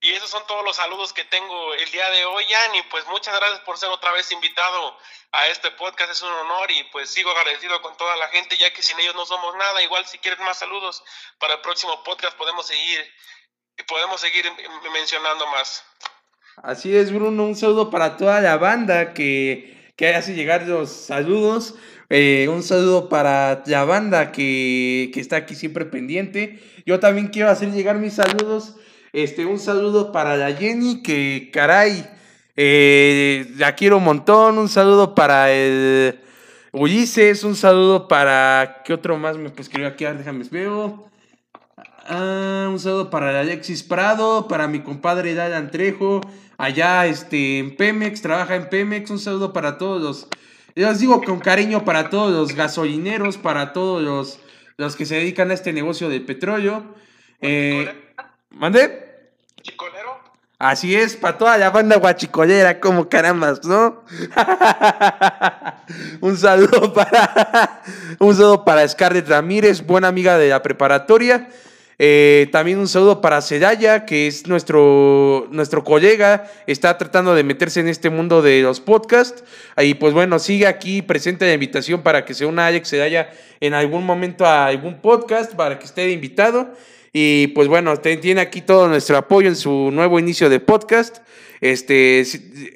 y 0.01 0.13
esos 0.13 0.29
son 0.29 0.45
todos 0.47 0.63
los 0.63 0.75
saludos 0.75 1.13
que 1.13 1.25
tengo 1.25 1.73
el 1.73 1.91
día 1.91 2.09
de 2.11 2.25
hoy, 2.25 2.45
Jan. 2.49 2.75
Y 2.75 2.81
pues 2.83 3.05
muchas 3.07 3.35
gracias 3.35 3.59
por 3.61 3.77
ser 3.77 3.89
otra 3.89 4.11
vez 4.13 4.31
invitado 4.31 4.97
a 5.33 5.47
este 5.47 5.71
podcast. 5.71 6.11
Es 6.11 6.21
un 6.21 6.31
honor 6.31 6.71
y 6.71 6.83
pues 6.85 7.09
sigo 7.11 7.31
agradecido 7.31 7.81
con 7.81 7.95
toda 7.97 8.15
la 8.15 8.29
gente, 8.29 8.57
ya 8.57 8.71
que 8.71 8.81
sin 8.81 8.99
ellos 8.99 9.15
no 9.15 9.25
somos 9.25 9.55
nada. 9.57 9.81
Igual 9.81 10.05
si 10.07 10.17
quieren 10.17 10.43
más 10.45 10.59
saludos 10.59 11.03
para 11.39 11.55
el 11.55 11.61
próximo 11.61 12.03
podcast 12.03 12.37
podemos 12.37 12.65
seguir 12.65 13.13
podemos 13.87 14.21
seguir 14.21 14.45
mencionando 14.93 15.47
más. 15.47 15.83
Así 16.63 16.95
es, 16.95 17.11
Bruno, 17.11 17.45
un 17.45 17.55
saludo 17.55 17.89
para 17.89 18.17
toda 18.17 18.41
la 18.41 18.57
banda 18.57 19.13
que, 19.13 19.93
que 19.95 20.13
hace 20.13 20.35
llegar 20.35 20.67
los 20.67 20.91
saludos. 20.91 21.75
Eh, 22.09 22.47
un 22.49 22.61
saludo 22.61 23.07
para 23.07 23.63
la 23.65 23.85
banda 23.85 24.31
que, 24.31 25.11
que, 25.13 25.19
está 25.21 25.37
aquí 25.37 25.55
siempre 25.55 25.85
pendiente. 25.85 26.59
Yo 26.85 26.99
también 26.99 27.29
quiero 27.29 27.49
hacer 27.49 27.71
llegar 27.71 27.97
mis 27.97 28.15
saludos. 28.15 28.75
Este, 29.13 29.45
un 29.45 29.59
saludo 29.59 30.11
para 30.11 30.37
la 30.37 30.53
Jenny, 30.53 31.01
que 31.03 31.49
caray, 31.53 32.09
eh, 32.57 33.51
la 33.57 33.75
quiero 33.75 33.97
un 33.97 34.03
montón. 34.03 34.57
Un 34.57 34.69
saludo 34.69 35.15
para 35.15 35.51
el 35.51 36.19
Ulises, 36.71 37.43
un 37.43 37.55
saludo 37.55 38.07
para. 38.07 38.81
¿Qué 38.85 38.93
otro 38.93 39.17
más 39.17 39.37
me 39.37 39.51
escribió 39.57 39.87
aquí? 39.87 40.05
Déjame 40.05 40.45
ver. 40.51 41.10
Ah, 42.11 42.67
un 42.69 42.79
saludo 42.79 43.09
para 43.09 43.39
Alexis 43.39 43.83
Prado, 43.83 44.47
para 44.47 44.67
mi 44.67 44.81
compadre 44.81 45.33
Dayan 45.33 45.71
Trejo, 45.71 46.21
allá 46.57 47.07
este, 47.07 47.59
en 47.59 47.75
Pemex, 47.75 48.21
trabaja 48.21 48.55
en 48.55 48.69
Pemex. 48.69 49.09
Un 49.09 49.19
saludo 49.19 49.53
para 49.53 49.77
todos 49.77 50.01
los, 50.01 50.27
les 50.75 50.99
digo 50.99 51.21
con 51.23 51.39
cariño 51.39 51.85
para 51.85 52.09
todos 52.09 52.31
los 52.31 52.55
gasolineros, 52.55 53.37
para 53.37 53.73
todos 53.73 54.03
los, 54.03 54.39
los 54.77 54.95
que 54.95 55.05
se 55.05 55.15
dedican 55.15 55.51
a 55.51 55.53
este 55.53 55.73
negocio 55.73 56.09
del 56.09 56.23
petróleo. 56.23 56.83
Eh, 57.39 57.91
¿Mande? 58.51 59.31
¿Chicolero? 59.61 60.19
Así 60.59 60.95
es, 60.95 61.15
para 61.15 61.37
toda 61.39 61.57
la 61.57 61.71
banda 61.71 61.97
guachicolera, 61.97 62.79
como 62.79 63.09
carambas, 63.09 63.65
¿no? 63.65 64.03
un 66.21 66.37
saludo 66.37 66.93
para 66.93 67.81
un 68.19 68.35
saludo 68.35 68.63
para 68.63 68.87
Scarlett 68.87 69.27
Ramírez, 69.27 69.83
buena 69.83 70.09
amiga 70.09 70.37
de 70.37 70.49
la 70.49 70.61
preparatoria. 70.61 71.49
Eh, 72.03 72.47
también 72.51 72.79
un 72.79 72.87
saludo 72.87 73.21
para 73.21 73.41
Sedaya, 73.41 74.07
que 74.07 74.25
es 74.25 74.47
nuestro, 74.47 75.47
nuestro 75.51 75.83
colega, 75.83 76.49
está 76.65 76.97
tratando 76.97 77.35
de 77.35 77.43
meterse 77.43 77.79
en 77.79 77.87
este 77.87 78.09
mundo 78.09 78.41
de 78.41 78.63
los 78.63 78.79
podcasts. 78.79 79.43
Y 79.77 79.93
pues 79.93 80.11
bueno, 80.11 80.39
sigue 80.39 80.65
aquí 80.65 81.03
presente 81.03 81.45
la 81.45 81.53
invitación 81.53 82.01
para 82.01 82.25
que 82.25 82.33
se 82.33 82.47
una 82.47 82.65
Alex 82.65 82.87
Sedaya 82.87 83.29
en 83.59 83.75
algún 83.75 84.03
momento 84.03 84.47
a 84.47 84.65
algún 84.65 84.99
podcast, 84.99 85.53
para 85.53 85.77
que 85.77 85.85
esté 85.85 86.09
invitado. 86.09 86.73
Y 87.13 87.47
pues 87.49 87.67
bueno, 87.67 87.95
tiene 87.97 88.41
aquí 88.41 88.61
todo 88.61 88.87
nuestro 88.87 89.15
apoyo 89.15 89.47
en 89.47 89.55
su 89.55 89.91
nuevo 89.91 90.17
inicio 90.17 90.49
de 90.49 90.59
podcast. 90.59 91.19
Este, 91.59 92.23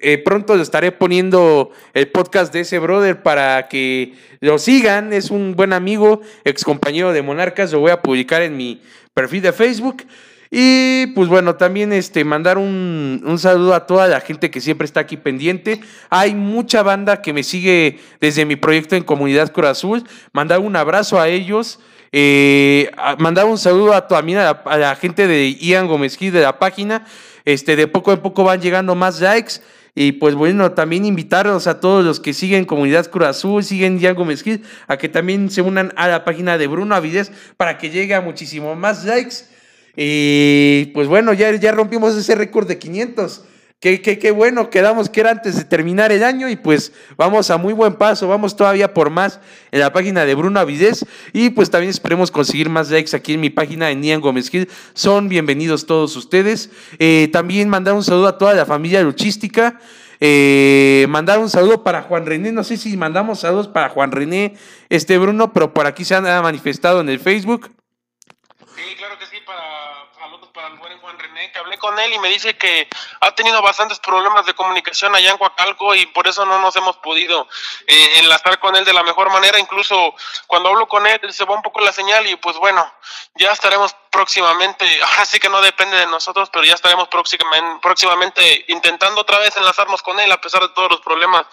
eh, 0.03 0.19
pronto 0.19 0.53
estaré 0.61 0.91
poniendo 0.91 1.71
el 1.95 2.07
podcast 2.09 2.53
de 2.53 2.59
ese 2.59 2.77
brother 2.77 3.23
para 3.23 3.67
que 3.69 4.13
lo 4.39 4.59
sigan. 4.59 5.13
Es 5.13 5.31
un 5.31 5.55
buen 5.55 5.73
amigo, 5.73 6.21
ex 6.43 6.63
compañero 6.63 7.11
de 7.11 7.23
Monarcas. 7.23 7.71
Lo 7.71 7.79
voy 7.79 7.89
a 7.89 8.03
publicar 8.03 8.43
en 8.43 8.55
mi 8.55 8.83
perfil 9.15 9.41
de 9.41 9.53
Facebook. 9.53 10.03
Y 10.51 11.07
pues 11.15 11.27
bueno, 11.27 11.55
también 11.55 11.91
este, 11.91 12.23
mandar 12.23 12.59
un, 12.59 13.23
un, 13.25 13.39
saludo 13.39 13.73
a 13.73 13.87
toda 13.87 14.07
la 14.07 14.19
gente 14.21 14.51
que 14.51 14.61
siempre 14.61 14.85
está 14.85 14.99
aquí 14.99 15.17
pendiente. 15.17 15.81
Hay 16.09 16.35
mucha 16.35 16.83
banda 16.83 17.21
que 17.21 17.33
me 17.33 17.41
sigue 17.41 17.99
desde 18.21 18.45
mi 18.45 18.55
proyecto 18.55 18.95
en 18.95 19.03
Comunidad 19.03 19.51
Cura 19.51 19.71
Azul. 19.71 20.03
Mandar 20.33 20.59
un 20.59 20.75
abrazo 20.75 21.19
a 21.19 21.29
ellos. 21.29 21.79
Eh, 22.11 22.91
mandar 23.17 23.45
un 23.45 23.57
saludo 23.57 23.93
a, 23.93 24.07
también 24.07 24.37
a 24.37 24.77
la, 24.77 24.95
gente 24.95 25.27
de 25.27 25.55
Ian 25.55 25.87
Gómez 25.87 26.19
de 26.19 26.41
la 26.41 26.59
página. 26.59 27.05
Este, 27.45 27.75
de 27.75 27.87
poco 27.87 28.11
a 28.11 28.21
poco 28.21 28.43
van 28.43 28.61
llegando 28.61 28.95
más 28.95 29.21
likes. 29.21 29.61
Y 29.97 30.11
pues 30.13 30.35
bueno, 30.35 30.73
también 30.73 31.05
invitarlos 31.05 31.67
a 31.67 31.79
todos 31.79 32.03
los 32.03 32.19
que 32.19 32.33
siguen 32.33 32.65
Comunidad 32.65 33.09
Cruz 33.09 33.27
Azul, 33.27 33.63
siguen 33.63 33.97
Diego 33.97 34.25
Mezquil, 34.25 34.61
a 34.87 34.97
que 34.97 35.07
también 35.07 35.49
se 35.49 35.61
unan 35.61 35.93
a 35.95 36.09
la 36.09 36.25
página 36.25 36.57
de 36.57 36.67
Bruno 36.67 36.95
Avidez 36.95 37.31
para 37.55 37.77
que 37.77 37.89
llegue 37.89 38.13
a 38.13 38.19
muchísimo 38.19 38.75
más 38.75 39.05
likes. 39.05 39.45
Y 39.95 40.87
pues 40.87 41.07
bueno, 41.07 41.31
ya, 41.31 41.49
ya 41.55 41.71
rompimos 41.71 42.13
ese 42.15 42.35
récord 42.35 42.67
de 42.67 42.77
500. 42.77 43.45
Qué, 43.81 44.01
qué, 44.01 44.17
qué, 44.17 44.31
bueno, 44.31 44.69
quedamos 44.69 45.09
que 45.09 45.19
era 45.19 45.31
antes 45.31 45.57
de 45.57 45.65
terminar 45.65 46.11
el 46.11 46.23
año 46.23 46.49
y 46.49 46.55
pues 46.55 46.93
vamos 47.17 47.51
a 47.51 47.57
muy 47.57 47.73
buen 47.73 47.93
paso, 47.95 48.27
vamos 48.27 48.55
todavía 48.55 48.93
por 48.93 49.09
más 49.09 49.39
en 49.69 49.81
la 49.81 49.93
página 49.93 50.25
de 50.25 50.33
Bruno 50.33 50.59
Avidez 50.59 51.05
y 51.33 51.49
pues 51.51 51.69
también 51.69 51.91
esperemos 51.91 52.31
conseguir 52.31 52.69
más 52.69 52.89
likes 52.89 53.15
aquí 53.15 53.33
en 53.33 53.41
mi 53.41 53.49
página 53.49 53.87
de 53.87 53.95
Nian 53.95 54.21
Gómez 54.21 54.49
Gil. 54.49 54.69
Son 54.93 55.29
bienvenidos 55.29 55.85
todos 55.85 56.15
ustedes. 56.15 56.71
Eh, 56.99 57.29
también 57.31 57.69
mandar 57.69 57.93
un 57.93 58.03
saludo 58.03 58.27
a 58.27 58.37
toda 58.37 58.53
la 58.55 58.65
familia 58.65 59.03
luchística. 59.03 59.79
Eh, 60.19 61.05
mandar 61.09 61.37
un 61.39 61.49
saludo 61.49 61.83
para 61.83 62.01
Juan 62.01 62.25
René, 62.25 62.51
no 62.51 62.63
sé 62.63 62.77
si 62.77 62.95
mandamos 62.95 63.41
saludos 63.41 63.67
para 63.67 63.89
Juan 63.89 64.11
René, 64.11 64.55
este 64.89 65.17
Bruno, 65.17 65.51
pero 65.51 65.73
por 65.73 65.85
aquí 65.85 66.05
se 66.05 66.15
han 66.15 66.23
manifestado 66.23 67.01
en 67.01 67.09
el 67.09 67.19
Facebook. 67.19 67.69
Sí, 68.75 68.95
claro 68.97 69.04
hablé 71.65 71.77
con 71.79 71.97
él 71.99 72.13
y 72.13 72.19
me 72.19 72.29
dice 72.29 72.55
que 72.57 72.87
ha 73.21 73.31
tenido 73.33 73.61
bastantes 73.61 73.99
problemas 73.99 74.45
de 74.45 74.53
comunicación 74.53 75.15
allá 75.15 75.31
en 75.31 75.37
Coacalco 75.37 75.95
y 75.95 76.05
por 76.05 76.27
eso 76.27 76.45
no 76.45 76.59
nos 76.61 76.75
hemos 76.75 76.97
podido 76.97 77.47
eh, 77.87 78.19
enlazar 78.19 78.59
con 78.59 78.75
él 78.75 78.85
de 78.85 78.93
la 78.93 79.03
mejor 79.03 79.31
manera. 79.31 79.59
Incluso 79.59 80.13
cuando 80.47 80.69
hablo 80.69 80.87
con 80.87 81.05
él 81.07 81.19
se 81.33 81.43
va 81.43 81.55
un 81.55 81.63
poco 81.63 81.81
la 81.81 81.91
señal 81.91 82.27
y 82.27 82.35
pues 82.35 82.55
bueno, 82.57 82.85
ya 83.35 83.51
estaremos 83.51 83.95
próximamente, 84.11 84.85
ahora 85.03 85.25
sí 85.25 85.39
que 85.39 85.49
no 85.49 85.59
depende 85.61 85.97
de 85.97 86.05
nosotros, 86.05 86.49
pero 86.53 86.63
ya 86.63 86.75
estaremos 86.75 87.07
próximamente, 87.07 87.79
próximamente 87.81 88.65
intentando 88.67 89.21
otra 89.21 89.39
vez 89.39 89.57
enlazarnos 89.57 90.01
con 90.03 90.19
él 90.19 90.31
a 90.31 90.39
pesar 90.39 90.61
de 90.61 90.69
todos 90.69 90.91
los 90.91 91.01
problemas 91.01 91.45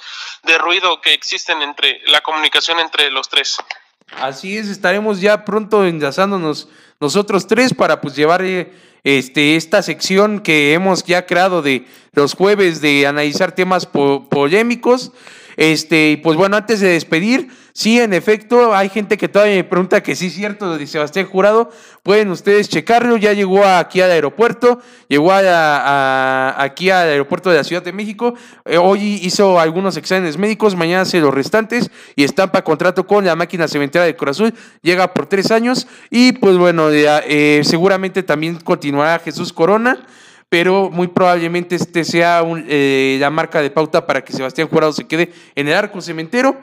de 0.42 0.58
ruido 0.58 1.00
que 1.00 1.14
existen 1.14 1.62
entre 1.62 2.02
la 2.06 2.20
comunicación 2.20 2.78
entre 2.80 3.10
los 3.10 3.28
tres. 3.28 3.56
Así 4.20 4.58
es, 4.58 4.68
estaremos 4.68 5.22
ya 5.22 5.42
pronto 5.46 5.86
enlazándonos 5.86 6.68
nosotros 7.00 7.46
tres 7.46 7.72
para 7.72 8.00
pues 8.00 8.14
llevar 8.14 8.42
eh, 8.42 8.70
este, 9.04 9.56
esta 9.56 9.82
sección 9.82 10.40
que 10.40 10.74
hemos 10.74 11.04
ya 11.04 11.26
creado 11.26 11.62
de 11.62 11.86
los 12.12 12.34
jueves 12.34 12.80
de 12.80 13.06
analizar 13.06 13.54
temas 13.54 13.86
polémicos. 13.86 15.12
Este, 15.56 16.20
pues 16.22 16.36
bueno, 16.36 16.56
antes 16.56 16.80
de 16.80 16.88
despedir, 16.88 17.48
sí, 17.72 18.00
en 18.00 18.12
efecto, 18.12 18.74
hay 18.74 18.88
gente 18.88 19.16
que 19.16 19.28
todavía 19.28 19.56
me 19.56 19.64
pregunta 19.64 20.02
que 20.02 20.16
sí 20.16 20.26
es 20.26 20.34
cierto 20.34 20.76
de 20.76 20.86
Sebastián 20.86 21.26
Jurado. 21.26 21.70
Pueden 22.02 22.30
ustedes 22.30 22.68
checarlo, 22.68 23.16
ya 23.16 23.32
llegó 23.32 23.64
aquí 23.64 24.00
al 24.00 24.10
aeropuerto, 24.10 24.80
llegó 25.08 25.32
aquí 25.32 26.90
al 26.90 27.08
aeropuerto 27.08 27.50
de 27.50 27.56
la 27.56 27.64
Ciudad 27.64 27.82
de 27.82 27.92
México. 27.92 28.34
Eh, 28.64 28.76
hoy 28.76 29.20
hizo 29.22 29.60
algunos 29.60 29.96
exámenes 29.96 30.38
médicos, 30.38 30.74
mañana 30.74 31.02
hace 31.02 31.20
los 31.20 31.32
restantes 31.32 31.90
y 32.16 32.24
estampa 32.24 32.62
contrato 32.62 33.06
con 33.06 33.24
la 33.24 33.36
máquina 33.36 33.68
cementera 33.68 34.04
de 34.04 34.16
Corazón. 34.16 34.54
Llega 34.82 35.12
por 35.14 35.26
tres 35.26 35.50
años 35.50 35.86
y 36.10 36.32
pues 36.32 36.56
bueno, 36.56 36.88
eh, 36.90 37.62
seguramente 37.64 38.22
también 38.22 38.56
continuará 38.56 39.18
Jesús 39.18 39.52
Corona 39.52 39.98
pero 40.52 40.90
muy 40.90 41.06
probablemente 41.06 41.76
este 41.76 42.04
sea 42.04 42.44
eh, 42.68 43.16
la 43.18 43.30
marca 43.30 43.62
de 43.62 43.70
pauta 43.70 44.04
para 44.06 44.22
que 44.22 44.34
Sebastián 44.34 44.68
Jurado 44.68 44.92
se 44.92 45.06
quede 45.06 45.32
en 45.54 45.66
el 45.66 45.72
arco 45.72 46.02
cementero. 46.02 46.58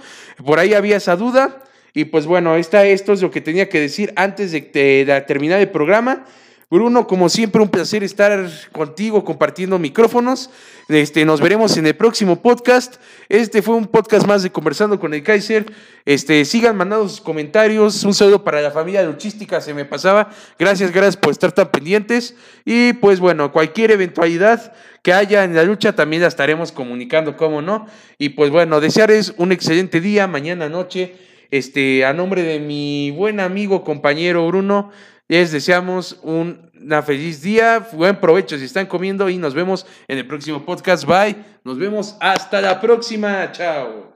Por 0.46 0.60
ahí 0.60 0.76
había 0.76 0.98
esa 0.98 1.16
duda. 1.16 1.64
Y 1.96 2.06
pues 2.06 2.28
bueno, 2.28 2.56
esta, 2.56 2.86
esto 2.86 3.14
es 3.14 3.22
lo 3.24 3.32
que 3.32 3.42
tenía 3.42 3.68
que 3.68 3.80
decir 3.80 4.14
antes 4.16 4.52
de, 4.52 4.62
de 4.62 5.22
terminar 5.26 5.60
el 5.60 5.70
programa. 5.70 6.24
Bruno, 6.72 7.08
como 7.08 7.30
siempre, 7.30 7.64
un 7.64 7.70
placer 7.70 8.04
estar 8.04 8.48
contigo 8.72 9.26
compartiendo 9.26 9.80
micrófonos. 9.80 10.52
Este, 10.88 11.26
nos 11.26 11.42
veremos 11.42 11.76
en 11.78 11.88
el 11.88 11.96
próximo 11.96 12.44
podcast. 12.44 12.98
Este 13.28 13.64
fue 13.64 13.74
un 13.74 13.88
podcast 13.88 14.28
más 14.28 14.44
de 14.44 14.52
Conversando 14.52 15.00
con 15.00 15.16
el 15.16 15.24
Kaiser. 15.24 15.66
Este, 16.06 16.46
sigan 16.46 16.78
mandando 16.78 17.10
sus 17.10 17.22
comentarios. 17.22 18.04
Un 18.04 18.14
saludo 18.14 18.44
para 18.44 18.62
la 18.62 18.70
familia 18.70 19.02
luchística, 19.02 19.62
se 19.62 19.74
me 19.74 19.84
pasaba. 19.84 20.30
Gracias, 20.60 20.92
gracias 20.92 21.18
por 21.18 21.32
estar 21.32 21.52
tan 21.52 21.72
pendientes. 21.72 22.36
Y 22.66 22.94
pues 22.94 23.20
bueno, 23.20 23.52
cualquier 23.52 23.90
eventualidad 23.90 24.72
que 25.02 25.12
haya 25.12 25.46
en 25.46 25.56
la 25.56 25.64
lucha 25.64 25.96
también 25.96 26.22
la 26.22 26.28
estaremos 26.28 26.72
comunicando, 26.72 27.36
cómo 27.36 27.64
no. 27.64 27.88
Y 28.20 28.30
pues 28.30 28.52
bueno, 28.52 28.80
desearles 28.80 29.34
un 29.38 29.52
excelente 29.52 30.02
día, 30.02 30.28
mañana, 30.28 30.70
noche. 30.70 31.16
Este, 31.50 32.06
a 32.06 32.14
nombre 32.14 32.44
de 32.44 32.60
mi 32.60 33.10
buen 33.10 33.40
amigo, 33.40 33.84
compañero 33.84 34.46
Bruno, 34.46 34.92
les 35.30 35.52
deseamos 35.52 36.18
un 36.24 36.70
feliz 37.06 37.42
día, 37.42 37.88
buen 37.94 38.20
provecho 38.20 38.58
si 38.58 38.66
están 38.66 38.88
comiendo 38.88 39.30
y 39.30 39.38
nos 39.38 39.54
vemos 39.54 39.86
en 40.08 40.18
el 40.18 40.28
próximo 40.28 40.66
podcast. 40.66 41.06
Bye, 41.06 41.36
nos 41.64 41.78
vemos 41.78 42.18
hasta 42.20 42.60
la 42.60 42.82
próxima, 42.82 43.52
chao. 43.52 44.09